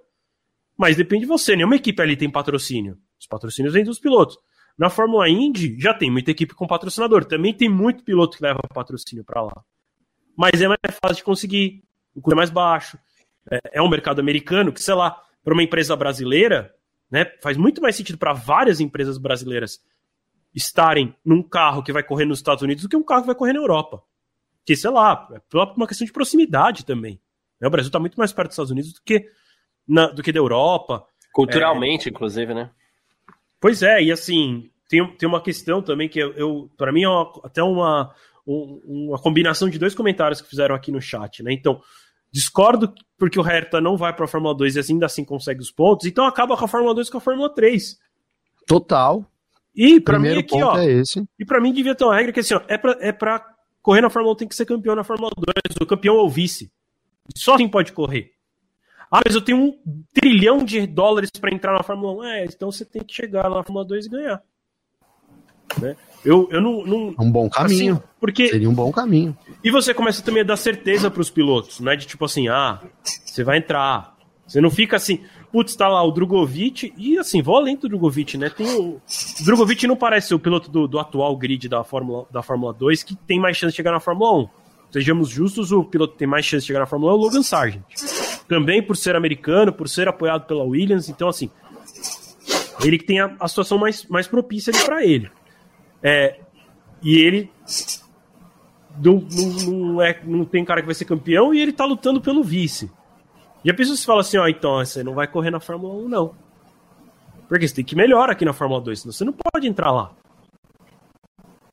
[0.77, 1.55] Mas depende de você.
[1.55, 2.99] Nenhuma equipe ali tem patrocínio.
[3.21, 4.37] Os patrocínios vêm dos pilotos.
[4.77, 7.25] Na Fórmula Indy já tem muita equipe com patrocinador.
[7.25, 9.65] Também tem muito piloto que leva patrocínio para lá.
[10.37, 11.85] Mas é mais fácil de conseguir.
[12.15, 12.99] O custo é mais baixo.
[13.51, 16.75] É, é um mercado americano que, sei lá, para uma empresa brasileira,
[17.11, 19.81] né, faz muito mais sentido para várias empresas brasileiras
[20.55, 23.37] estarem num carro que vai correr nos Estados Unidos do que um carro que vai
[23.37, 24.03] correr na Europa.
[24.65, 25.41] Que, sei lá, é
[25.77, 27.21] uma questão de proximidade também.
[27.61, 27.69] Né?
[27.69, 29.29] O Brasil está muito mais perto dos Estados Unidos do que,
[29.87, 31.05] na, do que da Europa.
[31.33, 32.71] Culturalmente, é, inclusive, né?
[33.65, 37.09] Pois é, e assim, tem, tem uma questão também que eu, eu para mim é
[37.09, 38.15] uma, até uma,
[38.47, 41.51] um, uma combinação de dois comentários que fizeram aqui no chat, né?
[41.51, 41.81] Então,
[42.31, 45.71] discordo porque o Hertha não vai para a Fórmula 2 e ainda assim consegue os
[45.71, 47.99] pontos, então acaba com a Fórmula 2 com a Fórmula 3.
[48.67, 49.25] Total.
[49.75, 51.03] E para mim aqui, ó, é.
[51.39, 53.47] E para mim devia ter uma regra que assim, ó, é para é para
[53.81, 56.71] correr na Fórmula 1 tem que ser campeão na Fórmula 2, o campeão ou vice.
[57.35, 58.34] Só assim pode correr.
[59.15, 62.25] Ah, mas eu tenho um trilhão de dólares para entrar na Fórmula 1.
[62.25, 64.43] É, então você tem que chegar na Fórmula 2 e ganhar.
[65.81, 65.95] Né?
[66.25, 67.15] Eu, eu não, não.
[67.17, 67.95] É um bom caminho.
[67.95, 68.49] Assim, porque...
[68.49, 69.39] Seria um bom caminho.
[69.63, 71.95] E você começa também a dar certeza para os pilotos, né?
[71.95, 74.17] De tipo assim, ah, você vai entrar.
[74.49, 75.21] Você não fica assim.
[75.53, 78.51] putz, tá lá o Drogovic, e assim, vou além do Drogovic, né?
[78.51, 82.27] Tem o, o Drogovic não parece ser o piloto do, do, atual grid da Fórmula,
[82.33, 84.49] da Fórmula 2 que tem mais chance de chegar na Fórmula 1.
[84.91, 87.21] Sejamos justos, o piloto que tem mais chance de chegar na Fórmula 1 é o
[87.21, 87.83] Logan Sargent.
[88.49, 91.51] Também por ser americano, por ser apoiado pela Williams, então assim,
[92.83, 95.31] ele que tem a, a situação mais, mais propícia para ele.
[96.03, 96.39] É,
[97.03, 97.51] e ele
[99.03, 102.21] não, não, não, é, não tem cara que vai ser campeão e ele tá lutando
[102.21, 102.91] pelo vice.
[103.65, 106.09] E a pessoa se fala assim, ó, então, você não vai correr na Fórmula 1,
[106.09, 106.35] não.
[107.49, 110.13] Porque você tem que melhorar aqui na Fórmula 2, senão você não pode entrar lá.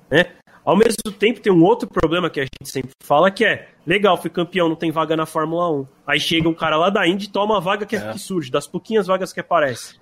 [0.09, 0.31] Né?
[0.63, 4.17] Ao mesmo tempo, tem um outro problema que a gente sempre fala, que é, legal,
[4.17, 5.87] fui campeão, não tem vaga na Fórmula 1.
[6.07, 8.11] Aí chega um cara lá da Indy e toma a vaga que, é.
[8.11, 9.99] que surge, das pouquinhas vagas que aparecem.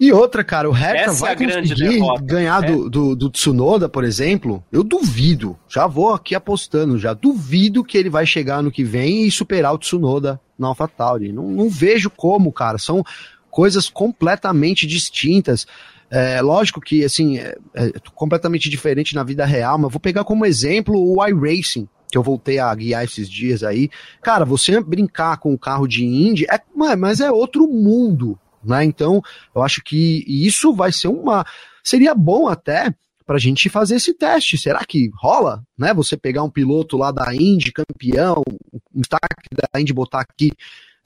[0.00, 2.66] E outra, cara, o Hertha vai é conseguir ganhar é.
[2.68, 4.64] do, do, do, Tsunoda, por exemplo?
[4.72, 5.58] Eu duvido.
[5.68, 9.74] Já vou aqui apostando, já duvido que ele vai chegar no que vem e superar
[9.74, 11.32] o Tsunoda na AlphaTauri.
[11.32, 12.78] Não, não vejo como, cara.
[12.78, 13.04] São
[13.50, 15.66] coisas completamente distintas.
[16.10, 20.46] É, lógico que, assim, é, é completamente diferente na vida real, mas vou pegar como
[20.46, 23.88] exemplo o iRacing, que eu voltei a guiar esses dias aí.
[24.20, 26.60] Cara, você brincar com o carro de Indy, é,
[26.96, 28.84] mas é outro mundo né?
[28.84, 29.22] Então,
[29.54, 31.44] eu acho que isso vai ser uma.
[31.82, 32.94] Seria bom até
[33.26, 34.58] para a gente fazer esse teste.
[34.58, 35.94] Será que rola, né?
[35.94, 38.42] Você pegar um piloto lá da Indy, campeão,
[38.94, 40.52] um destaque da Indy botar aqui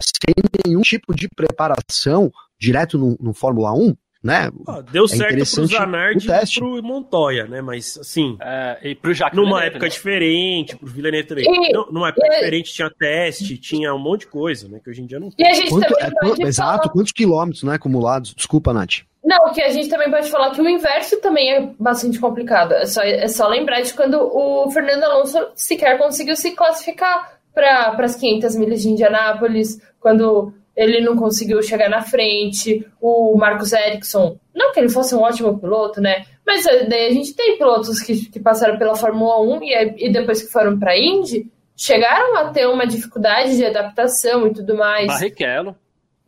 [0.00, 0.34] sem
[0.66, 3.94] nenhum tipo de preparação direto no, no Fórmula 1?
[4.24, 4.50] Né?
[4.66, 7.60] Ah, deu é certo pro Zanardi e pro Montoya, né?
[7.60, 8.38] Mas assim.
[8.40, 9.90] É, e pro Jacques numa Villeneuve, época né?
[9.90, 11.44] diferente, pro Villeneuve também.
[11.46, 14.80] E, numa época e, diferente tinha teste, tinha um monte de coisa, né?
[14.82, 15.68] Que hoje em dia não tem.
[15.68, 17.74] Quanto, é, quanto, exato, quantos quilômetros, né?
[17.74, 18.34] Acumulados.
[18.34, 19.02] Desculpa, Nath.
[19.22, 22.72] Não, que a gente também pode falar que o inverso também é bastante complicado.
[22.72, 27.94] É só, é só lembrar de quando o Fernando Alonso sequer conseguiu se classificar para
[27.98, 32.86] as 500 milhas de Indianápolis, quando ele não conseguiu chegar na frente.
[33.00, 36.24] O Marcos Ericsson, não que ele fosse um ótimo piloto, né?
[36.44, 40.12] Mas eh, daí a gente tem pilotos que, que passaram pela Fórmula 1 e, e
[40.12, 44.76] depois que foram para a Indy, chegaram a ter uma dificuldade de adaptação e tudo
[44.76, 45.06] mais.
[45.06, 45.76] Barrichello.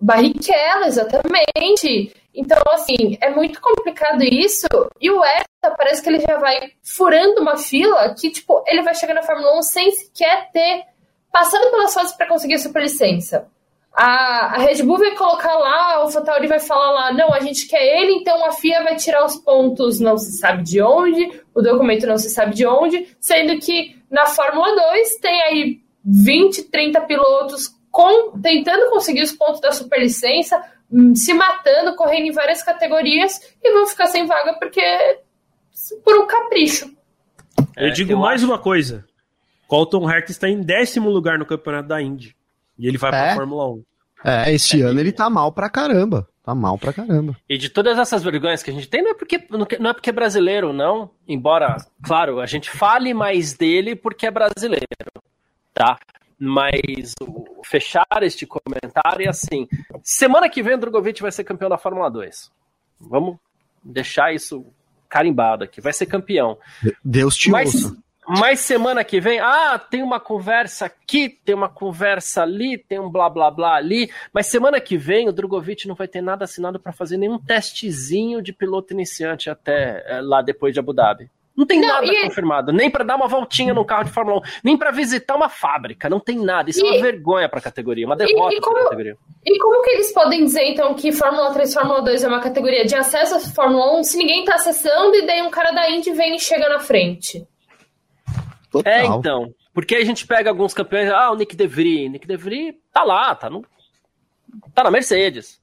[0.01, 2.15] Barrichello, exatamente.
[2.35, 4.67] Então, assim, é muito complicado isso.
[5.01, 8.95] E o Hertha parece que ele já vai furando uma fila que, tipo, ele vai
[8.95, 10.85] chegar na Fórmula 1 sem sequer ter
[11.33, 13.49] passado pelas fases para conseguir a superlicença
[13.97, 17.67] a, a Red Bull vai colocar lá, o Fatauri vai falar lá, não, a gente
[17.67, 21.63] quer ele, então a FIA vai tirar os pontos, não se sabe de onde, o
[21.63, 27.01] documento não se sabe de onde, sendo que na Fórmula 2 tem aí 20, 30
[27.01, 30.63] pilotos com, tentando conseguir os pontos da superlicença,
[30.93, 34.83] hum, se matando, correndo em várias categorias e vão ficar sem vaga porque
[36.05, 36.95] por um capricho.
[37.75, 38.53] Eu digo eu mais acho...
[38.53, 39.07] uma coisa.
[39.67, 42.36] Colton Herta está em décimo lugar no campeonato da Indy.
[42.79, 43.13] E ele vai é?
[43.13, 43.85] pra Fórmula 1.
[44.25, 46.29] É, esse é, ano ele tá mal pra caramba.
[46.43, 47.37] Tá mal pra caramba.
[47.49, 50.11] E de todas essas vergonhas que a gente tem, não é porque, não é porque
[50.11, 51.11] é brasileiro, não.
[51.27, 54.87] Embora, claro, a gente fale mais dele porque é brasileiro,
[55.75, 55.99] tá?
[56.39, 59.67] Mas o, fechar este comentário é assim:
[60.03, 62.51] semana que vem o Drogovic vai ser campeão da Fórmula 2.
[63.01, 63.37] Vamos
[63.83, 64.65] deixar isso
[65.09, 65.81] carimbado aqui.
[65.81, 66.59] Vai ser campeão.
[67.05, 67.97] Deus te Mas, ouça.
[68.29, 73.09] Mas semana que vem, ah, tem uma conversa aqui, tem uma conversa ali, tem um
[73.09, 74.11] blá blá blá ali.
[74.33, 78.43] Mas semana que vem o Drogovic não vai ter nada assinado para fazer nenhum testezinho
[78.43, 81.31] de piloto iniciante até é, lá depois de Abu Dhabi.
[81.57, 84.43] Não tem não, nada confirmado, nem para dar uma voltinha no carro de Fórmula 1,
[84.63, 86.69] nem para visitar uma fábrica, não tem nada.
[86.69, 86.87] Isso e...
[86.87, 89.17] é uma vergonha para a categoria, uma derrota e, e como, categoria.
[89.43, 92.41] E como que eles podem dizer então que Fórmula 3 e Fórmula 2 é uma
[92.41, 95.89] categoria de acesso à Fórmula 1 se ninguém tá acessando e daí um cara da
[95.89, 97.47] Indy vem e chega na frente?
[98.79, 98.93] Total.
[98.93, 99.55] É, então.
[99.73, 102.09] Porque a gente pega alguns campeões, ah, o Nick DeVry.
[102.09, 103.65] Nick DeVry tá lá, tá, no,
[104.75, 105.61] tá na Mercedes.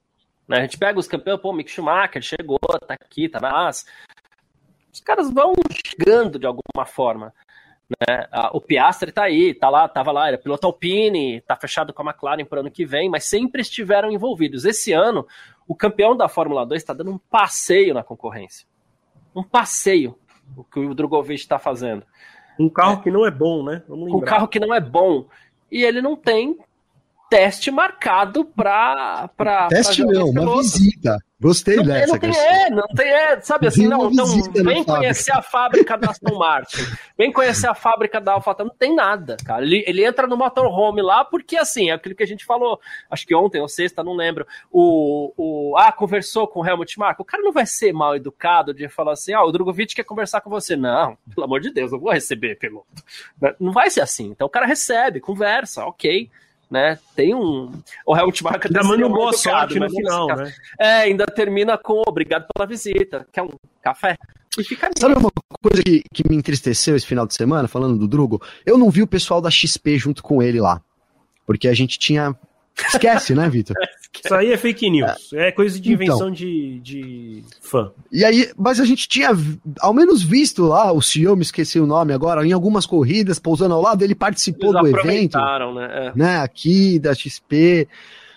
[0.47, 0.57] Né?
[0.57, 3.85] A gente pega os campeões, pô, Mick Schumacher chegou, tá aqui, tá na As.
[4.91, 5.53] Os caras vão
[5.85, 7.33] chegando de alguma forma.
[7.89, 8.27] Né?
[8.51, 12.11] O Piastri tá aí, tá lá, tava lá, era piloto Alpine, tá fechado com a
[12.11, 14.65] McLaren pro ano que vem, mas sempre estiveram envolvidos.
[14.65, 15.27] Esse ano,
[15.67, 18.67] o campeão da Fórmula 2 está dando um passeio na concorrência.
[19.35, 20.17] Um passeio,
[20.55, 22.05] o que o Drogovic está fazendo.
[22.59, 23.03] Um carro é.
[23.03, 23.81] que não é bom, né?
[23.89, 25.25] Um carro que não é bom.
[25.71, 26.57] E ele não tem
[27.29, 29.27] teste marcado para.
[29.69, 31.17] Teste pra não, uma visita.
[31.43, 32.13] Gostei não, dessa.
[32.13, 34.25] Não tem, é, não tem, é, sabe assim, não, então
[34.63, 36.81] vem conhecer a fábrica da Aston Martin,
[37.17, 39.61] vem conhecer a fábrica da Alfa, não tem nada, cara.
[39.61, 42.79] Ele, ele entra no motorhome lá porque, assim, é aquilo que a gente falou,
[43.11, 47.23] acho que ontem ou sexta, não lembro, o, o ah, conversou com o Helmut Marko,
[47.23, 50.39] o cara não vai ser mal educado de falar assim, ah, o Drogovic quer conversar
[50.39, 50.77] com você.
[50.77, 52.87] Não, pelo amor de Deus, eu vou receber piloto.
[53.59, 54.27] Não vai ser assim.
[54.29, 56.31] Então o cara recebe, conversa, ok
[56.69, 56.97] né?
[57.15, 57.71] Tem um.
[58.05, 60.53] O Helmut Marko ainda manda boa sorte no final, né?
[60.79, 63.49] É, ainda termina com obrigado pela visita, que é um
[63.81, 64.17] café.
[64.57, 65.31] E fica Sabe uma
[65.61, 68.41] coisa que, que me entristeceu esse final de semana, falando do Drugo?
[68.65, 70.81] Eu não vi o pessoal da XP junto com ele lá.
[71.45, 72.35] Porque a gente tinha
[72.75, 73.75] Esquece, né, Vitor?
[74.23, 75.33] Isso aí é fake news.
[75.33, 76.05] É, é coisa de então.
[76.05, 77.91] invenção então, de, de fã.
[78.11, 79.29] E aí, mas a gente tinha
[79.79, 83.73] ao menos visto lá, o CEO, me esqueci o nome agora, em algumas corridas, pousando
[83.73, 85.37] ao lado, ele participou Eles do evento.
[85.37, 85.87] Né?
[85.91, 86.11] É.
[86.15, 86.37] né?
[86.37, 87.87] Aqui, da XP.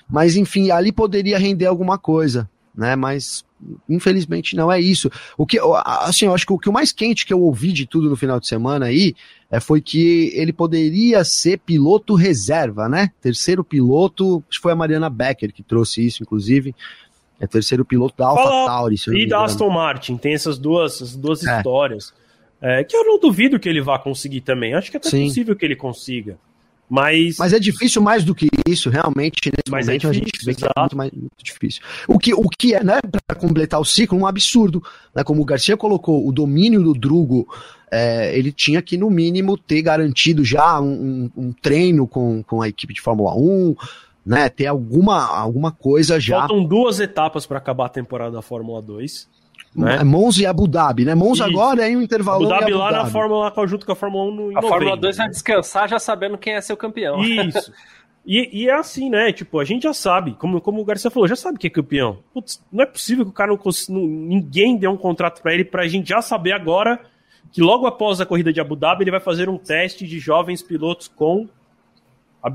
[0.08, 2.94] Mas enfim, ali poderia render alguma coisa, né?
[2.96, 3.44] Mas
[3.88, 5.10] infelizmente não é isso.
[5.36, 8.08] O que, assim, eu acho que o que mais quente que eu ouvi de tudo
[8.10, 9.14] no final de semana aí
[9.50, 13.10] é, foi que ele poderia ser piloto reserva, né?
[13.20, 16.74] Terceiro piloto, acho que foi a Mariana Becker que trouxe isso, inclusive.
[17.38, 18.96] É terceiro piloto da AlphaTauri.
[19.08, 21.56] E da Aston Martin, tem essas duas, essas duas é.
[21.56, 22.14] histórias.
[22.60, 24.74] É, que eu não duvido que ele vá conseguir também.
[24.74, 25.26] Acho que é até Sim.
[25.26, 26.38] possível que ele consiga.
[26.88, 27.36] Mas...
[27.38, 30.12] Mas é difícil mais do que isso, realmente, nesse Mas é momento é difícil, a
[30.12, 31.82] gente vê que é muito mais muito difícil.
[32.06, 34.82] O que, o que é, né, para completar o ciclo, um absurdo.
[35.14, 37.48] Né, como o Garcia colocou, o domínio do Drugo,
[37.90, 42.62] é, ele tinha que, no mínimo, ter garantido já um, um, um treino com, com
[42.62, 43.74] a equipe de Fórmula 1,
[44.24, 46.40] né, ter alguma, alguma coisa já.
[46.40, 49.28] Faltam duas etapas para acabar a temporada da Fórmula 2.
[49.76, 49.96] Né?
[49.96, 51.14] É Monza e Abu Dhabi, né?
[51.14, 51.58] Monza Isso.
[51.58, 52.46] agora é um intervalo.
[52.46, 55.16] Abu Dhabi lá na Fórmula junto com a Fórmula 1 no, A novembro, Fórmula 2
[55.18, 57.22] vai descansar já sabendo quem é seu campeão.
[57.22, 57.72] Isso.
[58.28, 59.32] E, e, é assim, né?
[59.32, 62.18] Tipo, a gente já sabe, como, como o Garcia falou, já sabe que é campeão.
[62.34, 65.64] Putz, não é possível que o cara não, não ninguém dê um contrato para ele
[65.64, 66.98] pra gente já saber agora
[67.52, 70.60] que logo após a corrida de Abu Dhabi ele vai fazer um teste de jovens
[70.60, 71.48] pilotos com
[72.42, 72.50] a,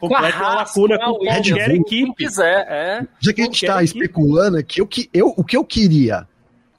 [0.00, 2.14] completa a lacuna com qualquer equipe.
[2.14, 3.06] Quiser, é.
[3.20, 6.26] Já que a gente está especulando aqui, o que eu, o que eu queria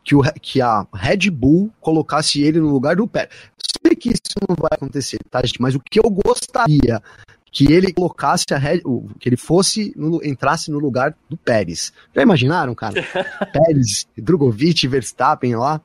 [0.04, 3.32] que, o, que a Red Bull colocasse ele no lugar do Pérez.
[3.86, 5.62] Sei que isso não vai acontecer, tá, gente?
[5.62, 7.02] Mas o que eu gostaria
[7.52, 8.82] que ele colocasse a Red,
[9.20, 11.94] que ele fosse no, entrasse no lugar do Pérez.
[12.14, 12.96] Já imaginaram, cara?
[13.54, 15.80] Pérez, Drogovic, Verstappen lá.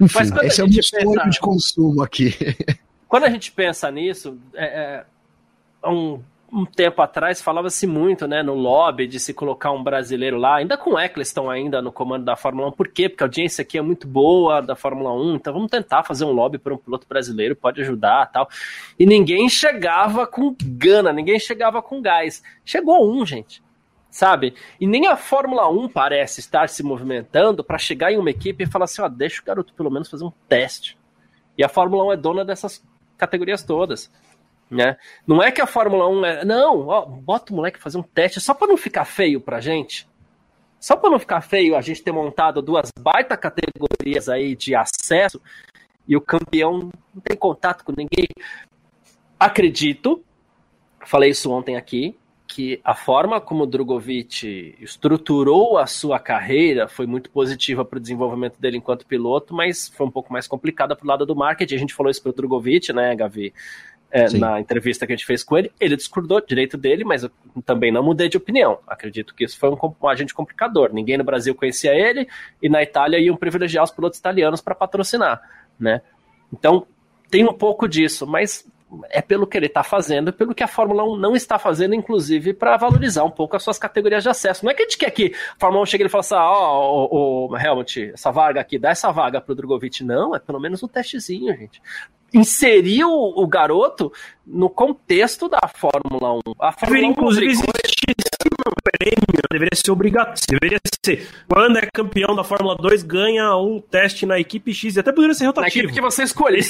[0.00, 2.32] Enfim, esse é meu sonho de consumo aqui.
[3.08, 5.04] Quando a gente pensa nisso, é,
[5.82, 6.22] é um
[6.52, 10.76] um tempo atrás falava-se muito, né, no lobby de se colocar um brasileiro lá, ainda
[10.76, 12.72] com Eccleston ainda no comando da Fórmula 1.
[12.72, 13.08] Por quê?
[13.08, 16.32] Porque a audiência aqui é muito boa da Fórmula 1, então vamos tentar fazer um
[16.32, 18.48] lobby por um piloto brasileiro, pode ajudar, tal.
[18.98, 22.42] E ninguém chegava com gana, ninguém chegava com gás.
[22.64, 23.62] Chegou um, gente.
[24.10, 24.54] Sabe?
[24.80, 28.66] E nem a Fórmula 1 parece estar se movimentando para chegar em uma equipe e
[28.66, 30.98] falar assim: ó, deixa o garoto pelo menos fazer um teste.
[31.58, 32.82] E a Fórmula 1 é dona dessas
[33.18, 34.10] categorias todas.
[34.70, 34.96] Né?
[35.26, 36.44] Não é que a Fórmula 1 é.
[36.44, 40.06] Não, ó, bota o moleque fazer um teste só para não ficar feio pra gente.
[40.78, 45.40] Só para não ficar feio a gente ter montado duas baita categorias aí de acesso
[46.06, 48.28] e o campeão não tem contato com ninguém.
[49.38, 50.22] Acredito,
[51.04, 52.16] falei isso ontem aqui,
[52.46, 58.00] que a forma como o Drogovic estruturou a sua carreira foi muito positiva para o
[58.00, 61.74] desenvolvimento dele enquanto piloto, mas foi um pouco mais complicada para o lado do marketing.
[61.74, 63.52] A gente falou isso para o Drogovic, né, Gavi?
[64.10, 67.30] É, na entrevista que a gente fez com ele, ele discordou, direito dele, mas eu
[67.64, 68.78] também não mudei de opinião.
[68.86, 70.92] Acredito que isso foi um, um agente complicador.
[70.92, 72.26] Ninguém no Brasil conhecia ele
[72.62, 75.42] e na Itália iam privilegiar os pilotos italianos para patrocinar,
[75.78, 76.00] né?
[76.52, 76.86] Então,
[77.30, 78.66] tem um pouco disso, mas
[79.10, 82.54] é pelo que ele está fazendo, pelo que a Fórmula 1 não está fazendo, inclusive,
[82.54, 84.64] para valorizar um pouco as suas categorias de acesso.
[84.64, 87.08] Não é que a gente quer que a Fórmula 1 chegue e fale assim, ó,
[87.10, 90.02] oh, oh, Helmut, essa vaga aqui, dá essa vaga pro Drogovic.
[90.02, 91.80] Não, é pelo menos um testezinho, gente
[92.32, 94.12] inserir o, o, garoto
[94.46, 96.40] no contexto da Fórmula 1.
[96.60, 97.56] A Fórmula 1 inclusive,
[98.68, 100.40] existe prêmio, deveria ser obrigatório.
[100.48, 101.28] Deveria ser.
[101.48, 104.98] Quando é campeão da Fórmula 2, ganha um teste na equipe X.
[104.98, 105.76] Até poderia ser rotativo.
[105.76, 106.60] Na equipe que você escolheu.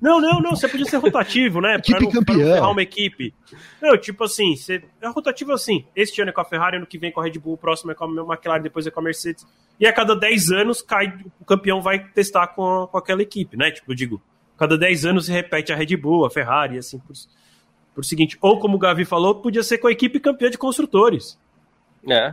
[0.00, 0.50] Não, não, não.
[0.50, 1.76] Você podia ser rotativo, né?
[1.78, 2.60] equipe não, campeã.
[2.60, 3.34] Não uma equipe.
[3.80, 5.84] Não, tipo assim, você, é rotativo assim.
[5.94, 7.92] Este ano é com a Ferrari, ano que vem com a Red Bull, o próximo
[7.92, 9.46] é com a McLaren, depois é com a Mercedes.
[9.80, 13.56] E a cada 10 anos, cai, o campeão vai testar com, a, com aquela equipe,
[13.56, 13.70] né?
[13.70, 14.22] Tipo, eu digo,
[14.56, 17.14] cada 10 anos se repete a Red Bull, a Ferrari, assim por,
[17.98, 18.38] por seguinte.
[18.40, 21.36] Ou, como o Gavi falou, podia ser com a equipe campeã de construtores.
[22.08, 22.32] É.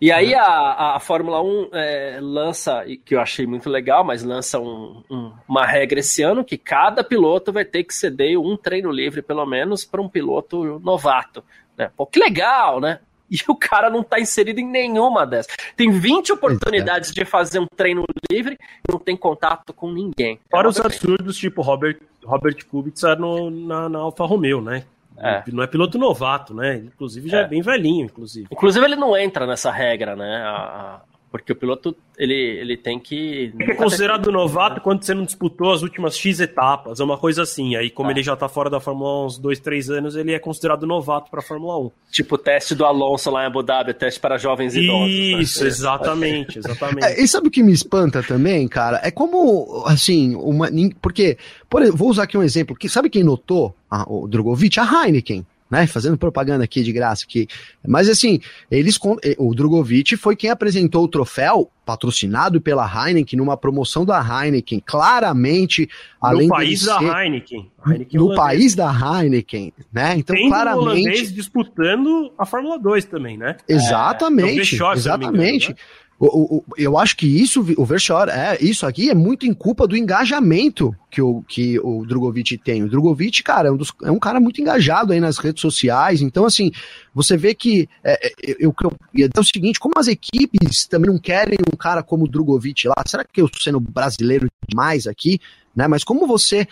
[0.00, 0.36] E aí é.
[0.36, 5.32] a, a Fórmula 1 é, lança, que eu achei muito legal, mas lança um, um,
[5.46, 9.46] uma regra esse ano que cada piloto vai ter que ceder um treino livre, pelo
[9.46, 11.44] menos, para um piloto novato.
[11.78, 11.88] Né?
[11.96, 12.98] Pô, que legal, né?
[13.30, 15.54] e o cara não está inserido em nenhuma dessas.
[15.76, 20.38] Tem 20 oportunidades de fazer um treino livre e não tem contato com ninguém.
[20.50, 24.84] Fora os absurdos, tipo Robert, Robert Kubica no, na, na Alfa Romeo, né?
[25.18, 25.42] É.
[25.50, 26.76] Não é piloto novato, né?
[26.76, 28.48] Inclusive já é, é bem velhinho, inclusive.
[28.50, 30.42] Inclusive ele não entra nessa regra, né?
[30.44, 31.00] A,
[31.30, 33.52] Porque o piloto, ele, ele tem que.
[33.60, 37.42] É, é considerado novato quando você não disputou as últimas X etapas, é uma coisa
[37.42, 37.76] assim.
[37.76, 38.12] Aí, como é.
[38.12, 40.86] ele já tá fora da Fórmula 1 há uns 2, 3 anos, ele é considerado
[40.86, 41.90] novato pra Fórmula 1.
[42.12, 45.08] Tipo o teste do Alonso lá em Abu Dhabi, teste para jovens idosos.
[45.08, 45.42] Né?
[45.42, 45.68] Isso, né?
[45.68, 47.04] exatamente, exatamente.
[47.04, 49.00] É, e sabe o que me espanta também, cara?
[49.02, 50.68] É como, assim, uma.
[51.02, 51.36] Porque,
[51.68, 52.76] por exemplo, vou usar aqui um exemplo.
[52.76, 54.78] Que, sabe quem notou ah, o Drogovic?
[54.78, 55.86] A Heineken né?
[55.86, 57.48] Fazendo propaganda aqui de graça aqui.
[57.86, 58.40] Mas assim,
[58.70, 64.20] eles eh, o Drogovic foi quem apresentou o troféu patrocinado pela Heineken numa promoção da
[64.20, 65.88] Heineken, claramente
[66.20, 70.16] além no país da ser, Heineken, Heineken no país da Heineken, né?
[70.18, 73.56] Então Tem claramente disputando a Fórmula 2 também, né?
[73.68, 75.66] Exatamente, é, exatamente.
[75.66, 76.05] Engano, né?
[76.18, 79.86] O, o, eu acho que isso, o Verschor, é, isso aqui é muito em culpa
[79.86, 82.82] do engajamento que o, que o Drogovic tem.
[82.82, 86.22] O Drogovic, cara, é um, dos, é um cara muito engajado aí nas redes sociais.
[86.22, 86.72] Então, assim,
[87.14, 91.10] você vê que é, é eu, eu, eu, é o seguinte: como as equipes também
[91.10, 95.38] não querem um cara como o Drogovic lá, será que eu sendo brasileiro demais aqui?
[95.74, 95.86] Né?
[95.86, 96.66] Mas como você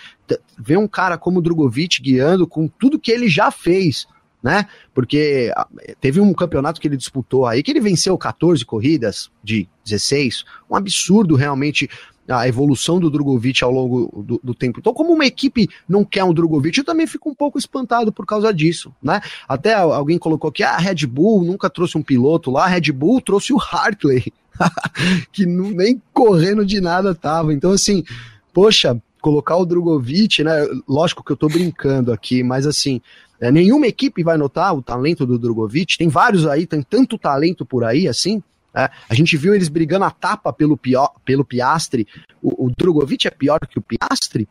[0.58, 4.06] vê um cara como o Drogovic guiando com tudo que ele já fez,
[4.44, 4.66] né?
[4.92, 5.66] Porque ah,
[5.98, 10.76] teve um campeonato que ele disputou aí que ele venceu 14 corridas de 16, um
[10.76, 11.88] absurdo realmente
[12.28, 14.80] a evolução do Drogovic ao longo do, do, tempo.
[14.80, 18.26] Então, como uma equipe não quer um Drogovic, eu também fico um pouco espantado por
[18.26, 19.20] causa disso, né?
[19.48, 22.92] Até alguém colocou que ah, a Red Bull nunca trouxe um piloto lá, a Red
[22.92, 24.30] Bull trouxe o Hartley,
[25.32, 27.52] que nem correndo de nada tava.
[27.52, 28.04] Então, assim,
[28.52, 30.66] poxa, colocar o Drogovic, né?
[30.86, 33.00] Lógico que eu tô brincando aqui, mas assim,
[33.44, 35.98] é, nenhuma equipe vai notar o talento do Drogovic.
[35.98, 38.42] Tem vários aí, tem tanto talento por aí assim.
[38.74, 40.80] É, a gente viu eles brigando a tapa pelo,
[41.22, 42.08] pelo Piastre.
[42.42, 44.48] O, o Drogovic é pior que o Piastre?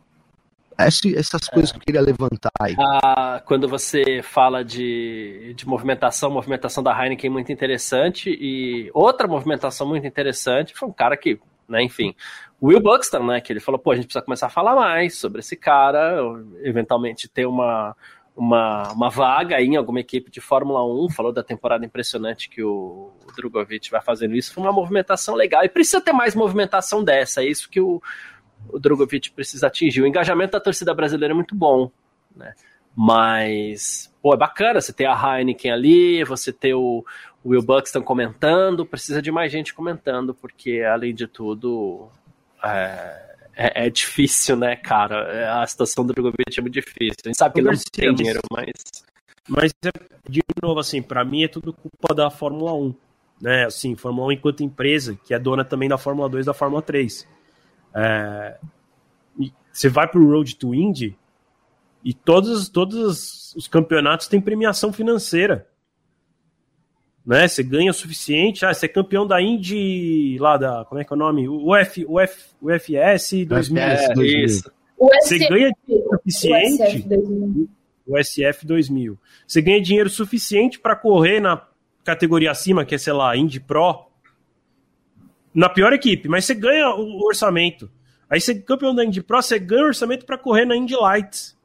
[0.77, 1.73] Esse, essas coisas é.
[1.73, 2.75] que eu queria levantar aí.
[2.79, 8.29] Ah, quando você fala de, de movimentação, movimentação da Heineken muito interessante.
[8.29, 12.13] E outra movimentação muito interessante foi um cara que, né, enfim,
[12.61, 13.41] Will Buxton, né?
[13.41, 16.15] Que ele falou, pô, a gente precisa começar a falar mais sobre esse cara,
[16.61, 17.95] eventualmente ter uma
[18.35, 23.11] uma, uma vaga em alguma equipe de Fórmula 1, falou da temporada impressionante que o,
[23.35, 27.47] Drogovic vai fazendo isso, foi uma movimentação legal, e precisa ter mais movimentação dessa, é
[27.47, 28.01] isso que o,
[28.69, 30.01] o Drogovic precisa atingir.
[30.01, 31.91] O engajamento da torcida brasileira é muito bom,
[32.35, 32.53] né?
[32.95, 37.03] Mas, pô, é bacana você ter a Heineken ali, você ter o,
[37.43, 42.07] o Will Buxton comentando, precisa de mais gente comentando, porque, além de tudo,
[42.64, 45.61] é, é, é, difícil, né, cara?
[45.61, 47.15] A situação do Drogovic é muito difícil.
[47.23, 48.73] A gente sabe que ele não tem dinheiro, mas.
[49.47, 49.73] Mas,
[50.30, 52.95] de novo, assim, para mim é tudo culpa da Fórmula 1.
[53.41, 53.65] Né?
[53.65, 56.81] Assim, Fórmula 1 enquanto empresa, que é dona também da Fórmula 2 e da Fórmula
[56.81, 57.27] 3.
[57.95, 58.57] É...
[59.71, 61.17] Você vai pro Road to Indy
[62.03, 65.67] e todos, todos os campeonatos têm premiação financeira
[67.25, 67.47] né?
[67.47, 71.13] Você ganha o suficiente, ah, você é campeão da Indy lá da, como é que
[71.13, 71.47] é o nome?
[71.47, 73.81] O UF, UF, UFS 2000.
[73.81, 74.13] É,
[74.45, 74.71] isso.
[74.97, 77.07] Você ganha dinheiro suficiente.
[78.05, 79.17] O SF 2000.
[79.47, 81.65] Você ganha dinheiro suficiente para correr na
[82.03, 84.07] categoria acima, que é, sei lá, Indy Pro,
[85.53, 87.89] na pior equipe, mas você ganha o orçamento.
[88.29, 90.95] Aí você é campeão da Indy Pro, você ganha o orçamento para correr na Indy
[90.95, 91.57] Lights.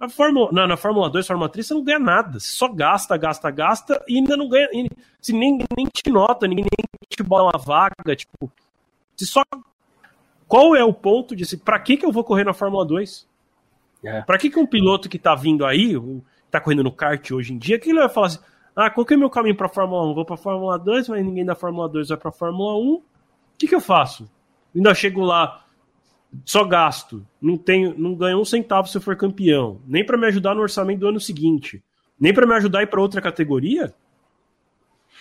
[0.00, 2.40] A Fórmula, não, na Fórmula 2, Fórmula 3, você não ganha nada.
[2.40, 4.66] Você só gasta, gasta, gasta e ainda não ganha.
[4.72, 4.88] E,
[5.20, 6.64] assim, nem, nem te nota, ninguém
[7.06, 8.16] te bota uma vaga.
[8.16, 8.50] Tipo,
[9.14, 9.42] você só.
[10.48, 11.54] Qual é o ponto de.
[11.58, 13.28] Pra que, que eu vou correr na Fórmula 2?
[14.02, 14.22] É.
[14.22, 15.94] Pra que, que um piloto que tá vindo aí,
[16.50, 18.38] tá correndo no kart hoje em dia, que ele vai falar assim:
[18.74, 20.14] ah, qual que é o meu caminho pra Fórmula 1?
[20.14, 22.94] Vou pra Fórmula 2, mas ninguém da Fórmula 2 vai pra Fórmula 1.
[22.94, 23.02] O
[23.58, 24.30] que, que eu faço?
[24.74, 25.62] Ainda chego lá
[26.44, 30.26] só gasto, não tenho, não ganho um centavo se eu for campeão, nem para me
[30.26, 31.82] ajudar no orçamento do ano seguinte,
[32.18, 33.92] nem para me ajudar a ir para outra categoria.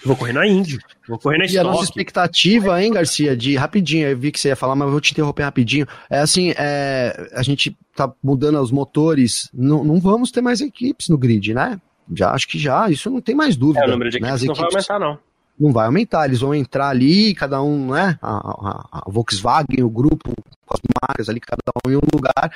[0.06, 4.08] Vou correr na Indy, vou correr na E a nossa expectativa, hein, Garcia, de rapidinho,
[4.08, 5.86] eu vi que você ia falar, mas vou te interromper rapidinho.
[6.10, 11.10] É assim, é, a gente tá mudando os motores, não, não vamos ter mais equipes
[11.10, 11.82] no grid, né?
[12.14, 13.84] Já acho que já, isso não tem mais dúvida.
[13.84, 14.46] É, o número de equipes, né?
[14.46, 15.29] equipes não vai aumentar, não
[15.60, 18.18] não vai aumentar, eles vão entrar ali, cada um, né?
[18.22, 20.34] A, a, a Volkswagen, o grupo,
[20.70, 22.52] as marcas ali, cada um em um lugar.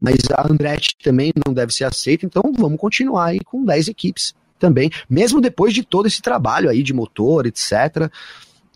[0.00, 4.34] Mas a Andretti também não deve ser aceita, então vamos continuar aí com 10 equipes
[4.58, 8.10] também, mesmo depois de todo esse trabalho aí de motor, etc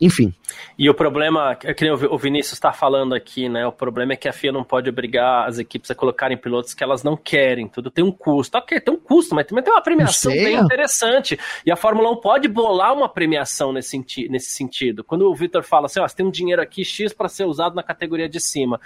[0.00, 0.32] enfim.
[0.78, 3.66] E o problema, é que o Vinícius está falando aqui, né?
[3.66, 6.84] O problema é que a FIA não pode obrigar as equipes a colocarem pilotos que
[6.84, 7.66] elas não querem.
[7.66, 8.58] Tudo tem um custo.
[8.58, 11.38] Ok, tem um custo, mas também tem uma premiação bem interessante.
[11.64, 15.02] E a Fórmula 1 pode bolar uma premiação nesse, senti nesse sentido.
[15.02, 17.74] Quando o Victor fala assim, ó, você tem um dinheiro aqui X para ser usado
[17.74, 18.80] na categoria de cima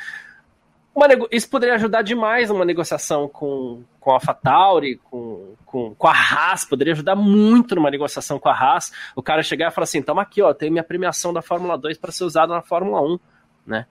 [1.31, 6.65] isso poderia ajudar demais uma negociação com, com a Fatauri, com, com, com a Haas,
[6.65, 8.93] poderia ajudar muito numa negociação com a Haas.
[9.15, 11.99] O cara chegar e falar assim: toma aqui, ó, tem minha premiação da Fórmula 2
[11.99, 13.19] para ser usada na Fórmula 1,
[13.67, 13.87] né?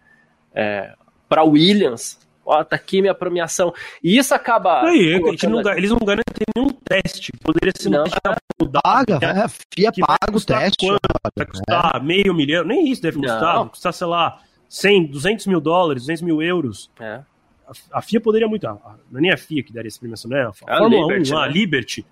[0.54, 0.94] É,
[1.28, 3.74] para Williams, ó, tá aqui minha premiação.
[4.04, 4.82] E isso acaba.
[4.86, 7.32] Aí, não, eles não garantem nenhum teste.
[7.42, 10.88] Poderia ser não, um paga, é, a FIA paga o teste.
[10.88, 11.00] Quanto?
[11.38, 12.00] Vai custar é.
[12.00, 14.40] meio milhão, nem isso deve custar, custar, sei lá,
[14.70, 16.92] 100, 200 mil dólares, 200 mil euros.
[17.00, 17.22] É.
[17.68, 18.68] A, a, FIA poderia muito.
[18.68, 20.44] A, não é nem a FIA que daria essa premiação, né?
[20.44, 21.42] A, a Fórmula Liberty, 1, né?
[21.42, 22.06] a Liberty,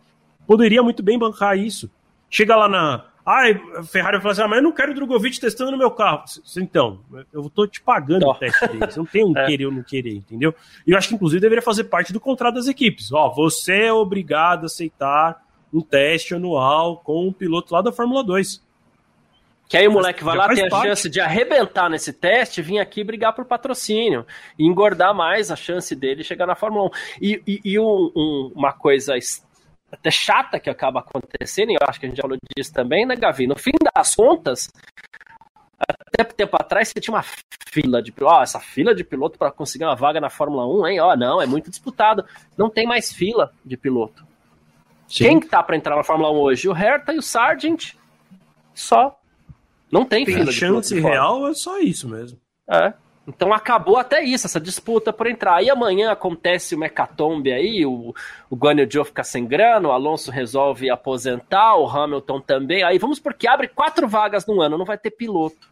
[0.47, 1.89] poderia muito bem bancar isso.
[2.29, 3.05] Chega lá na.
[3.23, 5.91] Ai, a Ferrari fala assim: ah, mas eu não quero o Drogovic testando no meu
[5.91, 6.23] carro.
[6.57, 6.99] Então,
[7.31, 8.31] eu tô te pagando não.
[8.31, 8.85] o teste dele.
[8.87, 9.45] Você não tem um é.
[9.45, 10.55] querer ou não querer, entendeu?
[10.85, 13.11] E eu acho que, inclusive, deveria fazer parte do contrato das equipes.
[13.11, 18.23] Ó, você é obrigado a aceitar um teste anual com um piloto lá da Fórmula
[18.23, 18.65] 2.
[19.67, 20.87] Que aí o moleque vai lá, tem a parte.
[20.87, 24.25] chance de arrebentar nesse teste, vir aqui brigar por patrocínio
[24.57, 26.89] e engordar mais a chance dele chegar na Fórmula 1.
[27.21, 29.15] E, e, e um, um, uma coisa
[29.91, 33.05] até chata que acaba acontecendo, e eu acho que a gente já falou disso também,
[33.05, 33.45] né, Gavi?
[33.45, 34.69] No fim das contas,
[35.79, 37.23] até tempo atrás você tinha uma
[37.69, 38.35] fila de piloto.
[38.37, 40.99] Oh, essa fila de piloto para conseguir uma vaga na Fórmula 1, hein?
[40.99, 42.25] Ó, oh, não, é muito disputado.
[42.57, 44.25] Não tem mais fila de piloto.
[45.07, 45.23] Sim.
[45.23, 46.69] Quem que tá para entrar na Fórmula 1 hoje?
[46.69, 47.93] O Hertha e o Sargent.
[48.73, 49.17] Só.
[49.91, 50.51] Não tem, tem fila.
[50.51, 52.39] Chance real é só isso mesmo.
[52.69, 52.93] É.
[53.27, 55.55] Então acabou até isso, essa disputa por entrar.
[55.55, 58.15] Aí amanhã acontece uma hecatombe aí, o,
[58.49, 62.83] o Guanyu Joe fica sem grana, o Alonso resolve aposentar, o Hamilton também.
[62.83, 65.67] Aí vamos porque abre quatro vagas no ano, não vai ter piloto.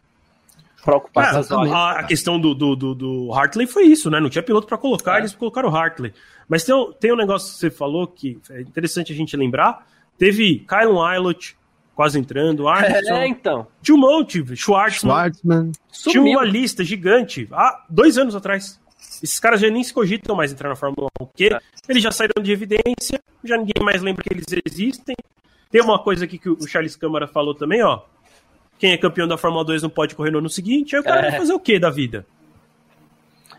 [0.84, 1.72] Pra ocupar é, essas vagas.
[1.72, 4.20] A, a questão do, do, do, do, Hartley foi isso, né?
[4.20, 5.20] Não tinha piloto para colocar, é.
[5.20, 6.12] eles colocaram o Hartley.
[6.46, 9.86] Mas tem, tem um negócio que você falou que é interessante a gente lembrar.
[10.18, 11.56] Teve Kyle Ilott,
[11.96, 12.68] quase entrando.
[12.68, 13.20] Armstrong.
[13.20, 13.66] É, então.
[13.82, 15.12] Tinha um monte, Schwartzman.
[15.12, 15.72] Schwartzman.
[15.90, 18.78] Tinha uma lista gigante há dois anos atrás.
[19.22, 21.58] Esses caras já nem se cogitam mais entrar na Fórmula 1, porque é.
[21.88, 25.16] eles já saíram de evidência, já ninguém mais lembra que eles existem.
[25.70, 28.02] Tem uma coisa aqui que o Charles Câmara falou também, ó.
[28.78, 31.20] Quem é campeão da Fórmula 2 não pode correr no ano seguinte, aí o cara
[31.20, 31.30] é.
[31.30, 32.26] vai fazer o que da vida?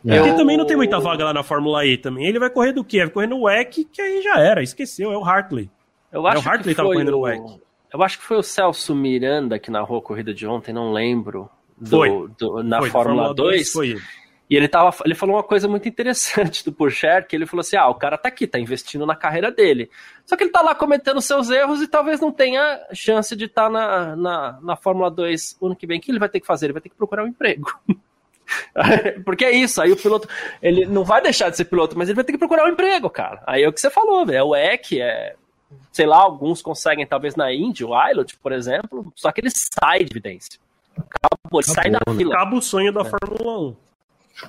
[0.06, 0.20] É.
[0.20, 2.28] Porque também não tem muita vaga lá na Fórmula E também.
[2.28, 3.00] Ele vai correr do quê?
[3.00, 5.70] Vai correr no WEC, que aí já era, esqueceu, é o Hartley.
[6.12, 7.67] Eu acho é, o Hartley que tava correndo no WEC.
[7.94, 11.50] Eu acho que foi o Celso Miranda que narrou a corrida de ontem, não lembro.
[11.78, 12.10] Do, foi.
[12.38, 13.72] Do, na foi, Fórmula, Fórmula 2.
[13.72, 14.02] Foi ele.
[14.50, 17.76] E ele, tava, ele falou uma coisa muito interessante do Purcher, que ele falou assim:
[17.76, 19.90] ah, o cara tá aqui, tá investindo na carreira dele.
[20.26, 23.64] Só que ele tá lá cometendo seus erros e talvez não tenha chance de estar
[23.66, 26.00] tá na, na, na Fórmula 2 o ano que vem.
[26.00, 26.68] O que ele vai ter que fazer?
[26.68, 27.70] Ele vai ter que procurar um emprego.
[29.26, 30.30] Porque é isso, aí o piloto,
[30.62, 33.10] ele não vai deixar de ser piloto, mas ele vai ter que procurar um emprego,
[33.10, 33.44] cara.
[33.46, 35.36] Aí é o que você falou, é o EC, é
[35.92, 40.04] sei lá, alguns conseguem talvez na Indy, o Ilot, por exemplo, só que ele sai
[40.04, 40.60] de evidência.
[40.98, 42.16] Acabou, ele sai da né?
[42.16, 42.34] fila.
[42.36, 43.06] Acaba o sonho da é.
[43.06, 43.76] Fórmula 1.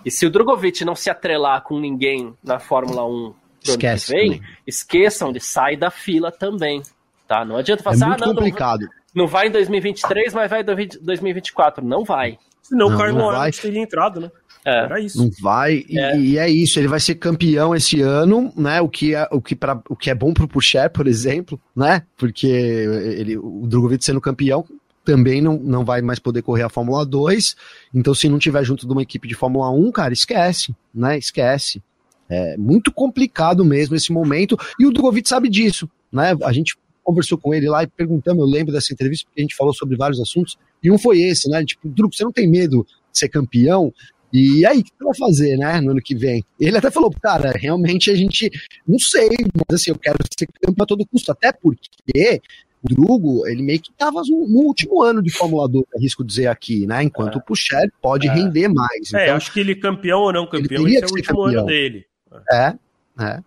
[0.04, 4.48] E se o Drogovic não se atrelar com ninguém na Fórmula 1 Esquece vem, também.
[4.66, 6.82] esqueçam, ele sai da fila também.
[7.26, 7.44] Tá?
[7.44, 8.80] Não adianta falar, é assim, muito ah, não, complicado.
[8.80, 11.84] Não, não vai em 2023, mas vai em 2024.
[11.84, 12.38] Não vai.
[12.68, 14.30] Senão não, o Carlos Sainz teria entrado, né?
[14.64, 14.84] É.
[14.84, 15.18] Era isso.
[15.18, 16.18] Não vai, é.
[16.18, 18.80] E, e, é isso, ele vai ser campeão esse ano, né?
[18.80, 22.02] O que é, o que pra, o que é bom pro Pucher, por exemplo, né?
[22.16, 24.66] Porque ele, o Drogovic sendo campeão
[25.04, 27.56] também não, não vai mais poder correr a Fórmula 2.
[27.94, 31.16] Então, se não tiver junto de uma equipe de Fórmula 1, cara, esquece, né?
[31.16, 31.82] Esquece.
[32.28, 36.36] É muito complicado mesmo esse momento, e o Drogovic sabe disso, né?
[36.44, 39.56] A gente conversou com ele lá e perguntamos, eu lembro dessa entrevista, porque a gente
[39.56, 41.64] falou sobre vários assuntos, e um foi esse, né?
[41.64, 43.92] Tipo, Drugo, você não tem medo de ser campeão?
[44.32, 46.44] E aí, o que você vai fazer, né, no ano que vem?
[46.60, 48.50] Ele até falou, cara, realmente a gente,
[48.86, 52.42] não sei, mas assim, eu quero ser campeão a todo custo, até porque
[52.82, 56.86] o Drugo, ele meio que estava no, último ano de Fórmula 2, arrisco dizer aqui,
[56.86, 57.38] né, enquanto é.
[57.38, 58.32] o Pucher pode é.
[58.32, 59.12] render mais.
[59.14, 61.60] É, então, acho que ele campeão ou não campeão, esse é o último campeão.
[61.60, 62.04] ano dele.
[62.52, 62.74] É,
[63.20, 63.42] é.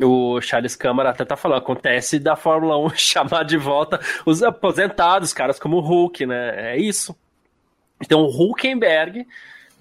[0.00, 5.32] O Charles Câmara até tá falando, acontece da Fórmula 1 chamar de volta os aposentados,
[5.32, 6.74] caras como o Hulk, né?
[6.74, 7.16] É isso.
[8.00, 9.26] Então o Hulkenberg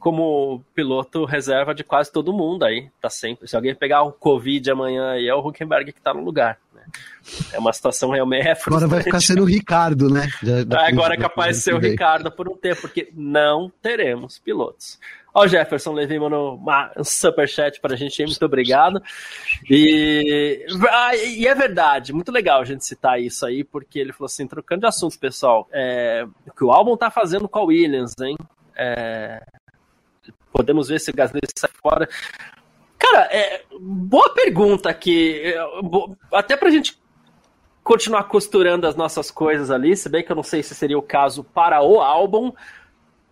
[0.03, 2.89] como piloto reserva de quase todo mundo aí.
[2.99, 3.47] Tá sempre.
[3.47, 6.59] Se alguém pegar o Covid amanhã aí, é o Huckenberg que tá no lugar.
[6.75, 6.81] Né?
[7.53, 8.45] É uma situação realmente.
[8.45, 10.27] É Agora vai ficar sendo o Ricardo, né?
[10.85, 14.99] Agora é capaz de ser o Ricardo por um tempo, porque não teremos pilotos.
[15.33, 16.61] Ó, o Jefferson Levi mandou
[16.97, 19.01] um superchat pra gente muito obrigado.
[19.69, 20.65] E,
[21.37, 24.81] e é verdade, muito legal a gente citar isso aí, porque ele falou assim, trocando
[24.81, 28.37] de assunto, pessoal, é, o que o álbum tá fazendo com a Williams, hein?
[28.75, 29.41] É,
[30.53, 32.07] Podemos ver se o Gasly sai fora.
[32.99, 35.41] Cara, é, boa pergunta aqui.
[35.43, 35.57] É,
[36.31, 37.01] até pra gente
[37.83, 41.01] continuar costurando as nossas coisas ali, se bem que eu não sei se seria o
[41.01, 42.53] caso para o álbum,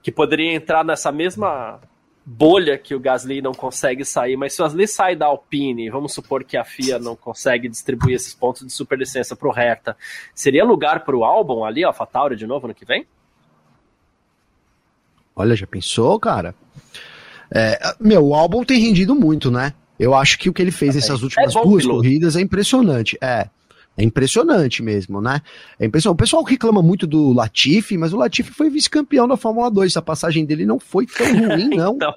[0.02, 1.80] que poderia entrar nessa mesma
[2.26, 6.14] bolha que o Gasly não consegue sair, mas se o Gasly sai da Alpine, vamos
[6.14, 9.98] supor que a FIA não consegue distribuir esses pontos de superlicença para o Hertha,
[10.34, 13.06] seria lugar para o Albon ali, ó, Fatauri de novo no que vem?
[15.36, 16.54] Olha, já pensou, cara?
[17.54, 19.74] É, meu, o Albon tem rendido muito, né?
[20.00, 21.98] Eu acho que o que ele fez nessas últimas é duas piloto.
[21.98, 23.18] corridas é impressionante.
[23.22, 23.50] É.
[23.98, 25.42] É impressionante mesmo, né?
[25.80, 26.16] É impressionante.
[26.16, 29.98] O pessoal reclama muito do Latifi, mas o Latifi foi vice-campeão da Fórmula 2.
[29.98, 31.96] A passagem dele não foi tão ruim, não.
[31.96, 32.14] então...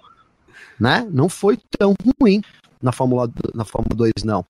[0.79, 1.07] Né?
[1.11, 2.43] Não foi tão ruim
[2.83, 4.45] na Fórmula, na Fórmula 2, não.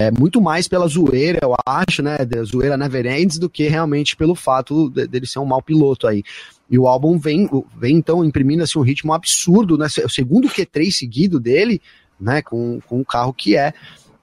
[0.00, 2.18] É muito mais pela zoeira, eu acho, né?
[2.18, 6.22] Da zoeira never ends, do que realmente pelo fato dele ser um mau piloto aí.
[6.70, 9.86] E o álbum vem, vem então imprimindo assim, um ritmo absurdo, né?
[10.04, 11.80] O segundo Q3 seguido dele,
[12.18, 12.40] né?
[12.40, 13.74] Com, com um carro que é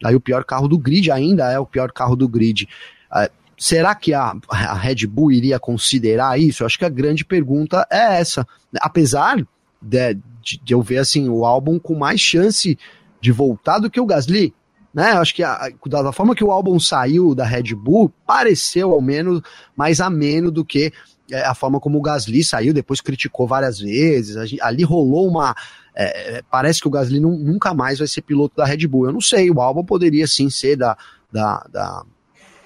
[0.04, 2.68] aí o pior carro do grid, ainda é o pior carro do grid.
[3.12, 6.64] Uh, será que a, a Red Bull iria considerar isso?
[6.64, 8.48] Eu acho que a grande pergunta é essa.
[8.80, 9.38] Apesar
[9.82, 12.78] de, de, eu ver assim o álbum com mais chance
[13.22, 14.54] de voltar do que o Gasly,
[14.94, 15.12] né?
[15.12, 19.42] Acho que a, da forma que o álbum saiu da Red Bull, pareceu ao menos
[19.76, 20.92] mais ameno do que
[21.32, 24.58] é, a forma como o Gasly saiu, depois criticou várias vezes.
[24.62, 25.56] Ali rolou uma.
[25.96, 29.08] É, é, parece que o Gasly não, nunca mais vai ser piloto da Red Bull.
[29.08, 30.98] Eu não sei, o Albon poderia sim ser da,
[31.32, 32.04] da, da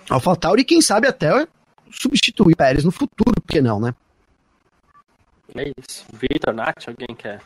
[0.09, 1.47] AlphaTauri e quem sabe até
[1.91, 3.93] substituir Pérez no futuro, por que não, né?
[5.55, 6.05] É isso.
[6.13, 7.41] Vitor, Nath, alguém quer?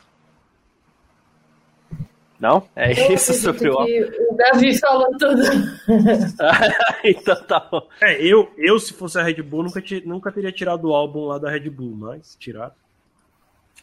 [2.40, 2.68] Não?
[2.76, 5.42] É eu isso sobre o O Davi falou tudo.
[7.04, 7.88] então tá bom.
[8.02, 11.40] É, eu, eu, se fosse a Red Bull, nunca, nunca teria tirado o álbum lá
[11.40, 12.76] da Red Bull, mas tirar.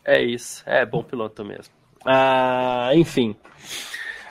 [0.04, 0.62] É isso.
[0.66, 1.74] É bom piloto mesmo.
[2.06, 3.34] Ah, enfim.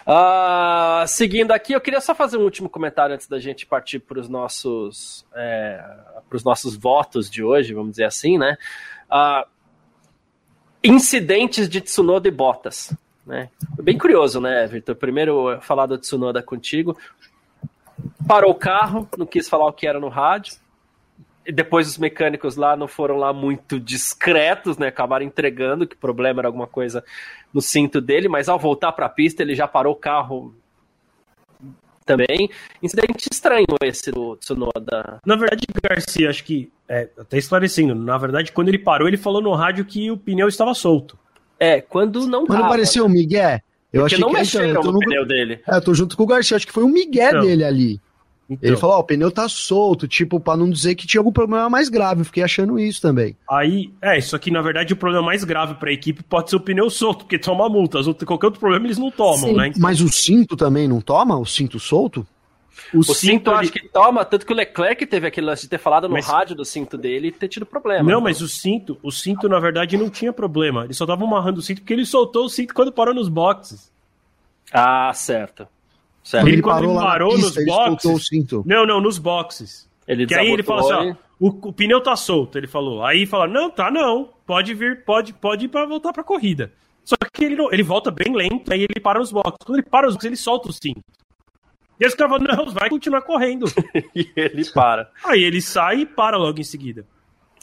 [0.06, 4.20] Ah, seguindo aqui, eu queria só fazer um último comentário antes da gente partir para
[4.20, 5.84] os nossos, é,
[6.46, 8.58] nossos votos de hoje, vamos dizer assim, né?
[9.10, 9.48] Ah,
[10.84, 12.94] incidentes de Tsunoda e Bottas.
[13.26, 13.50] Né?
[13.82, 14.96] Bem curioso, né, Vitor?
[14.96, 16.98] Primeiro falar do Tsunoda contigo.
[18.28, 20.56] Parou o carro, não quis falar o que era no rádio.
[21.46, 24.88] E depois os mecânicos lá não foram lá muito discretos, né?
[24.88, 27.04] Acabaram entregando que o problema era alguma coisa
[27.54, 30.56] no cinto dele, mas ao voltar para a pista ele já parou o carro
[32.06, 32.50] também.
[32.82, 35.20] Incidente estranho esse do Tsunoda.
[35.26, 39.42] Na verdade, Garcia, acho que, é, até esclarecendo, na verdade, quando ele parou, ele falou
[39.42, 41.18] no rádio que o pneu estava solto.
[41.64, 43.10] É, quando não Quando apareceu né?
[43.10, 43.60] o Miguel,
[43.94, 45.60] eu Porque achei não que mexeram então, no, no pneu dele.
[45.66, 47.42] É, eu tô junto com o Garcia, acho que foi o Miguel então.
[47.42, 48.02] dele ali.
[48.50, 48.70] Então.
[48.70, 51.32] Ele falou, ó, oh, o pneu tá solto, tipo, pra não dizer que tinha algum
[51.32, 52.20] problema mais grave.
[52.22, 53.38] Eu fiquei achando isso também.
[53.50, 56.60] Aí, é, isso aqui, na verdade, o problema mais grave pra equipe pode ser o
[56.60, 58.00] pneu solto, porque toma multa.
[58.26, 59.56] Qualquer outro problema eles não tomam, Sim.
[59.56, 59.68] né?
[59.68, 59.82] Então...
[59.82, 61.38] Mas o cinto também não toma?
[61.38, 62.28] O cinto solto?
[62.94, 65.70] O, o cinto, cinto acho que toma, tanto que o Leclerc teve aquele lance de
[65.70, 66.26] ter falado no mas...
[66.26, 68.04] rádio do cinto dele e ter tido problema.
[68.04, 68.22] Não, então.
[68.22, 70.86] mas o cinto, o cinto na verdade não tinha problema.
[70.86, 73.92] Ele só tava amarrando o cinto porque ele soltou o cinto quando parou nos boxes.
[74.72, 75.68] Ah, certo.
[76.24, 76.48] certo.
[76.48, 78.32] Ele, ele quando parou, ele parou pista, nos boxes.
[78.66, 79.90] Não, não, nos boxes.
[80.08, 83.06] Ele que aí ele falou assim, ó, o, o, pneu tá solto, ele falou.
[83.06, 86.72] Aí fala, não, tá não, pode vir, pode, pode ir para voltar para corrida.
[87.06, 89.58] Só que ele, ele volta bem lento, aí ele para nos boxes.
[89.64, 91.02] Quando ele para nos boxes, ele solta o cinto.
[92.00, 93.66] E os caras falam, não, vai continuar correndo.
[94.16, 95.10] e ele para.
[95.24, 97.06] Aí ele sai e para logo em seguida.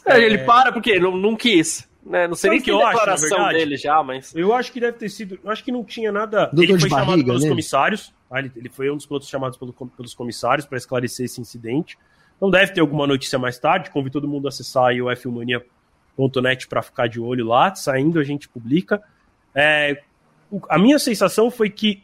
[0.05, 0.23] É, é...
[0.23, 1.89] Ele para porque não, não quis.
[2.03, 2.27] Né?
[2.27, 4.33] Não sei Sabe nem que eu declaração acho, dele já, mas.
[4.35, 5.39] Eu acho que deve ter sido.
[5.43, 6.47] Eu acho que não tinha nada.
[6.47, 7.49] Doutor ele foi chamado barriga, pelos né?
[7.49, 8.13] comissários.
[8.29, 11.97] Ah, ele, ele, foi um dos pilotos chamados pelo, pelos comissários para esclarecer esse incidente.
[12.39, 13.91] Não deve ter alguma notícia mais tarde.
[13.91, 17.75] Convido todo mundo a acessar aí o fmania.net para ficar de olho lá.
[17.75, 19.01] Saindo, a gente publica.
[19.53, 20.01] É,
[20.69, 22.01] a minha sensação foi que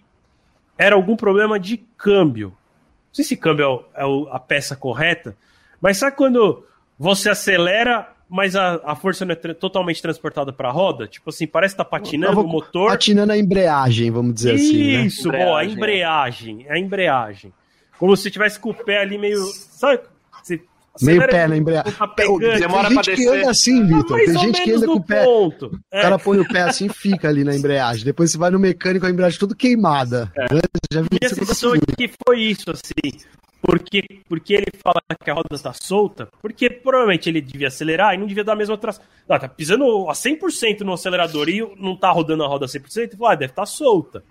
[0.78, 2.50] era algum problema de câmbio.
[2.50, 5.36] Não sei se câmbio é, é a peça correta,
[5.82, 6.66] mas sabe quando
[6.98, 11.08] você acelera, mas a, a força não é tra totalmente transportada para a roda?
[11.08, 12.92] Tipo assim, parece que tá patinando o motor.
[12.92, 14.98] Patinando a embreagem, vamos dizer Isso, assim.
[14.98, 15.06] Né?
[15.06, 16.66] Isso, boa, a embreagem.
[16.70, 17.54] A embreagem.
[17.98, 19.44] Como se tivesse com o pé ali meio.
[19.46, 20.02] Sabe?
[20.44, 20.62] Você
[21.02, 21.94] Meio pé na embreagem.
[21.94, 24.18] Tá Demora Tem gente que anda assim, Vitor.
[24.18, 25.24] Tem gente que anda com o pé.
[25.24, 25.80] Ponto.
[25.92, 26.00] É.
[26.00, 28.04] O cara põe o pé assim e fica ali na embreagem.
[28.04, 30.32] Depois você vai no mecânico, a embreagem toda queimada.
[30.36, 30.48] É.
[30.92, 33.18] Já vi Minha sensação é que foi isso, assim.
[33.62, 38.18] Porque, porque ele fala que a roda está solta, porque provavelmente ele devia acelerar e
[38.18, 39.04] não devia dar a mesma tração.
[39.28, 42.98] Ah, tá pisando a 100% no acelerador e não tá rodando a roda a 100%,
[42.98, 44.24] ele fala, ah, deve estar tá solta.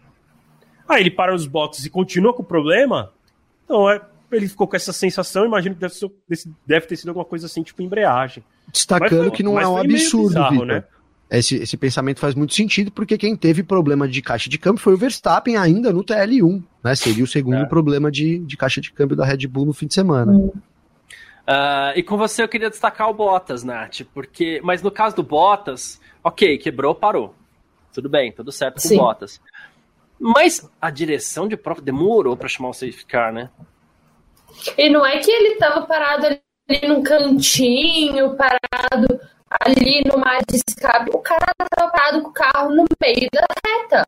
[0.88, 3.12] Aí ele para nos boxes e continua com o problema,
[3.64, 4.00] então é,
[4.30, 6.10] ele ficou com essa sensação, imagino que deve, ser,
[6.64, 8.44] deve ter sido alguma coisa assim, tipo embreagem.
[8.72, 10.84] Destacando que não é um absurdo, bizarro, né?
[11.28, 14.94] Esse, esse pensamento faz muito sentido, porque quem teve problema de caixa de câmbio foi
[14.94, 16.94] o Verstappen ainda no TL1, né?
[16.94, 17.66] Seria o segundo é.
[17.66, 20.32] problema de, de caixa de câmbio da Red Bull no fim de semana.
[20.32, 24.60] Uh, e com você eu queria destacar o Bottas, Nath, porque.
[24.62, 27.34] Mas no caso do Bottas, ok, quebrou, parou.
[27.92, 28.96] tudo bem, tudo certo com Sim.
[28.96, 29.40] Bottas.
[30.18, 33.50] Mas a direção de prova demorou para chamar o safety car, né?
[34.78, 39.20] E não é que ele estava parado ali num cantinho, parado
[39.60, 41.10] ali no mar de escape.
[41.12, 44.04] O cara estava parado com o carro no meio da reta.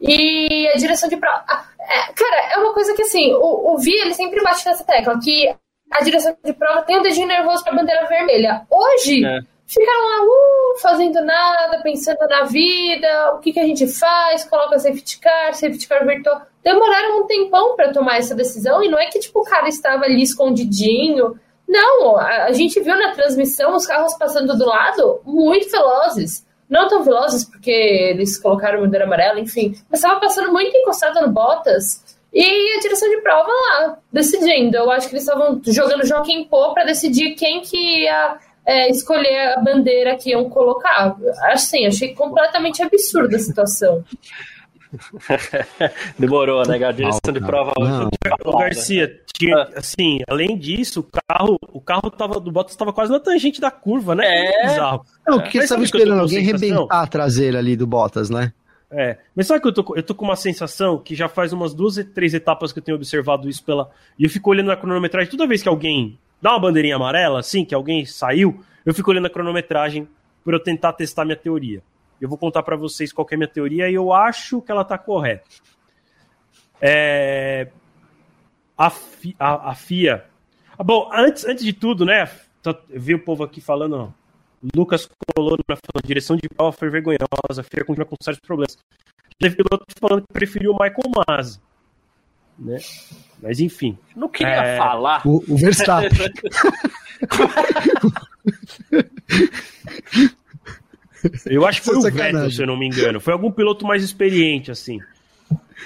[0.00, 1.44] E a direção de prova.
[1.80, 5.18] É, cara, é uma coisa que assim, o, o Vi ele sempre bate nessa tecla,
[5.22, 5.54] que
[5.90, 8.66] a direção de prova tem um dedinho nervoso pra bandeira vermelha.
[8.70, 9.40] Hoje, é.
[9.66, 14.78] ficaram lá, uh, fazendo nada, pensando na vida, o que, que a gente faz, coloca
[14.78, 16.42] safety car, safety car virtual.
[16.62, 20.04] Demoraram um tempão para tomar essa decisão, e não é que tipo, o cara estava
[20.04, 21.38] ali escondidinho.
[21.68, 26.88] Não, a, a gente viu na transmissão os carros passando do lado muito velozes não
[26.88, 32.04] tão velozes, porque eles colocaram bandeira amarela, enfim, mas estava passando muito encostado no Bottas.
[32.32, 34.76] E a direção de prova lá, decidindo.
[34.76, 38.36] Eu acho que eles estavam jogando Joaquim Pô para decidir quem que ia
[38.66, 41.16] é, escolher a bandeira que iam colocar.
[41.44, 44.04] Assim, achei completamente absurda a situação.
[46.18, 46.82] Demorou, né?
[46.84, 47.72] A direção de prova.
[47.78, 48.08] Não.
[48.44, 48.58] Não.
[48.58, 49.70] Garcia, tinha, ah.
[49.76, 53.70] assim, além disso, o carro, o carro tava, do Bottas estava quase na tangente da
[53.70, 54.24] curva, né?
[54.26, 54.66] É.
[54.68, 55.04] Bizarro.
[55.26, 55.64] Não, porque é.
[55.64, 58.52] estava esperando alguém arrebentar a traseira ali do Bottas, né?
[58.90, 61.74] É, mas sabe que eu tô, eu tô com uma sensação que já faz umas
[61.74, 63.90] duas, três etapas que eu tenho observado isso pela.
[64.18, 67.64] E eu fico olhando na cronometragem, toda vez que alguém dá uma bandeirinha amarela, assim,
[67.64, 70.06] que alguém saiu, eu fico olhando a cronometragem
[70.44, 71.82] por eu tentar testar minha teoria.
[72.20, 74.84] Eu vou contar para vocês qual é a minha teoria e eu acho que ela
[74.84, 75.44] tá correta.
[76.80, 77.68] É,
[78.76, 78.92] a,
[79.38, 80.24] a, a FIA.
[80.78, 82.28] Ah, bom, antes, antes de tudo, né?
[82.64, 84.12] Eu vi o povo aqui falando.
[84.74, 88.76] Lucas Colonna falando, direção de prova foi vergonhosa, a FIA continua com sérios problemas.
[89.40, 91.60] Vi piloto falando que preferiu o Michael Masi.
[92.58, 92.78] Né?
[93.42, 93.98] Mas enfim.
[94.14, 94.78] Não queria é...
[94.78, 95.20] falar.
[95.26, 96.10] O, o Verstappen.
[101.46, 103.20] Eu acho que foi o Vettel, se eu não me engano.
[103.20, 105.00] Foi algum piloto mais experiente, assim.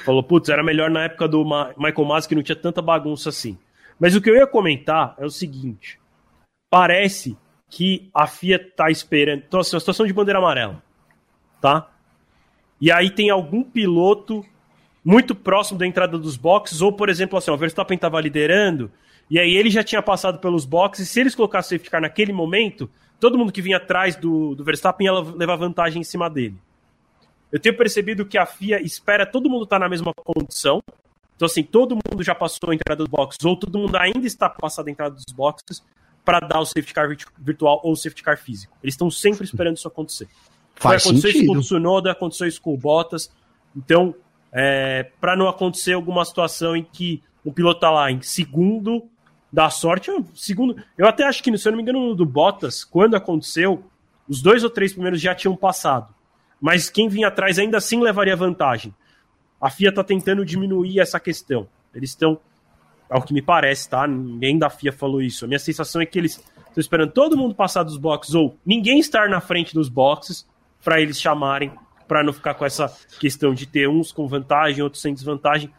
[0.04, 3.28] Falou, putz, era melhor na época do Ma Michael Masi que não tinha tanta bagunça
[3.28, 3.58] assim.
[3.98, 5.98] Mas o que eu ia comentar é o seguinte:
[6.70, 7.36] parece
[7.68, 9.42] que a FIA tá esperando.
[9.46, 10.82] Então, assim, uma situação de bandeira amarela,
[11.60, 11.90] tá?
[12.80, 14.44] E aí tem algum piloto
[15.04, 18.90] muito próximo da entrada dos boxes, ou, por exemplo, assim, o Verstappen estava liderando,
[19.30, 22.32] e aí ele já tinha passado pelos boxes, e se eles colocassem safety car naquele
[22.32, 22.90] momento,
[23.20, 26.56] todo mundo que vinha atrás do, do Verstappen ia levar vantagem em cima dele.
[27.52, 30.82] Eu tenho percebido que a FIA espera todo mundo estar tá na mesma condição.
[31.36, 34.48] Então, assim, todo mundo já passou a entrada dos boxes, ou todo mundo ainda está
[34.48, 35.82] passado a entrada dos boxes
[36.24, 38.76] para dar o safety car virtual ou o safety car físico.
[38.82, 40.28] Eles estão sempre esperando isso acontecer.
[40.74, 41.44] Faz Foi, aconteceu sentido.
[41.44, 43.30] isso com o Tsunoda, aconteceu isso com o Bottas.
[43.74, 44.14] Então,
[44.52, 49.08] é, para não acontecer alguma situação em que o piloto tá lá em segundo
[49.52, 50.76] da sorte, segundo.
[50.96, 53.84] Eu até acho que, se eu não me engano, no do Bottas, quando aconteceu,
[54.28, 56.14] os dois ou três primeiros já tinham passado.
[56.60, 58.94] Mas quem vinha atrás ainda assim levaria vantagem.
[59.60, 61.68] A FIA está tentando diminuir essa questão.
[61.94, 62.38] Eles estão,
[63.08, 64.06] ao que me parece, tá?
[64.06, 65.44] Ninguém da FIA falou isso.
[65.44, 69.00] A minha sensação é que eles estão esperando todo mundo passar dos boxes ou ninguém
[69.00, 70.46] estar na frente dos boxes
[70.84, 71.72] para eles chamarem,
[72.06, 75.70] para não ficar com essa questão de ter uns com vantagem, outros sem desvantagem.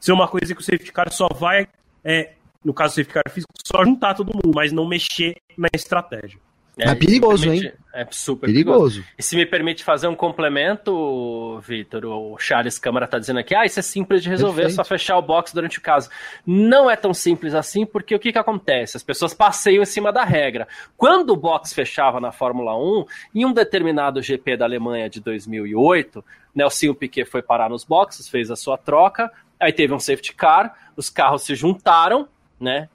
[0.00, 1.68] Ser uma coisa que o safety car só vai
[2.02, 2.32] é,
[2.64, 6.38] no caso do ficar físico, só juntar todo mundo, mas não mexer na estratégia.
[6.78, 7.72] É, é perigoso, permite, hein?
[7.92, 9.00] É super perigoso.
[9.00, 9.04] perigoso.
[9.18, 13.64] E se me permite fazer um complemento, Vitor, o Charles Câmara está dizendo aqui, ah,
[13.64, 14.80] isso é simples de resolver, Perfeito.
[14.80, 16.08] é só fechar o box durante o caso.
[16.46, 18.96] Não é tão simples assim, porque o que, que acontece?
[18.96, 20.68] As pessoas passeiam em cima da regra.
[20.96, 23.04] Quando o box fechava na Fórmula 1,
[23.34, 26.24] em um determinado GP da Alemanha de 2008,
[26.54, 30.72] Nelson Piquet foi parar nos boxes, fez a sua troca, aí teve um safety car,
[30.96, 32.28] os carros se juntaram,
[32.60, 32.88] né?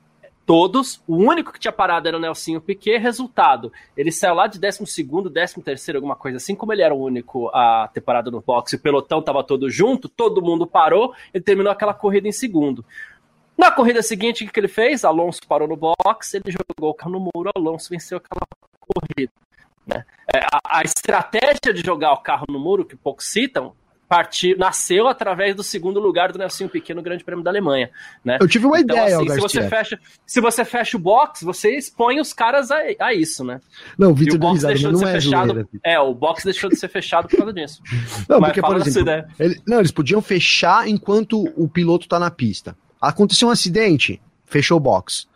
[0.46, 2.98] Todos, o único que tinha parado era o Nelsinho Piquet.
[2.98, 6.54] Resultado: ele saiu lá de 12, 13, alguma coisa assim.
[6.54, 10.10] Como ele era o único a ter parado no boxe, o pelotão estava todo junto,
[10.10, 11.14] todo mundo parou.
[11.34, 12.84] Ele terminou aquela corrida em segundo.
[13.58, 15.06] Na corrida seguinte, o que ele fez?
[15.06, 18.42] Alonso parou no box, ele jogou o carro no muro, Alonso venceu aquela
[18.80, 19.32] corrida.
[19.86, 20.04] Né?
[20.34, 23.76] É, a, a, estratégia de jogar o carro no muro, que poucos citam,
[24.14, 27.90] partiu, nasceu através do segundo lugar do Nelson Piquet no Grande Prêmio da Alemanha,
[28.24, 28.38] né?
[28.40, 31.76] Eu tive uma então, ideia, assim, se você fecha, se você fecha o box, você
[31.76, 33.60] expõe os caras a, a isso, né?
[33.98, 35.54] Não, o Vitor box deixou de ser é fechado.
[35.54, 37.82] Zoeira, é, o box deixou de ser fechado por causa disso.
[38.30, 42.30] Não, Mas porque por exemplo, ele, não, eles podiam fechar enquanto o piloto tá na
[42.30, 42.78] pista.
[43.02, 45.28] Aconteceu um acidente, fechou o box.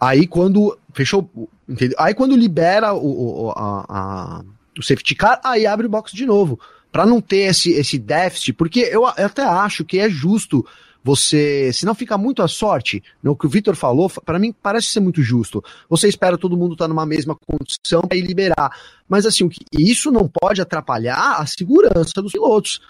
[0.00, 1.30] Aí quando fechou,
[1.68, 1.96] entendeu?
[2.00, 4.44] Aí quando libera o, o, a, a,
[4.76, 6.58] o safety car, aí abre o box de novo
[6.94, 10.64] para não ter esse, esse déficit, porque eu, eu até acho que é justo
[11.02, 14.86] você, se não fica muito à sorte, no que o Vitor falou, para mim parece
[14.86, 15.60] ser muito justo.
[15.90, 18.70] Você espera todo mundo estar tá numa mesma condição para liberar.
[19.08, 22.80] Mas assim, isso não pode atrapalhar a segurança dos pilotos.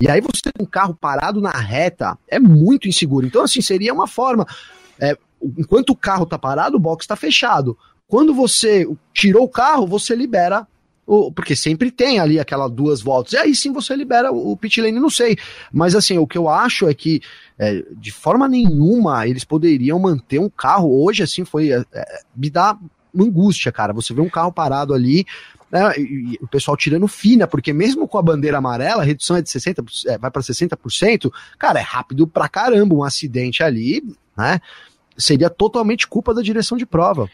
[0.00, 3.26] E aí você tem um carro parado na reta, é muito inseguro.
[3.26, 4.46] Então, assim, seria uma forma.
[5.00, 5.18] É,
[5.58, 7.76] enquanto o carro está parado, o box está fechado.
[8.06, 10.64] Quando você tirou o carro, você libera
[11.34, 13.32] porque sempre tem ali aquelas duas voltas.
[13.32, 15.38] E aí sim você libera o, o pit lane, não sei.
[15.72, 17.22] Mas assim, o que eu acho é que
[17.58, 21.02] é, de forma nenhuma eles poderiam manter um carro.
[21.02, 21.72] Hoje, assim, foi.
[21.72, 22.76] É, é me dá
[23.18, 23.92] angústia, cara.
[23.94, 25.24] Você vê um carro parado ali,
[25.70, 29.42] né, e, o pessoal tirando fina, porque mesmo com a bandeira amarela, a redução é
[29.42, 34.02] de 60%, é, vai para 60%, cara, é rápido pra caramba, um acidente ali,
[34.36, 34.60] né?
[35.16, 37.28] Seria totalmente culpa da direção de prova.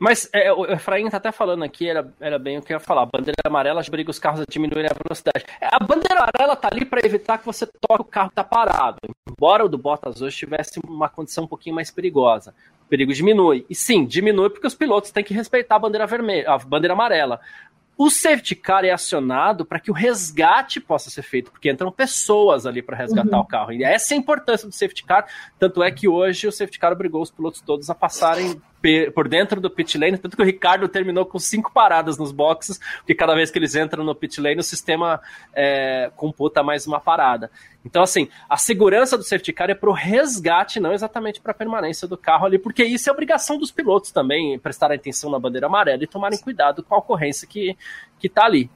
[0.00, 2.80] Mas é, o Efraim tá até falando aqui, era, era bem o que eu ia
[2.80, 3.02] falar.
[3.02, 5.44] A bandeira amarela obriga os carros a diminuírem a velocidade.
[5.60, 8.42] É, a bandeira amarela tá ali para evitar que você toque o carro que tá
[8.42, 8.96] parado.
[9.28, 12.54] Embora o do Bottas hoje tivesse uma condição um pouquinho mais perigosa.
[12.86, 13.66] O perigo diminui.
[13.68, 17.38] E sim, diminui porque os pilotos têm que respeitar a bandeira vermelha, a bandeira amarela.
[17.94, 22.64] O safety car é acionado para que o resgate possa ser feito, porque entram pessoas
[22.64, 23.42] ali para resgatar uhum.
[23.42, 23.72] o carro.
[23.74, 25.26] E essa é a importância do safety car,
[25.58, 28.58] tanto é que hoje o safety car obrigou os pilotos todos a passarem
[29.14, 32.78] por dentro do pit lane, tanto que o Ricardo terminou com cinco paradas nos boxes,
[32.98, 35.20] porque cada vez que eles entram no pit lane, o sistema
[35.54, 37.50] é, computa mais uma parada.
[37.84, 41.54] Então, assim, a segurança do safety car é para o resgate, não exatamente para a
[41.54, 45.66] permanência do carro ali, porque isso é obrigação dos pilotos também, prestar atenção na bandeira
[45.66, 47.76] amarela e tomarem cuidado com a ocorrência que
[48.22, 48.70] está ali,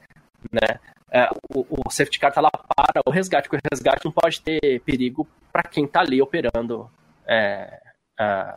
[0.50, 0.78] né?
[1.10, 4.40] É, o, o, safety car está lá para o resgate, porque o resgate não pode
[4.40, 6.90] ter perigo para quem está ali operando
[7.24, 7.80] é,
[8.18, 8.54] é,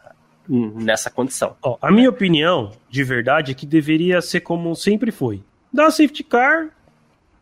[0.48, 1.56] nessa condição.
[1.62, 5.44] Ó, a minha opinião, de verdade, é que deveria ser como sempre foi.
[5.72, 6.70] Dá safety car,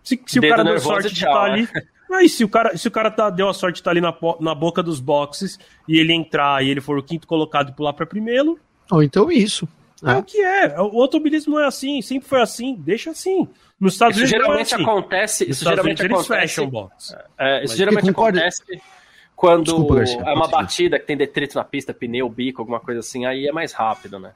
[0.03, 1.67] se, se o cara deu sorte de estar tá ali...
[2.07, 4.01] Mas se o cara, se o cara tá, deu a sorte de estar tá ali
[4.01, 5.57] na, na boca dos boxes
[5.87, 8.59] e ele entrar e ele for o quinto colocado e pular para primeiro.
[8.91, 9.67] Ou então isso.
[10.05, 10.79] É, é o que é.
[10.79, 13.47] O automobilismo é assim, sempre foi assim, deixa assim.
[13.79, 14.83] Nos Estados isso Unidos geralmente é assim.
[14.83, 15.49] acontece.
[15.49, 16.33] Isso geralmente Unidos, acontece.
[16.33, 17.15] Eles fecham box.
[17.37, 18.63] É, isso Mas geralmente acontece
[19.35, 23.25] quando Desculpa, é uma batida que tem detrito na pista, pneu, bico, alguma coisa assim,
[23.25, 24.31] aí é mais rápido, né?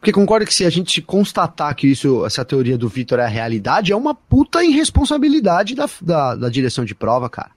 [0.00, 3.28] Porque concorda que se a gente constatar que isso, essa teoria do Vitor é a
[3.28, 7.52] realidade, é uma puta irresponsabilidade da, da, da direção de prova, cara.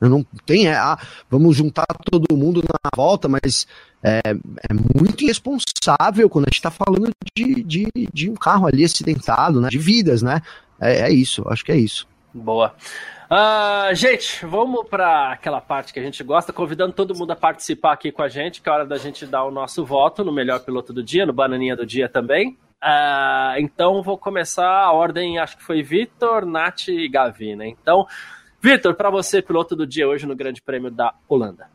[0.00, 0.98] Não tem, é, ah,
[1.30, 3.66] vamos juntar todo mundo na volta, mas
[4.02, 8.84] é, é muito irresponsável quando a gente tá falando de, de, de um carro ali
[8.84, 9.68] acidentado, né?
[9.68, 10.40] De vidas, né?
[10.80, 12.08] É, é isso, acho que é isso.
[12.32, 12.74] Boa.
[13.30, 17.92] Uh, gente, vamos para aquela parte que a gente gosta, convidando todo mundo a participar
[17.92, 20.60] aqui com a gente, que é hora da gente dar o nosso voto no melhor
[20.60, 22.56] piloto do dia, no Bananinha do Dia também.
[22.82, 27.68] Uh, então vou começar a ordem, acho que foi Vitor, Nath e Gavi, né?
[27.68, 28.06] Então,
[28.60, 31.68] Vitor, para você, piloto do dia hoje no Grande Prêmio da Holanda.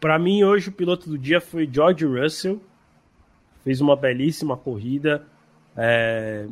[0.00, 2.60] Para mim, hoje o piloto do dia foi George Russell.
[3.62, 5.26] Fez uma belíssima corrida,
[5.76, 6.46] é,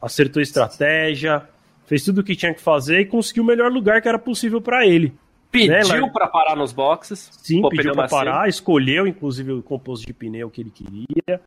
[0.00, 1.48] acertou estratégia,
[1.86, 4.60] fez tudo o que tinha que fazer e conseguiu o melhor lugar que era possível
[4.60, 5.12] para ele.
[5.50, 6.10] Pediu né?
[6.12, 7.30] para parar nos boxes.
[7.32, 11.40] Sim, pediu para parar, escolheu inclusive o composto de pneu que ele queria.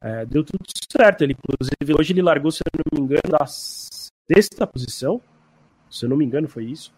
[0.00, 1.22] É, deu tudo certo.
[1.22, 5.20] Ele, inclusive, hoje ele largou, se eu não me engano, da sexta posição.
[5.88, 6.92] Se eu não me engano, foi isso.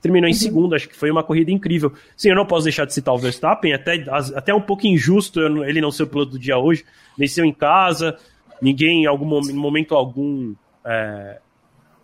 [0.00, 0.38] Terminou em uhum.
[0.38, 1.92] segundo, acho que foi uma corrida incrível.
[2.16, 4.04] Sim, eu não posso deixar de citar o Verstappen, até,
[4.36, 6.84] até um pouco injusto ele não ser o piloto do dia hoje.
[7.18, 8.16] Venceu em casa,
[8.60, 10.54] ninguém em algum momento algum
[10.84, 11.40] é,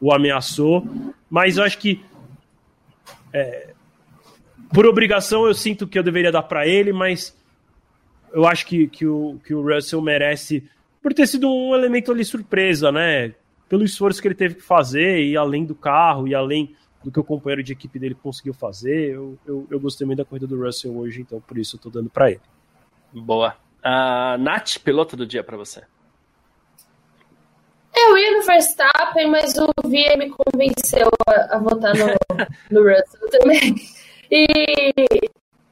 [0.01, 0.86] o ameaçou.
[1.28, 2.02] Mas eu acho que
[3.32, 3.72] é,
[4.72, 7.36] por obrigação eu sinto que eu deveria dar para ele, mas
[8.32, 10.68] eu acho que, que, o, que o Russell merece
[11.02, 13.35] por ter sido um elemento ali surpresa, né?
[13.68, 17.18] Pelo esforço que ele teve que fazer, e além do carro, e além do que
[17.18, 20.62] o companheiro de equipe dele conseguiu fazer, eu, eu, eu gostei muito da corrida do
[20.62, 22.40] Russell hoje, então por isso eu tô dando para ele.
[23.12, 23.56] Boa.
[23.78, 25.82] Uh, Nath, piloto do dia para você.
[28.10, 32.06] Eu ia no Verstappen, mas o Via me convenceu a, a votar no,
[32.68, 33.76] no Russell também.
[34.28, 34.92] E,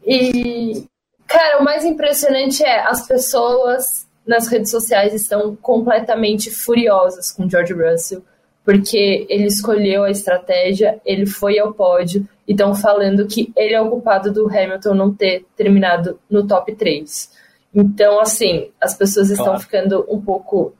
[0.07, 0.85] e,
[1.27, 7.73] cara, o mais impressionante é as pessoas nas redes sociais estão completamente furiosas com George
[7.73, 8.23] Russell,
[8.65, 13.81] porque ele escolheu a estratégia, ele foi ao pódio e estão falando que ele é
[13.81, 17.31] o culpado do Hamilton não ter terminado no top 3.
[17.75, 19.61] Então, assim, as pessoas estão claro.
[19.61, 20.73] ficando um pouco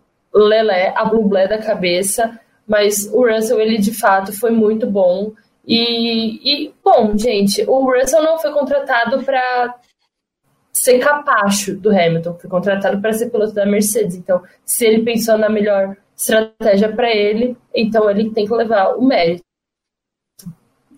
[0.45, 5.33] lelé, a blublé da cabeça, mas o Russell, ele de fato foi muito bom.
[5.67, 9.75] E, e bom, gente, o Russell não foi contratado para
[10.73, 14.17] ser capacho do Hamilton, foi contratado para ser piloto da Mercedes.
[14.17, 19.05] Então, se ele pensou na melhor estratégia para ele, então ele tem que levar o
[19.05, 19.43] mérito.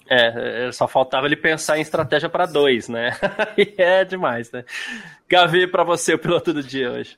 [0.08, 3.12] É, é, só faltava ele pensar em estratégia para dois, né?
[3.56, 4.64] e é demais, né?
[5.28, 7.16] Gavi, para você, o piloto do dia hoje.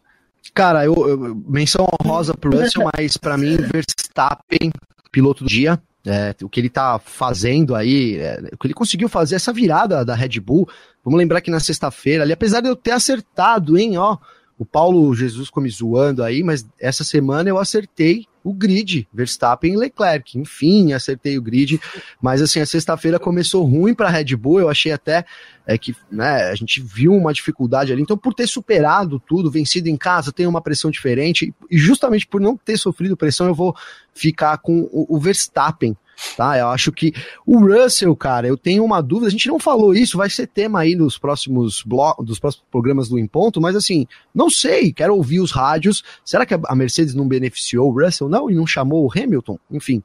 [0.54, 4.70] Cara, eu, eu menção honrosa pro Russell, mas para mim, Verstappen,
[5.10, 5.80] piloto do dia.
[6.04, 10.04] É, o que ele tá fazendo aí, é, o que ele conseguiu fazer, essa virada
[10.04, 10.68] da Red Bull.
[11.04, 14.18] Vamos lembrar que na sexta-feira, ali, apesar de eu ter acertado, hein, ó,
[14.58, 19.72] o Paulo Jesus ficou me zoando aí, mas essa semana eu acertei o grid, Verstappen
[19.72, 20.38] e Leclerc.
[20.38, 21.80] Enfim, acertei o grid,
[22.20, 25.24] mas assim, a sexta-feira começou ruim para a Red Bull, eu achei até
[25.66, 28.02] é, que né, a gente viu uma dificuldade ali.
[28.02, 32.40] Então, por ter superado tudo, vencido em casa, tem uma pressão diferente, e justamente por
[32.40, 33.74] não ter sofrido pressão, eu vou
[34.14, 35.96] ficar com o, o Verstappen
[36.36, 36.58] tá?
[36.58, 37.12] Eu acho que
[37.46, 40.80] o Russell, cara, eu tenho uma dúvida, a gente não falou isso, vai ser tema
[40.80, 45.14] aí nos próximos blocos, dos próximos programas do Em Ponto, mas assim, não sei, quero
[45.14, 46.02] ouvir os rádios.
[46.24, 48.28] Será que a Mercedes não beneficiou o Russell?
[48.28, 49.58] Não, e não chamou o Hamilton?
[49.70, 50.02] Enfim,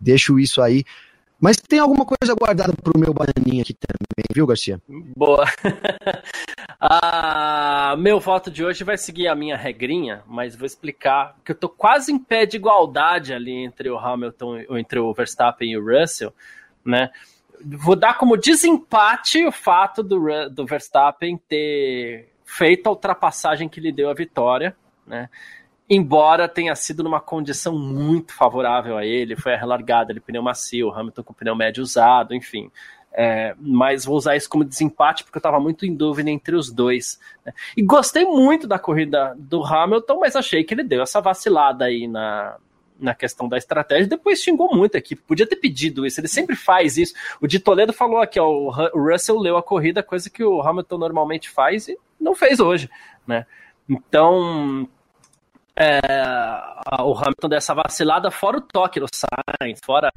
[0.00, 0.84] deixo isso aí
[1.44, 4.80] mas tem alguma coisa guardada pro meu bananinha aqui também, viu, Garcia?
[5.14, 5.44] Boa.
[6.80, 11.54] ah, meu voto de hoje vai seguir a minha regrinha, mas vou explicar que eu
[11.54, 15.84] tô quase em pé de igualdade ali entre o Hamilton, entre o Verstappen e o
[15.84, 16.32] Russell,
[16.82, 17.10] né?
[17.62, 23.92] Vou dar como desempate o fato do, do Verstappen ter feito a ultrapassagem que lhe
[23.92, 24.74] deu a vitória,
[25.06, 25.28] né?
[25.88, 30.90] Embora tenha sido numa condição muito favorável a ele, foi a relargada, ele pneu macio,
[30.90, 32.70] Hamilton com pneu médio usado, enfim.
[33.16, 36.72] É, mas vou usar isso como desempate porque eu estava muito em dúvida entre os
[36.72, 37.20] dois.
[37.46, 37.52] Né?
[37.76, 42.08] E gostei muito da corrida do Hamilton, mas achei que ele deu essa vacilada aí
[42.08, 42.56] na,
[42.98, 44.08] na questão da estratégia.
[44.08, 47.14] Depois xingou muito a equipe, podia ter pedido isso, ele sempre faz isso.
[47.40, 50.98] O de Toledo falou aqui, ó, o Russell leu a corrida, coisa que o Hamilton
[50.98, 52.90] normalmente faz e não fez hoje.
[53.26, 53.46] Né?
[53.88, 54.88] Então,
[55.76, 56.00] é,
[57.00, 60.10] o Hamilton dessa vacilada, fora o toque do Sainz, fora,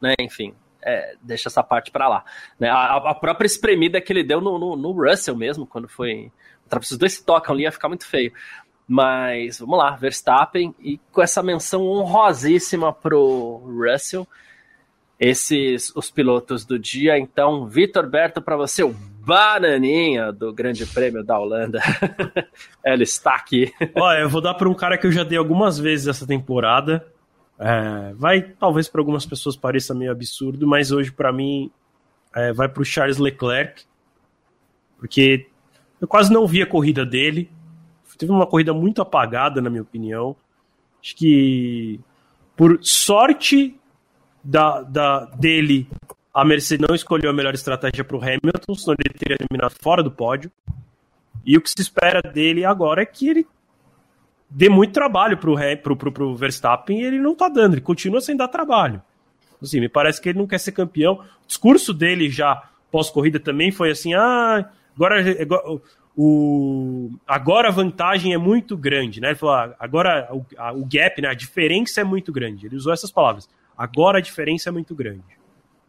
[0.00, 2.24] né, enfim, é, deixa essa parte para lá.
[2.58, 6.32] Né, a, a, própria espremida que ele deu no, no, no Russell mesmo, quando foi.
[6.80, 8.32] Os dois se tocam ali, ia ficar muito feio.
[8.86, 14.26] Mas vamos lá, Verstappen, e com essa menção honrosíssima pro Russell,
[15.18, 17.18] esses os pilotos do dia.
[17.18, 18.94] Então, Vitor Berto, para você, o
[19.24, 21.80] bananinha do Grande Prêmio da Holanda.
[22.84, 23.72] Ela está aqui.
[23.94, 27.06] Olha, eu vou dar para um cara que eu já dei algumas vezes essa temporada.
[27.58, 31.70] É, vai, talvez para algumas pessoas pareça meio absurdo, mas hoje para mim
[32.34, 33.84] é, vai para o Charles Leclerc,
[34.98, 35.46] porque
[36.00, 37.50] eu quase não vi a corrida dele.
[38.16, 40.36] Teve uma corrida muito apagada, na minha opinião.
[41.02, 42.00] Acho que
[42.56, 43.78] por sorte
[44.42, 45.88] da, da, dele,
[46.40, 50.02] a Mercedes não escolheu a melhor estratégia para o Hamilton, senão ele teria terminado fora
[50.02, 50.50] do pódio.
[51.44, 53.46] E o que se espera dele agora é que ele
[54.48, 58.48] dê muito trabalho para pro Verstappen e ele não está dando, ele continua sem dar
[58.48, 59.02] trabalho.
[59.62, 61.16] Assim, me parece que ele não quer ser campeão.
[61.44, 65.22] O discurso dele já pós-corrida também foi assim: ah, agora,
[66.16, 69.28] o, agora a vantagem é muito grande, né?
[69.28, 72.64] Ele falou, ah, agora o, a, o gap, né, a diferença é muito grande.
[72.64, 73.46] Ele usou essas palavras.
[73.76, 75.39] Agora a diferença é muito grande.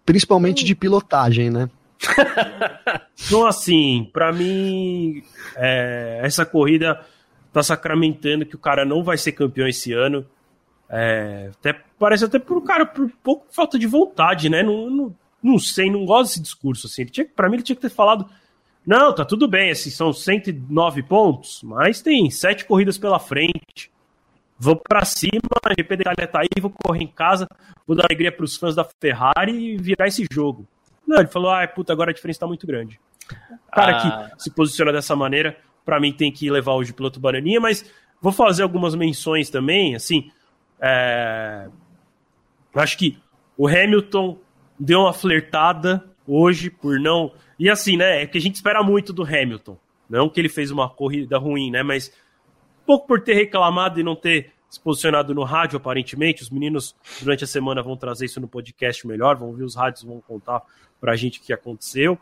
[0.05, 1.69] Principalmente de pilotagem, né?
[3.25, 5.23] então, assim, para mim,
[5.55, 6.99] é, essa corrida
[7.53, 10.25] tá sacramentando que o cara não vai ser campeão esse ano.
[10.89, 14.63] É, até, parece até por cara, por pouco falta de vontade, né?
[14.63, 16.87] Não, não, não sei, não gosto desse discurso.
[16.87, 17.03] Assim.
[17.03, 18.27] Ele tinha, pra mim, ele tinha que ter falado:
[18.85, 23.91] não, tá tudo bem, assim, são 109 pontos, mas tem sete corridas pela frente
[24.61, 27.47] vou para cima, a GP da Itália tá aí, vou correr em casa,
[27.87, 30.67] vou dar alegria para os fãs da Ferrari e virar esse jogo.
[31.05, 32.99] Não, ele falou, ah, puta, agora a diferença tá muito grande.
[33.67, 34.29] O cara ah.
[34.29, 37.83] que se posiciona dessa maneira, para mim tem que levar hoje o piloto bananinha, mas
[38.21, 40.31] vou fazer algumas menções também, assim,
[40.79, 41.67] é...
[42.75, 43.17] acho que
[43.57, 44.37] o Hamilton
[44.79, 47.33] deu uma flertada hoje por não...
[47.57, 49.75] E assim, né, é que a gente espera muito do Hamilton,
[50.07, 52.11] não que ele fez uma corrida ruim, né, mas
[52.85, 56.43] pouco por ter reclamado e não ter se posicionado no rádio, aparentemente.
[56.43, 60.03] Os meninos, durante a semana, vão trazer isso no podcast melhor, vão ver os rádios,
[60.03, 60.61] vão contar
[60.99, 62.17] pra gente o que aconteceu.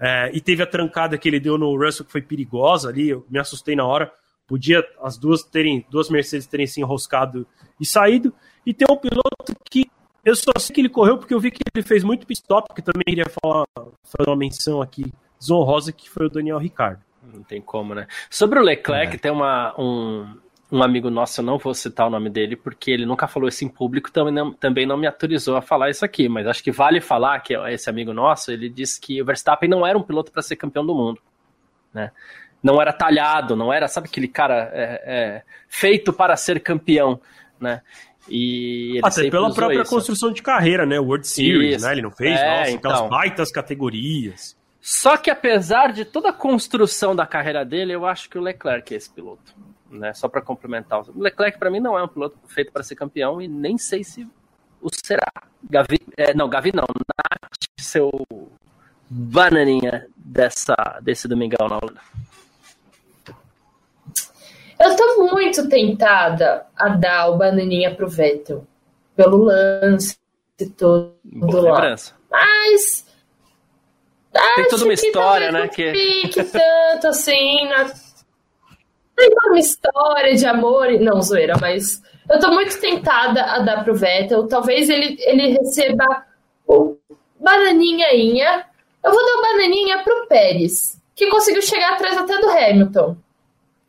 [0.00, 3.26] É, e teve a trancada que ele deu no Russell, que foi perigosa ali, eu
[3.28, 4.10] me assustei na hora.
[4.46, 7.46] Podia as duas terem, duas Mercedes terem se enroscado
[7.78, 8.32] e saído.
[8.64, 9.90] E tem um piloto que
[10.24, 12.74] eu só sei que ele correu porque eu vi que ele fez muito pit stop,
[12.74, 15.04] que também iria falar, fazer uma menção aqui
[15.38, 17.02] desonrosa, que foi o Daniel Ricardo.
[17.22, 18.06] Não tem como, né?
[18.28, 19.18] Sobre o Leclerc, é.
[19.18, 20.36] tem uma, um,
[20.72, 23.64] um amigo nosso, eu não vou citar o nome dele, porque ele nunca falou isso
[23.64, 26.72] em público, também não, também não me autorizou a falar isso aqui, mas acho que
[26.72, 30.32] vale falar que esse amigo nosso, ele disse que o Verstappen não era um piloto
[30.32, 31.20] para ser campeão do mundo,
[31.92, 32.10] né?
[32.62, 37.20] Não era talhado, não era, sabe aquele cara é, é, feito para ser campeão.
[37.58, 37.80] né?
[38.28, 39.90] E Até pela própria isso.
[39.90, 41.00] construção de carreira, né?
[41.00, 41.86] World Series, isso.
[41.86, 41.92] né?
[41.92, 42.90] Ele não fez, é, nossa, então.
[42.90, 44.59] aquelas baitas categorias.
[44.80, 48.92] Só que apesar de toda a construção da carreira dele, eu acho que o Leclerc
[48.92, 49.54] é esse piloto.
[49.90, 50.12] Né?
[50.14, 51.02] Só para complementar.
[51.10, 54.02] O Leclerc, para mim, não é um piloto feito para ser campeão e nem sei
[54.02, 54.26] se
[54.80, 55.30] o será.
[55.62, 56.84] Gavi, é, não, Gavi não.
[56.84, 58.10] Nath, seu
[59.08, 62.00] bananinha dessa, desse domingão na Holanda.
[64.78, 68.66] Eu tô muito tentada a dar o bananinha pro Vettel.
[69.14, 70.16] Pelo lance
[70.76, 71.74] todo Boa lá.
[71.74, 72.14] Lembrança.
[72.30, 73.09] Mas.
[74.56, 75.68] Tem toda uma história, né?
[75.68, 75.92] Que...
[75.92, 77.66] Fique tanto assim.
[77.68, 77.90] Na...
[79.16, 80.90] Tem uma história de amor.
[81.00, 82.02] Não, zoeira, mas.
[82.28, 84.46] Eu tô muito tentada a dar pro Vettel.
[84.46, 86.24] Talvez ele, ele receba
[86.66, 86.96] o
[87.38, 88.64] bananinha.
[89.02, 93.16] Eu vou dar o bananinha pro Pérez, que conseguiu chegar atrás até do Hamilton.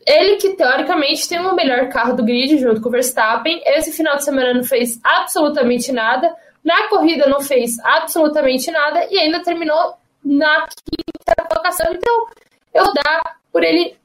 [0.07, 3.61] Ele que teoricamente tem o melhor carro do grid junto com o Verstappen.
[3.65, 6.35] Esse final de semana não fez absolutamente nada.
[6.63, 11.93] Na corrida não fez absolutamente nada e ainda terminou na quinta colocação.
[11.93, 12.27] Então,
[12.73, 13.95] eu vou dar por ele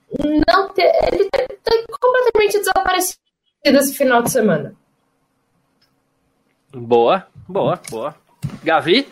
[0.47, 0.91] não ter.
[1.13, 3.19] Ele tá completamente desaparecido
[3.65, 4.75] esse final de semana.
[6.73, 8.15] Boa, boa, boa.
[8.63, 9.07] Gavi?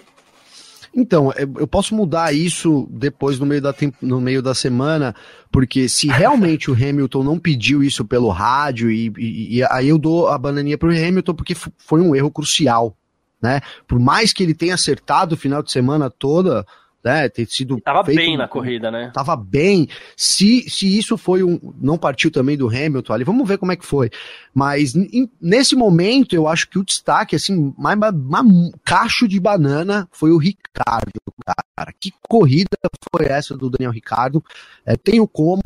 [0.97, 5.15] Então, é, eu posso mudar isso depois no meio da, no meio da semana,
[5.51, 9.99] porque se realmente o Hamilton não pediu isso pelo rádio, e, e, e aí eu
[9.99, 12.97] dou a bananinha pro Hamilton, porque foi um erro crucial,
[13.43, 13.61] né?
[13.89, 16.65] Por mais que ele tenha acertado o final de semana toda,
[17.05, 17.79] né, ter sido.
[17.81, 19.11] Tava bem na corrida, né?
[19.13, 19.87] Tava bem.
[20.17, 21.61] Se, se isso foi um.
[21.79, 24.11] Não partiu também do Hamilton ali, vamos ver como é que foi.
[24.55, 28.47] Mas in, nesse momento, eu acho que o destaque, assim, mais, mais
[28.83, 31.93] cacho de banana foi o Ricardo, cara.
[32.01, 32.79] Que corrida
[33.15, 34.43] foi essa do Daniel Ricardo?
[34.87, 35.61] É, tenho como,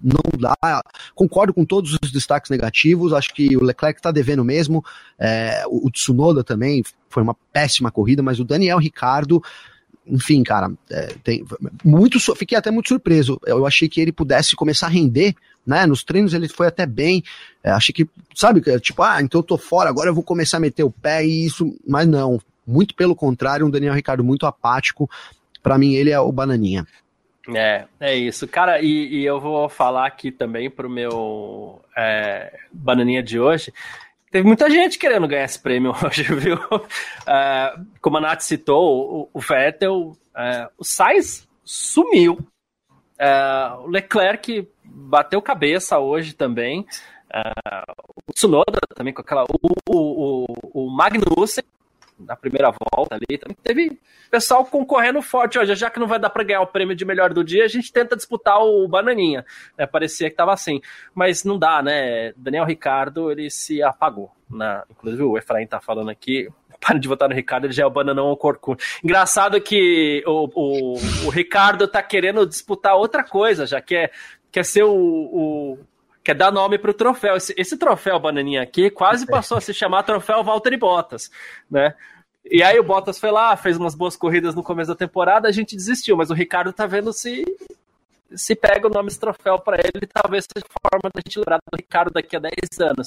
[0.00, 0.82] não dá.
[1.14, 3.12] Concordo com todos os destaques negativos.
[3.12, 4.84] Acho que o Leclerc tá devendo mesmo.
[5.18, 9.42] É, o, o Tsunoda também foi uma péssima corrida, mas o Daniel Ricardo
[10.06, 11.44] enfim, cara, é, tem
[11.82, 13.40] muito, fiquei até muito surpreso.
[13.46, 15.34] Eu achei que ele pudesse começar a render,
[15.66, 15.86] né?
[15.86, 17.22] Nos treinos ele foi até bem.
[17.62, 20.60] É, achei que, sabe, tipo, ah, então eu tô fora, agora eu vou começar a
[20.60, 22.40] meter o pé e isso, mas não.
[22.66, 25.08] Muito pelo contrário, um Daniel Ricardo muito apático.
[25.62, 26.86] Para mim, ele é o bananinha.
[27.54, 28.48] É, é isso.
[28.48, 33.72] Cara, e, e eu vou falar aqui também pro meu é, bananinha de hoje
[34.34, 36.56] Teve muita gente querendo ganhar esse prêmio hoje, viu?
[36.56, 42.40] Uh, como a Nath citou, o, o Vettel, uh, o Sainz sumiu.
[43.14, 46.84] Uh, o Leclerc bateu cabeça hoje também.
[48.26, 49.44] O Tsunoda também com aquela.
[49.44, 49.56] O,
[49.88, 51.62] o, o, o Magnussen
[52.18, 53.38] na primeira volta ali.
[53.38, 54.00] Também teve
[54.30, 55.58] pessoal concorrendo forte.
[55.58, 57.68] Olha, já que não vai dar para ganhar o prêmio de melhor do dia, a
[57.68, 59.44] gente tenta disputar o Bananinha.
[59.76, 59.86] Né?
[59.86, 60.80] Parecia que tava assim.
[61.14, 62.32] Mas não dá, né?
[62.36, 64.30] Daniel Ricardo, ele se apagou.
[64.50, 64.82] Né?
[64.90, 66.48] Inclusive o Efraim tá falando aqui.
[66.80, 68.82] Para de votar no Ricardo, ele já é o bananão ao corcunda.
[69.02, 70.94] Engraçado que o, o,
[71.26, 74.10] o Ricardo tá querendo disputar outra coisa, já que é,
[74.52, 75.78] quer ser o, o
[76.24, 77.36] quer dar nome para o troféu.
[77.36, 81.30] Esse, esse, troféu Bananinha aqui quase passou a se chamar troféu Valtteri Bottas,
[81.70, 81.94] né?
[82.44, 85.52] E aí o Bottas foi lá, fez umas boas corridas no começo da temporada, a
[85.52, 87.44] gente desistiu, mas o Ricardo tá vendo se
[88.34, 91.76] se pega o nome desse troféu para ele, talvez seja forma da gente lembrar do
[91.76, 93.06] Ricardo daqui a 10 anos.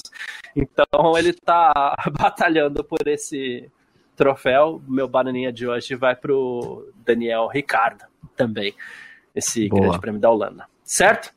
[0.56, 3.70] Então ele tá batalhando por esse
[4.16, 4.80] troféu.
[4.88, 8.04] Meu bananinha de hoje vai pro Daniel Ricardo
[8.36, 8.74] também,
[9.34, 9.82] esse Boa.
[9.82, 10.66] grande prêmio da Holanda.
[10.82, 11.34] Certo?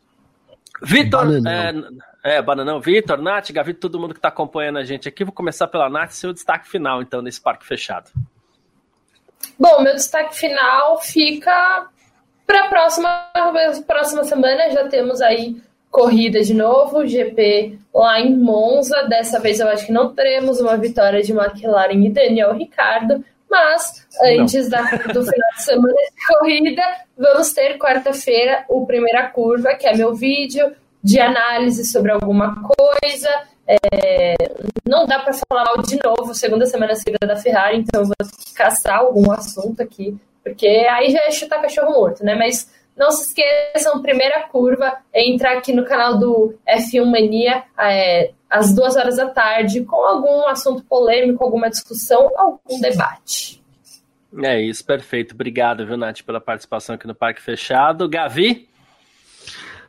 [0.81, 1.27] Vitor,
[2.23, 5.23] é, é, Bananão, Vitor, Nath, Gavi, todo mundo que está acompanhando a gente aqui.
[5.23, 8.09] Vou começar pela Nath, seu destaque final, então, nesse parque fechado.
[9.59, 11.87] Bom, meu destaque final fica
[12.45, 13.31] para a próxima,
[13.85, 14.71] próxima semana.
[14.71, 19.03] Já temos aí corrida de novo, GP lá em Monza.
[19.03, 24.07] Dessa vez eu acho que não teremos uma vitória de McLaren e Daniel Ricardo, mas
[24.23, 26.81] antes da, do final de semana de corrida,
[27.17, 30.73] vamos ter quarta-feira o Primeira Curva, que é meu vídeo
[31.03, 33.29] de análise sobre alguma coisa.
[33.67, 34.33] É,
[34.87, 38.15] não dá para falar mal de novo, segunda semana seguida da Ferrari, então eu vou
[38.55, 42.35] caçar algum assunto aqui, porque aí já é chutar cachorro morto, né?
[42.35, 48.31] Mas não se esqueçam, primeira curva, é entrar aqui no canal do F1 Mania é,
[48.49, 53.61] às duas horas da tarde, com algum assunto polêmico, alguma discussão, algum debate.
[54.43, 55.33] É isso, perfeito.
[55.33, 58.07] Obrigado, viu, Nath, pela participação aqui no Parque Fechado.
[58.07, 58.69] Gavi?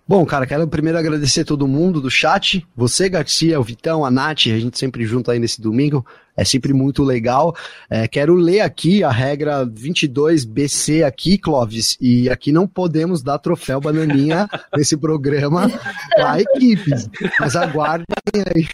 [0.07, 4.47] Bom, cara, quero primeiro agradecer todo mundo do chat, você, Garcia, o Vitão, a Nath,
[4.47, 6.05] a gente sempre junto aí nesse domingo,
[6.37, 7.55] é sempre muito legal.
[7.89, 13.81] É, quero ler aqui a regra 22BC aqui, Clóvis, e aqui não podemos dar troféu
[13.81, 15.71] bananinha nesse programa
[16.17, 17.09] para equipes,
[17.39, 18.07] mas aguardem
[18.55, 18.67] aí.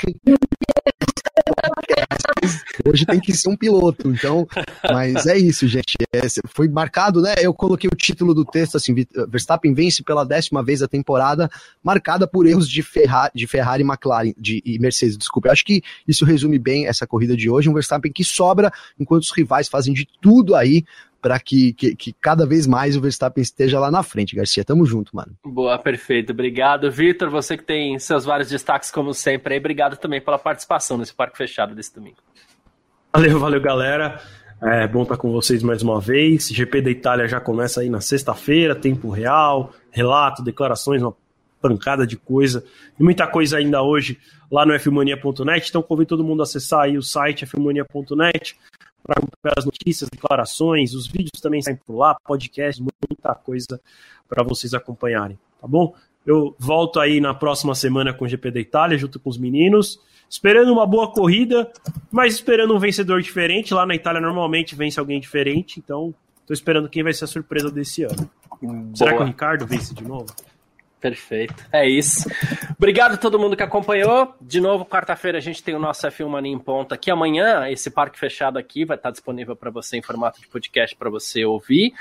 [2.86, 4.46] Hoje tem que ser um piloto, então.
[4.92, 5.96] Mas é isso, gente.
[6.12, 7.34] É, foi marcado, né?
[7.38, 8.94] Eu coloquei o título do texto assim:
[9.28, 11.50] Verstappen vence pela décima vez a temporada,
[11.82, 15.16] marcada por erros de Ferrari, de Ferrari McLaren de, e Mercedes.
[15.16, 15.48] Desculpa.
[15.48, 17.68] Eu acho que isso resume bem essa corrida de hoje.
[17.68, 20.84] Um Verstappen que sobra enquanto os rivais fazem de tudo aí
[21.20, 24.64] para que, que, que, cada vez mais o Verstappen esteja lá na frente, Garcia.
[24.64, 25.32] Tamo junto, mano.
[25.44, 26.32] Boa, perfeito.
[26.32, 27.30] Obrigado, Vitor.
[27.30, 29.60] Você que tem seus vários destaques, como sempre, aí.
[29.60, 32.18] Obrigado também pela participação nesse parque fechado desse domingo.
[33.12, 34.20] Valeu, valeu, galera.
[34.60, 36.48] É bom estar com vocês mais uma vez.
[36.48, 41.14] GP da Itália já começa aí na sexta-feira, tempo real, relato, declarações, uma
[41.60, 42.64] pancada de coisa.
[42.98, 44.18] E muita coisa ainda hoje
[44.50, 45.68] lá no fmania.net.
[45.68, 48.56] Então convido todo mundo a acessar aí o site fmania.net
[49.08, 53.80] para acompanhar as notícias, declarações, os vídeos também saem por lá, podcast, muita coisa
[54.28, 55.94] para vocês acompanharem, tá bom?
[56.26, 59.98] Eu volto aí na próxima semana com o GP da Itália, junto com os meninos,
[60.28, 61.72] esperando uma boa corrida,
[62.10, 63.72] mas esperando um vencedor diferente.
[63.72, 67.70] Lá na Itália normalmente vence alguém diferente, então estou esperando quem vai ser a surpresa
[67.70, 68.30] desse ano.
[68.60, 68.90] Boa.
[68.94, 70.26] Será que o Ricardo vence de novo?
[71.00, 71.54] Perfeito.
[71.72, 72.28] É isso.
[72.76, 74.34] Obrigado a todo mundo que acompanhou.
[74.40, 77.10] De novo, quarta-feira a gente tem o nosso F1 Mania em ponta aqui.
[77.10, 81.08] Amanhã, esse parque fechado aqui vai estar disponível para você em formato de podcast para
[81.08, 81.94] você ouvir.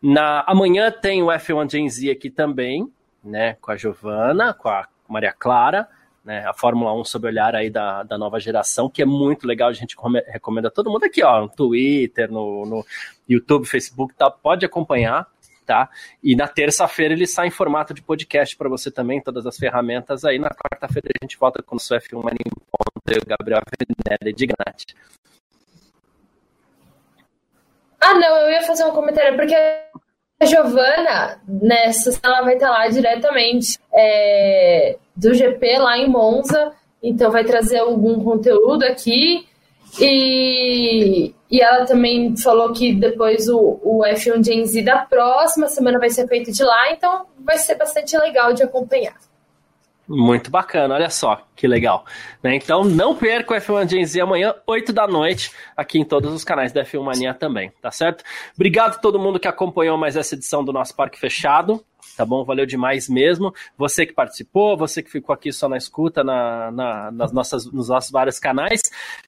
[0.00, 2.92] Na amanhã tem o F1 Gen Z aqui também,
[3.24, 5.88] né, com a Giovana, com a Maria Clara,
[6.22, 9.70] né, a Fórmula 1 sob olhar aí da, da nova geração, que é muito legal,
[9.70, 12.86] a gente recomenda a todo mundo aqui, ó, no Twitter, no, no
[13.26, 15.26] YouTube, Facebook, tá, pode acompanhar
[15.64, 15.88] tá?
[16.22, 20.24] E na terça-feira ele sai em formato de podcast para você também, todas as ferramentas
[20.24, 20.38] aí.
[20.38, 24.94] Na quarta-feira a gente volta com o seu F1 Mania em Gabriel Venere, de Nath.
[28.00, 32.86] Ah, não, eu ia fazer um comentário, porque a Giovana, nessa, ela vai estar lá
[32.88, 36.72] diretamente é, do GP lá em Monza,
[37.02, 39.46] então vai trazer algum conteúdo aqui.
[40.00, 45.98] E, e ela também falou que depois o, o F1 Gen Z da próxima semana
[45.98, 49.14] vai ser feito de lá, então vai ser bastante legal de acompanhar.
[50.06, 52.04] Muito bacana, olha só que legal.
[52.42, 52.56] Né?
[52.56, 56.44] Então não perca o F1 Gen Z amanhã, 8 da noite, aqui em todos os
[56.44, 58.22] canais da F1 Mania também, tá certo?
[58.54, 61.82] Obrigado a todo mundo que acompanhou mais essa edição do nosso Parque Fechado
[62.16, 62.44] tá bom?
[62.44, 63.52] Valeu demais mesmo.
[63.76, 67.88] Você que participou, você que ficou aqui só na escuta na, na, nas nossas, nos
[67.88, 68.82] nossos vários canais.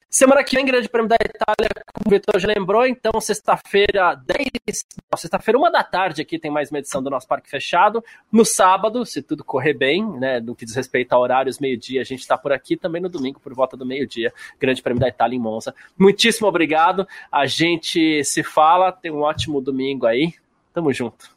[0.09, 4.85] Semana que vem, Grande Prêmio da Itália, como o Vitor já lembrou, então sexta-feira, 10.
[5.17, 8.03] Sexta-feira, uma da tarde, aqui tem mais uma edição do nosso Parque Fechado.
[8.31, 10.39] No sábado, se tudo correr bem, né?
[10.39, 13.39] No que diz respeito a horários, meio-dia, a gente está por aqui também no domingo,
[13.39, 15.75] por volta do meio-dia, Grande Prêmio da Itália em Monza.
[15.99, 17.05] Muitíssimo obrigado.
[17.29, 20.33] A gente se fala, tem um ótimo domingo aí.
[20.73, 21.36] Tamo junto.